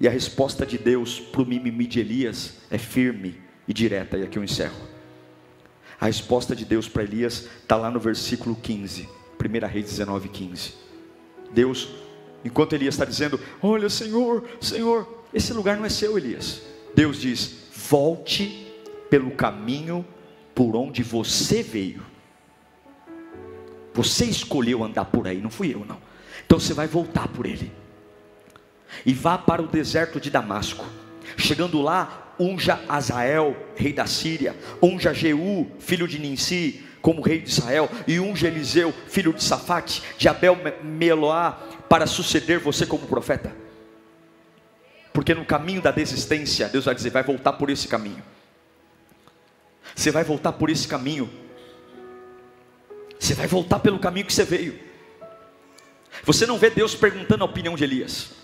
E 0.00 0.08
a 0.08 0.10
resposta 0.10 0.66
de 0.66 0.76
Deus 0.76 1.20
para 1.20 1.42
o 1.42 1.46
mimimi 1.46 1.86
de 1.86 2.00
Elias 2.00 2.54
é 2.68 2.78
firme 2.78 3.40
e 3.68 3.72
direta, 3.72 4.18
e 4.18 4.24
aqui 4.24 4.36
eu 4.36 4.42
encerro. 4.42 4.91
A 6.02 6.06
resposta 6.06 6.56
de 6.56 6.64
Deus 6.64 6.88
para 6.88 7.04
Elias 7.04 7.46
está 7.62 7.76
lá 7.76 7.88
no 7.88 8.00
versículo 8.00 8.56
15, 8.56 9.08
1 9.38 9.66
Reis 9.68 9.84
19, 9.84 10.30
15. 10.30 10.74
Deus, 11.52 11.90
enquanto 12.44 12.72
Elias 12.72 12.94
está 12.94 13.04
dizendo: 13.04 13.38
Olha, 13.62 13.88
Senhor, 13.88 14.44
Senhor, 14.60 15.06
esse 15.32 15.52
lugar 15.52 15.76
não 15.76 15.84
é 15.84 15.88
seu, 15.88 16.18
Elias. 16.18 16.60
Deus 16.92 17.20
diz: 17.20 17.68
Volte 17.88 18.66
pelo 19.08 19.30
caminho 19.30 20.04
por 20.56 20.74
onde 20.74 21.04
você 21.04 21.62
veio. 21.62 22.02
Você 23.94 24.24
escolheu 24.24 24.82
andar 24.82 25.04
por 25.04 25.28
aí, 25.28 25.40
não 25.40 25.50
fui 25.50 25.72
eu, 25.72 25.84
não. 25.84 25.98
Então 26.44 26.58
você 26.58 26.74
vai 26.74 26.88
voltar 26.88 27.28
por 27.28 27.46
ele. 27.46 27.70
E 29.06 29.14
vá 29.14 29.38
para 29.38 29.62
o 29.62 29.68
deserto 29.68 30.20
de 30.20 30.30
Damasco. 30.30 30.84
Chegando 31.36 31.80
lá, 31.80 32.21
unja 32.38 32.80
Azael, 32.88 33.56
rei 33.76 33.92
da 33.92 34.06
Síria, 34.06 34.56
unja 34.82 35.12
Jeú, 35.12 35.70
filho 35.78 36.08
de 36.08 36.18
Ninsi, 36.18 36.82
como 37.00 37.20
rei 37.20 37.40
de 37.40 37.50
Israel, 37.50 37.90
e 38.06 38.20
unja 38.20 38.46
Eliseu, 38.46 38.94
filho 39.08 39.32
de 39.32 39.42
Safate, 39.42 40.02
de 40.16 40.28
Abel 40.28 40.56
Meloá, 40.82 41.52
para 41.88 42.06
suceder 42.06 42.58
você 42.58 42.86
como 42.86 43.06
profeta. 43.06 43.54
Porque 45.12 45.34
no 45.34 45.44
caminho 45.44 45.82
da 45.82 45.90
desistência, 45.90 46.68
Deus 46.68 46.86
vai 46.86 46.94
dizer: 46.94 47.10
vai 47.10 47.22
voltar 47.22 47.54
por 47.54 47.68
esse 47.68 47.86
caminho. 47.86 48.22
Você 49.94 50.10
vai 50.10 50.24
voltar 50.24 50.52
por 50.52 50.70
esse 50.70 50.88
caminho. 50.88 51.28
Você 53.18 53.34
vai 53.34 53.46
voltar 53.46 53.80
pelo 53.80 53.98
caminho 53.98 54.26
que 54.26 54.32
você 54.32 54.44
veio. 54.44 54.78
Você 56.24 56.46
não 56.46 56.58
vê 56.58 56.70
Deus 56.70 56.94
perguntando 56.94 57.44
a 57.44 57.46
opinião 57.46 57.74
de 57.74 57.84
Elias. 57.84 58.41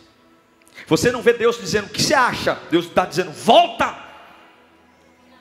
Você 0.87 1.11
não 1.11 1.23
vê 1.23 1.33
Deus 1.33 1.59
dizendo 1.59 1.87
o 1.87 1.91
que 1.91 2.03
você 2.03 2.15
acha, 2.15 2.59
Deus 2.71 2.87
está 2.87 3.05
dizendo 3.05 3.33
volta. 3.33 3.97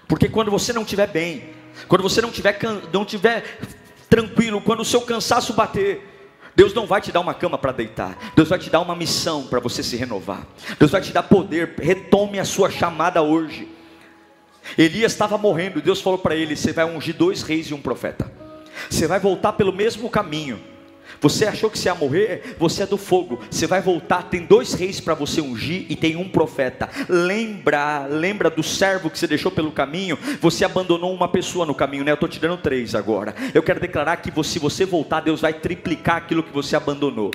Porque 0.08 0.30
quando 0.30 0.50
você 0.50 0.74
não 0.74 0.84
estiver 0.84 1.08
bem, 1.08 1.50
quando 1.88 2.02
você 2.02 2.22
não 2.22 2.30
estiver 2.30 2.58
não 2.92 3.06
tiver 3.06 3.60
tranquilo, 4.10 4.62
quando 4.62 4.82
o 4.82 4.86
seu 4.86 5.02
cansaço 5.02 5.54
bater, 5.54 6.16
Deus 6.56 6.74
não 6.74 6.88
vai 6.88 7.00
te 7.00 7.12
dar 7.12 7.20
uma 7.20 7.36
cama 7.36 7.58
para 7.58 7.72
deitar. 7.72 8.18
Deus 8.36 8.50
vai 8.50 8.58
te 8.58 8.70
dar 8.70 8.80
uma 8.80 8.96
missão 8.96 9.46
para 9.46 9.60
você 9.60 9.84
se 9.84 9.96
renovar. 9.96 10.48
Deus 10.80 10.90
vai 10.90 11.02
te 11.02 11.14
dar 11.14 11.24
poder. 11.24 11.76
Retome 11.78 12.40
a 12.40 12.46
sua 12.46 12.72
chamada 12.72 13.22
hoje. 13.22 13.68
Elias 14.76 15.12
estava 15.12 15.38
morrendo. 15.38 15.82
Deus 15.82 16.02
falou 16.02 16.18
para 16.18 16.36
ele: 16.36 16.56
Você 16.56 16.74
vai 16.74 16.86
ungir 16.86 17.16
dois 17.16 17.44
reis 17.44 17.68
e 17.68 17.76
um 17.76 17.82
profeta. 17.82 18.32
Você 18.90 19.06
vai 19.06 19.20
voltar 19.20 19.54
pelo 19.54 19.72
mesmo 19.72 20.10
caminho. 20.10 20.60
Você 21.22 21.46
achou 21.46 21.70
que 21.70 21.78
você 21.78 21.90
ia 21.90 21.96
morrer? 21.96 22.56
Você 22.60 22.84
é 22.84 22.86
do 22.86 22.98
fogo. 22.98 23.40
Você 23.50 23.68
vai 23.68 23.82
voltar. 23.82 24.24
Tem 24.24 24.46
dois 24.46 24.74
reis 24.74 25.00
para 25.00 25.14
você 25.14 25.42
ungir 25.42 25.86
e 25.90 25.96
tem 25.96 26.16
um 26.16 26.30
profeta. 26.30 26.90
Lembra, 27.10 28.06
lembra 28.08 28.50
do 28.50 28.64
servo 28.64 29.10
que 29.10 29.18
você 29.18 29.28
deixou 29.28 29.52
pelo 29.52 29.72
caminho? 29.72 30.18
Você 30.42 30.64
abandonou 30.66 31.14
uma 31.14 31.28
pessoa 31.28 31.66
no 31.66 31.76
caminho, 31.76 32.04
né? 32.04 32.12
Eu 32.12 32.16
estou 32.16 32.30
te 32.30 32.40
dando 32.40 32.58
três 32.58 32.96
agora. 32.96 33.36
Eu 33.54 33.64
quero 33.64 33.80
declarar 33.80 34.18
que 34.18 34.32
se 34.44 34.60
você 34.60 34.86
voltar, 34.86 35.22
Deus 35.22 35.42
vai 35.42 35.54
triplicar 35.54 36.18
aquilo 36.18 36.44
que 36.44 36.54
você 36.54 36.76
abandonou 36.76 37.32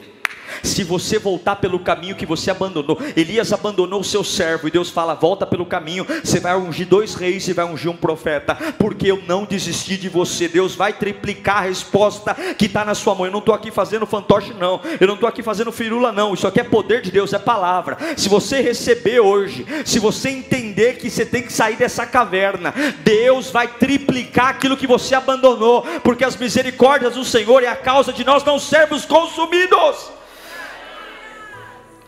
se 0.63 0.85
você 0.85 1.19
voltar 1.19 1.57
pelo 1.57 1.79
caminho 1.79 2.17
que 2.17 2.27
você 2.27 2.51
abandonou. 2.51 2.99
Elias 3.17 3.53
abandonou 3.53 4.01
o 4.01 4.05
seu 4.05 4.23
servo 4.23 4.69
e 4.69 4.71
Deus 4.71 4.91
fala: 4.91 5.15
volta 5.15 5.47
pelo 5.47 5.67
caminho. 5.67 6.07
Você 6.23 6.41
vai 6.41 6.57
ungir 6.57 6.87
dois 6.87 7.15
reis 7.15 7.47
e 7.49 7.53
vai 7.53 7.65
ungir 7.65 7.91
um 7.91 7.97
profeta, 7.97 8.55
porque 8.79 9.11
eu 9.11 9.23
não 9.27 9.45
desisti 9.45 9.97
de 9.97 10.09
você. 10.09 10.49
Deus 10.49 10.75
vai 10.75 10.93
triplicar 10.93 11.59
a 11.59 11.63
resposta 11.63 12.35
que 12.57 12.67
está 12.67 12.85
na 12.85 12.95
sua 12.95 13.15
mão. 13.15 13.27
Eu 13.27 13.33
não 13.33 13.39
estou 13.41 13.55
aqui 13.55 13.71
fazendo 13.71 14.07
fantoche, 14.07 14.55
não. 14.55 14.81
Eu 15.01 15.07
não 15.07 15.15
estou 15.15 15.29
aqui 15.29 15.43
fazendo 15.43 15.73
firula, 15.73 16.13
não. 16.13 16.35
Isso 16.35 16.47
aqui 16.47 16.61
é 16.61 16.65
poder 16.65 17.03
de 17.03 17.11
Deus, 17.11 17.33
é 17.33 17.39
palavra. 17.39 17.99
Se 18.17 18.29
você 18.29 18.61
receber 18.61 19.21
hoje, 19.21 19.67
se 19.85 19.99
você 19.99 20.31
entender 20.31 20.97
que 20.97 21.11
você 21.11 21.27
tem 21.27 21.43
que 21.43 21.53
sair 21.53 21.77
dessa 21.77 22.07
caverna, 22.07 22.73
Deus 23.05 23.51
vai 23.51 23.69
triplicar 23.69 24.49
aquilo 24.49 24.77
que 24.77 24.87
você 24.87 25.15
abandonou, 25.15 25.83
porque 26.03 26.25
as 26.25 26.37
misericórdias 26.37 27.15
do 27.15 27.25
Senhor 27.25 27.63
é 27.63 27.69
a 27.69 27.77
causa 27.77 28.13
de 28.13 28.25
nós 28.25 28.45
não 28.45 28.59
sermos 28.59 29.05
consumidos. 29.05 30.22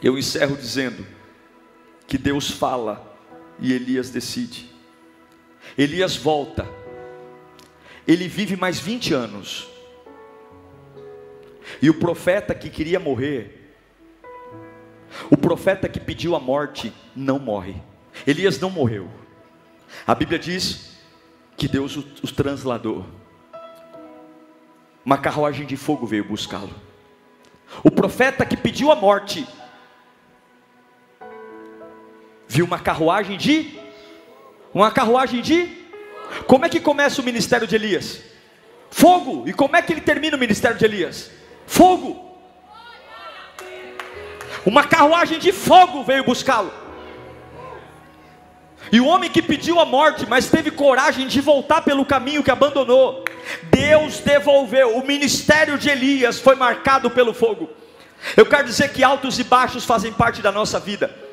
Eu 0.05 0.19
encerro 0.19 0.55
dizendo 0.55 1.07
que 2.07 2.19
Deus 2.19 2.51
fala 2.51 3.17
e 3.59 3.73
Elias 3.73 4.11
decide. 4.11 4.71
Elias 5.79 6.15
volta. 6.15 6.69
Ele 8.07 8.29
vive 8.29 8.55
mais 8.55 8.79
20 8.79 9.15
anos. 9.15 9.67
E 11.81 11.89
o 11.89 11.95
profeta 11.95 12.55
que 12.55 12.69
queria 12.69 13.01
morrer, 13.01 13.75
o 15.31 15.39
profeta 15.39 15.89
que 15.89 15.99
pediu 15.99 16.37
a 16.37 16.41
morte, 16.41 16.93
não 17.17 17.39
morre. 17.39 17.77
Elias 18.27 18.61
não 18.61 18.69
morreu. 18.69 19.09
A 20.07 20.15
Bíblia 20.15 20.39
diz 20.39 20.99
que 21.57 21.67
Deus 21.67 21.97
os 22.23 22.31
transladou. 22.31 23.07
Uma 25.03 25.17
carruagem 25.17 25.65
de 25.65 25.79
fogo 25.79 26.07
veio 26.07 26.25
buscá-lo. 26.25 26.75
O 27.83 27.91
profeta 27.91 28.45
que 28.45 28.57
pediu 28.57 28.93
a 28.93 28.95
morte, 28.95 29.47
viu 32.55 32.65
uma 32.65 32.79
carruagem 32.79 33.37
de 33.37 33.77
uma 34.73 34.89
carruagem 34.93 35.43
de 35.43 35.69
como 36.47 36.65
é 36.65 36.69
que 36.69 36.79
começa 36.79 37.21
o 37.21 37.25
ministério 37.25 37.67
de 37.67 37.75
Elias? 37.75 38.21
Fogo. 38.91 39.43
E 39.49 39.53
como 39.53 39.75
é 39.77 39.83
que 39.83 39.93
ele 39.93 40.01
termina 40.01 40.37
o 40.37 40.39
ministério 40.39 40.79
de 40.79 40.85
Elias? 40.85 41.33
Fogo. 41.67 42.39
Uma 44.65 44.85
carruagem 44.85 45.41
de 45.41 45.51
fogo 45.51 46.05
veio 46.05 46.23
buscá-lo. 46.23 46.73
E 48.93 49.01
o 49.01 49.07
homem 49.07 49.29
que 49.29 49.43
pediu 49.43 49.81
a 49.81 49.85
morte, 49.85 50.25
mas 50.25 50.49
teve 50.49 50.71
coragem 50.71 51.27
de 51.27 51.41
voltar 51.41 51.83
pelo 51.83 52.07
caminho 52.07 52.45
que 52.45 52.53
abandonou, 52.53 53.25
Deus 53.65 54.21
devolveu. 54.21 54.97
O 54.97 55.05
ministério 55.05 55.77
de 55.77 55.91
Elias 55.91 56.39
foi 56.39 56.55
marcado 56.55 57.11
pelo 57.11 57.35
fogo. 57.35 57.69
Eu 58.37 58.47
quero 58.47 58.65
dizer 58.65 58.93
que 58.93 59.03
altos 59.03 59.41
e 59.41 59.45
baixos 59.45 59.85
fazem 59.85 60.13
parte 60.13 60.41
da 60.41 60.53
nossa 60.53 60.79
vida. 60.79 61.24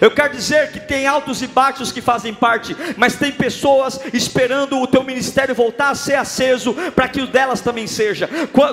Eu 0.00 0.10
quero 0.10 0.34
dizer 0.34 0.70
que 0.72 0.80
tem 0.80 1.06
altos 1.06 1.42
e 1.42 1.46
baixos 1.46 1.92
que 1.92 2.00
fazem 2.00 2.34
parte, 2.34 2.76
mas 2.96 3.16
tem 3.16 3.32
pessoas 3.32 4.00
esperando 4.12 4.80
o 4.80 4.86
teu 4.86 5.02
ministério 5.02 5.54
voltar 5.54 5.90
a 5.90 5.94
ser 5.94 6.14
aceso 6.14 6.74
para 6.94 7.08
que 7.08 7.20
o 7.20 7.26
delas 7.26 7.60
também 7.60 7.86
seja. 7.86 8.28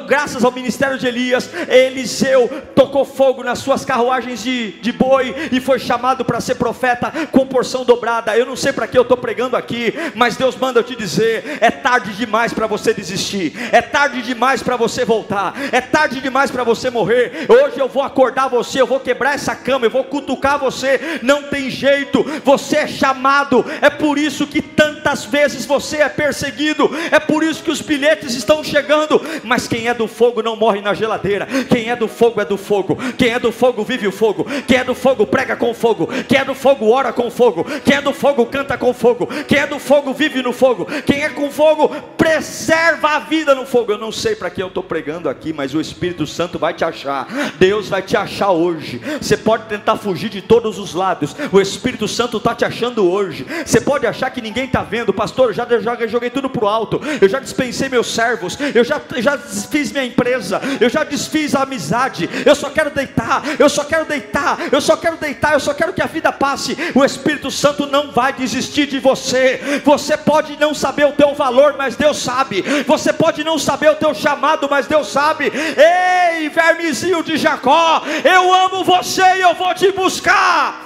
Graças 0.07 0.43
ao 0.43 0.51
ministério 0.51 0.97
de 0.97 1.07
Elias, 1.07 1.49
Eliseu 1.67 2.49
tocou 2.75 3.05
fogo 3.05 3.43
nas 3.43 3.59
suas 3.59 3.85
carruagens 3.85 4.43
de, 4.43 4.71
de 4.81 4.91
boi 4.91 5.33
e 5.51 5.59
foi 5.59 5.79
chamado 5.79 6.25
para 6.25 6.41
ser 6.41 6.55
profeta 6.55 7.11
com 7.31 7.45
porção 7.45 7.85
dobrada. 7.85 8.37
Eu 8.37 8.45
não 8.45 8.55
sei 8.55 8.73
para 8.73 8.87
que 8.87 8.97
eu 8.97 9.03
estou 9.03 9.17
pregando 9.17 9.55
aqui, 9.55 9.93
mas 10.15 10.35
Deus 10.35 10.55
manda 10.55 10.79
eu 10.79 10.83
te 10.83 10.95
dizer: 10.95 11.57
é 11.61 11.71
tarde 11.71 12.13
demais 12.13 12.53
para 12.53 12.67
você 12.67 12.93
desistir, 12.93 13.53
é 13.71 13.81
tarde 13.81 14.21
demais 14.21 14.61
para 14.61 14.75
você 14.75 15.05
voltar, 15.05 15.53
é 15.71 15.79
tarde 15.79 16.21
demais 16.21 16.51
para 16.51 16.63
você 16.63 16.89
morrer. 16.89 17.45
Hoje 17.47 17.79
eu 17.79 17.87
vou 17.87 18.03
acordar 18.03 18.47
você, 18.47 18.81
eu 18.81 18.87
vou 18.87 18.99
quebrar 18.99 19.35
essa 19.35 19.55
cama, 19.55 19.85
eu 19.85 19.91
vou 19.91 20.03
cutucar 20.03 20.59
você 20.59 20.99
não 21.21 21.43
tem 21.43 21.69
jeito, 21.69 22.23
você 22.43 22.77
é 22.77 22.87
chamado. 22.87 23.65
É 23.81 23.89
por 23.89 24.17
isso 24.17 24.47
que 24.47 24.61
tantas 24.61 25.25
vezes 25.25 25.65
você 25.65 25.97
é 25.97 26.09
perseguido, 26.09 26.89
é 27.11 27.19
por 27.19 27.43
isso 27.43 27.63
que 27.63 27.71
os 27.71 27.81
bilhetes 27.81 28.33
estão 28.35 28.63
chegando. 28.63 29.21
Mas 29.43 29.67
quem 29.67 29.87
é 29.87 29.93
do 29.93 30.07
fogo 30.07 30.41
não 30.41 30.55
morre 30.55 30.81
na 30.81 30.93
geladeira, 30.93 31.47
quem 31.69 31.89
é 31.89 31.95
do 31.95 32.07
fogo 32.07 32.41
é 32.41 32.45
do 32.45 32.57
fogo, 32.57 32.97
quem 33.17 33.29
é 33.29 33.39
do 33.39 33.51
fogo 33.51 33.83
vive 33.83 34.07
o 34.07 34.11
fogo, 34.11 34.45
quem 34.67 34.77
é 34.77 34.83
do 34.83 34.95
fogo 34.95 35.25
prega 35.25 35.55
com 35.55 35.73
fogo, 35.73 36.07
quem 36.27 36.39
é 36.39 36.45
do 36.45 36.55
fogo 36.55 36.89
ora 36.89 37.11
com 37.11 37.29
fogo, 37.29 37.65
quem 37.83 37.97
é 37.97 38.01
do 38.01 38.13
fogo 38.13 38.45
canta 38.45 38.77
com 38.77 38.93
fogo, 38.93 39.27
quem 39.47 39.59
é 39.59 39.67
do 39.67 39.79
fogo 39.79 40.13
vive 40.13 40.41
no 40.41 40.53
fogo, 40.53 40.85
quem 41.05 41.23
é 41.23 41.29
com 41.29 41.49
fogo 41.51 41.89
preserva 42.17 43.09
a 43.09 43.19
vida 43.19 43.53
no 43.53 43.65
fogo. 43.65 43.91
Eu 43.91 43.97
não 43.97 44.11
sei 44.11 44.35
para 44.35 44.49
quem 44.49 44.61
eu 44.61 44.67
estou 44.67 44.83
pregando 44.83 45.29
aqui, 45.29 45.53
mas 45.53 45.73
o 45.73 45.81
Espírito 45.81 46.25
Santo 46.25 46.57
vai 46.57 46.73
te 46.73 46.83
achar, 46.83 47.27
Deus 47.59 47.89
vai 47.89 48.01
te 48.01 48.15
achar 48.15 48.51
hoje. 48.51 49.01
Você 49.21 49.37
pode 49.37 49.65
tentar 49.65 49.97
fugir 49.97 50.29
de 50.29 50.41
todos 50.41 50.79
os 50.79 50.92
lados, 50.93 51.35
o 51.51 51.59
Espírito 51.59 52.07
Santo 52.07 52.37
está 52.37 52.55
te 52.55 52.65
achando 52.65 53.09
hoje. 53.09 53.45
Você 53.65 53.81
pode 53.81 54.05
achar 54.05 54.29
que 54.29 54.41
ninguém 54.41 54.65
está 54.65 54.81
vendo, 54.81 55.13
pastor. 55.13 55.49
Eu 55.49 55.53
já, 55.53 55.67
já 55.79 56.07
joguei 56.07 56.29
tudo 56.29 56.49
para 56.49 56.65
o 56.65 56.67
alto, 56.67 57.01
eu 57.21 57.27
já 57.27 57.39
dispensei 57.39 57.89
meus 57.89 58.13
servos, 58.13 58.57
eu 58.73 58.83
já, 58.83 59.01
já 59.17 59.35
desfiz 59.35 59.91
minha 59.91 60.05
empresa, 60.05 60.61
eu 60.79 60.89
já 60.89 61.03
desfiz 61.03 61.55
a 61.55 61.63
amizade. 61.63 62.29
Eu 62.45 62.55
só 62.55 62.69
quero 62.69 62.89
deitar, 62.91 63.43
eu 63.59 63.69
só 63.69 63.83
quero 63.83 64.05
deitar, 64.05 64.57
eu 64.71 64.81
só 64.81 64.95
quero 64.95 65.17
deitar, 65.17 65.53
eu 65.53 65.59
só 65.59 65.73
quero 65.73 65.93
que 65.93 66.01
a 66.01 66.07
vida 66.07 66.31
passe. 66.31 66.77
O 66.95 67.03
Espírito 67.03 67.49
Santo 67.51 67.85
não 67.87 68.11
vai 68.11 68.33
desistir 68.33 68.87
de 68.87 68.99
você. 68.99 69.81
Você 69.83 70.17
pode 70.17 70.59
não 70.59 70.73
saber 70.73 71.05
o 71.05 71.13
teu 71.13 71.33
valor, 71.33 71.75
mas 71.77 71.95
Deus 71.95 72.17
sabe. 72.17 72.61
Você 72.85 73.13
pode 73.13 73.43
não 73.43 73.57
saber 73.57 73.89
o 73.89 73.95
teu 73.95 74.13
chamado, 74.13 74.67
mas 74.69 74.87
Deus 74.87 75.07
sabe. 75.07 75.51
Ei, 75.51 76.49
vermezinho 76.49 77.23
de 77.23 77.37
Jacó, 77.37 78.03
eu 78.23 78.53
amo 78.53 78.83
você 78.83 79.23
e 79.37 79.41
eu 79.41 79.55
vou 79.55 79.73
te 79.73 79.91
buscar. 79.91 80.82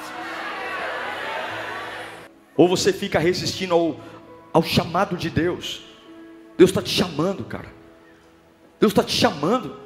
Ou 2.57 2.67
você 2.67 2.91
fica 2.91 3.19
resistindo 3.19 3.73
ao, 3.75 3.99
ao 4.51 4.63
chamado 4.63 5.15
de 5.15 5.29
Deus. 5.29 5.83
Deus 6.57 6.71
está 6.71 6.81
te 6.81 6.89
chamando, 6.89 7.45
cara. 7.45 7.71
Deus 8.79 8.91
está 8.91 9.03
te 9.03 9.11
chamando. 9.11 9.79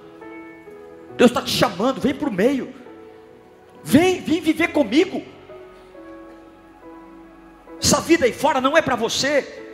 Deus 1.18 1.30
está 1.30 1.42
te 1.42 1.52
chamando. 1.52 2.00
Vem 2.00 2.16
para 2.16 2.30
o 2.30 2.34
meio. 2.34 2.74
Vem, 3.84 4.22
vem 4.22 4.40
viver 4.40 4.70
comigo. 4.70 5.22
Essa 7.82 8.00
vida 8.00 8.26
aí 8.26 8.32
fora 8.32 8.62
não 8.62 8.78
é 8.78 8.82
para 8.82 8.96
você. 8.96 9.68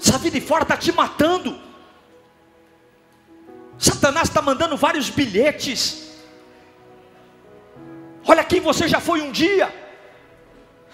Essa 0.00 0.18
vida 0.18 0.36
aí 0.36 0.40
fora 0.40 0.64
está 0.64 0.76
te 0.76 0.90
matando. 0.90 1.56
Satanás 3.78 4.28
está 4.28 4.42
mandando 4.42 4.76
vários 4.76 5.10
bilhetes. 5.10 6.12
Olha 8.26 8.42
quem 8.42 8.60
você 8.60 8.88
já 8.88 8.98
foi 8.98 9.20
um 9.20 9.30
dia. 9.30 9.83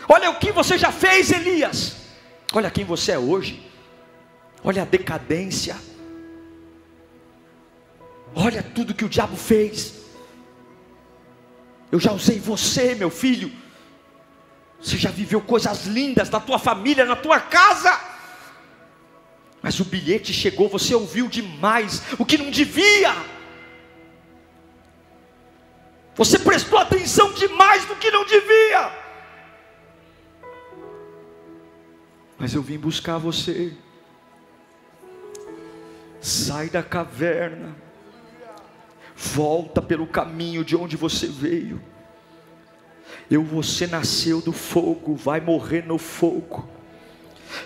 Olha 0.08 0.30
o 0.30 0.38
que 0.38 0.52
você 0.52 0.76
já 0.76 0.90
fez, 0.90 1.30
Elias. 1.30 1.96
Olha 2.52 2.70
quem 2.70 2.84
você 2.84 3.12
é 3.12 3.18
hoje. 3.18 3.70
Olha 4.62 4.82
a 4.82 4.84
decadência. 4.84 5.76
Olha 8.34 8.62
tudo 8.62 8.94
que 8.94 9.04
o 9.04 9.08
diabo 9.08 9.36
fez. 9.36 9.94
Eu 11.90 11.98
já 11.98 12.12
usei 12.12 12.38
você, 12.38 12.94
meu 12.94 13.10
filho. 13.10 13.50
Você 14.80 14.96
já 14.96 15.10
viveu 15.10 15.40
coisas 15.40 15.86
lindas 15.86 16.30
na 16.30 16.40
tua 16.40 16.58
família, 16.58 17.04
na 17.04 17.16
tua 17.16 17.40
casa. 17.40 18.00
Mas 19.62 19.78
o 19.78 19.84
bilhete 19.84 20.32
chegou, 20.32 20.68
você 20.68 20.94
ouviu 20.94 21.28
demais 21.28 22.02
o 22.18 22.24
que 22.24 22.38
não 22.38 22.50
devia. 22.50 23.14
Você 26.14 26.38
prestou 26.38 26.78
atenção 26.78 27.32
demais 27.32 27.86
no 27.88 27.96
que 27.96 28.10
não 28.10 28.24
devia. 28.24 28.99
Mas 32.40 32.54
eu 32.54 32.62
vim 32.62 32.78
buscar 32.78 33.18
você. 33.18 33.74
Sai 36.22 36.70
da 36.70 36.82
caverna, 36.82 37.76
volta 39.14 39.82
pelo 39.82 40.06
caminho 40.06 40.64
de 40.64 40.74
onde 40.74 40.96
você 40.96 41.26
veio. 41.26 41.80
Eu, 43.30 43.44
você 43.44 43.86
nasceu 43.86 44.40
do 44.40 44.52
fogo, 44.52 45.14
vai 45.14 45.40
morrer 45.40 45.86
no 45.86 45.98
fogo. 45.98 46.66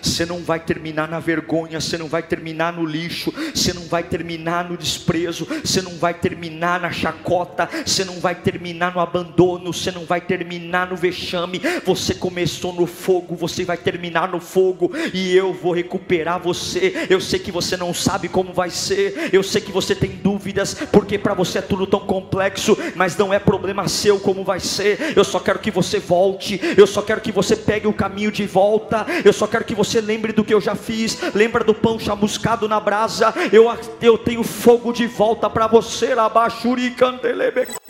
Você 0.01 0.25
não 0.25 0.39
vai 0.43 0.59
terminar 0.59 1.07
na 1.07 1.19
vergonha, 1.19 1.79
você 1.79 1.97
não 1.97 2.07
vai 2.07 2.23
terminar 2.23 2.73
no 2.73 2.85
lixo, 2.85 3.33
você 3.53 3.73
não 3.73 3.83
vai 3.83 4.03
terminar 4.03 4.69
no 4.69 4.77
desprezo, 4.77 5.47
você 5.63 5.81
não 5.81 5.95
vai 5.97 6.13
terminar 6.13 6.79
na 6.79 6.91
chacota, 6.91 7.69
você 7.85 8.03
não 8.03 8.19
vai 8.19 8.35
terminar 8.35 8.93
no 8.93 8.99
abandono, 8.99 9.73
você 9.73 9.91
não 9.91 10.05
vai 10.05 10.21
terminar 10.21 10.89
no 10.89 10.95
vexame. 10.95 11.61
Você 11.85 12.13
começou 12.13 12.73
no 12.73 12.85
fogo, 12.85 13.35
você 13.35 13.63
vai 13.63 13.77
terminar 13.77 14.29
no 14.29 14.39
fogo 14.39 14.91
e 15.13 15.35
eu 15.35 15.53
vou 15.53 15.73
recuperar 15.73 16.39
você. 16.39 17.07
Eu 17.09 17.21
sei 17.21 17.39
que 17.39 17.51
você 17.51 17.77
não 17.77 17.93
sabe 17.93 18.27
como 18.27 18.53
vai 18.53 18.69
ser, 18.69 19.29
eu 19.31 19.43
sei 19.43 19.61
que 19.61 19.71
você 19.71 19.93
tem 19.95 20.11
dúvidas, 20.11 20.73
porque 20.91 21.17
para 21.17 21.33
você 21.33 21.59
é 21.59 21.61
tudo 21.61 21.85
tão 21.85 21.99
complexo, 21.99 22.77
mas 22.95 23.17
não 23.17 23.33
é 23.33 23.39
problema 23.39 23.87
seu 23.87 24.19
como 24.19 24.43
vai 24.43 24.59
ser. 24.59 25.13
Eu 25.15 25.23
só 25.23 25.39
quero 25.39 25.59
que 25.59 25.71
você 25.71 25.99
volte, 25.99 26.59
eu 26.77 26.87
só 26.87 27.01
quero 27.01 27.21
que 27.21 27.31
você 27.31 27.55
pegue 27.55 27.87
o 27.87 27.93
caminho 27.93 28.31
de 28.31 28.45
volta, 28.45 29.05
eu 29.23 29.33
só 29.33 29.47
quero 29.47 29.65
que 29.65 29.74
que 29.75 29.77
você 29.77 29.99
lembre 29.99 30.31
do 30.31 30.43
que 30.43 30.53
eu 30.53 30.61
já 30.61 30.73
fiz. 30.73 31.19
Lembra 31.33 31.63
do 31.63 31.73
pão 31.73 31.99
chamuscado 31.99 32.67
na 32.67 32.79
brasa? 32.79 33.33
Eu, 33.51 33.65
eu 34.01 34.17
tenho 34.17 34.41
fogo 34.41 34.93
de 34.93 35.05
volta 35.05 35.49
para 35.49 35.67
você, 35.67 36.15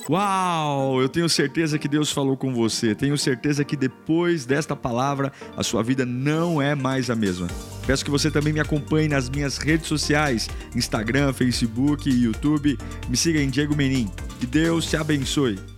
Uau! 0.09 0.99
Eu 1.01 1.07
tenho 1.07 1.29
certeza 1.29 1.77
que 1.77 1.87
Deus 1.87 2.11
falou 2.11 2.35
com 2.35 2.53
você. 2.53 2.95
Tenho 2.95 3.17
certeza 3.17 3.63
que 3.63 3.75
depois 3.75 4.45
desta 4.45 4.75
palavra 4.75 5.31
a 5.55 5.63
sua 5.63 5.83
vida 5.83 6.05
não 6.05 6.61
é 6.61 6.73
mais 6.73 7.09
a 7.09 7.15
mesma. 7.15 7.47
Peço 7.85 8.03
que 8.03 8.11
você 8.11 8.31
também 8.31 8.51
me 8.51 8.59
acompanhe 8.59 9.07
nas 9.07 9.29
minhas 9.29 9.57
redes 9.57 9.87
sociais: 9.87 10.49
Instagram, 10.75 11.33
Facebook 11.33 12.09
YouTube. 12.09 12.77
Me 13.07 13.15
siga 13.15 13.39
em 13.39 13.49
Diego 13.49 13.75
Menin. 13.75 14.09
Que 14.39 14.47
Deus 14.47 14.85
te 14.85 14.97
abençoe. 14.97 15.74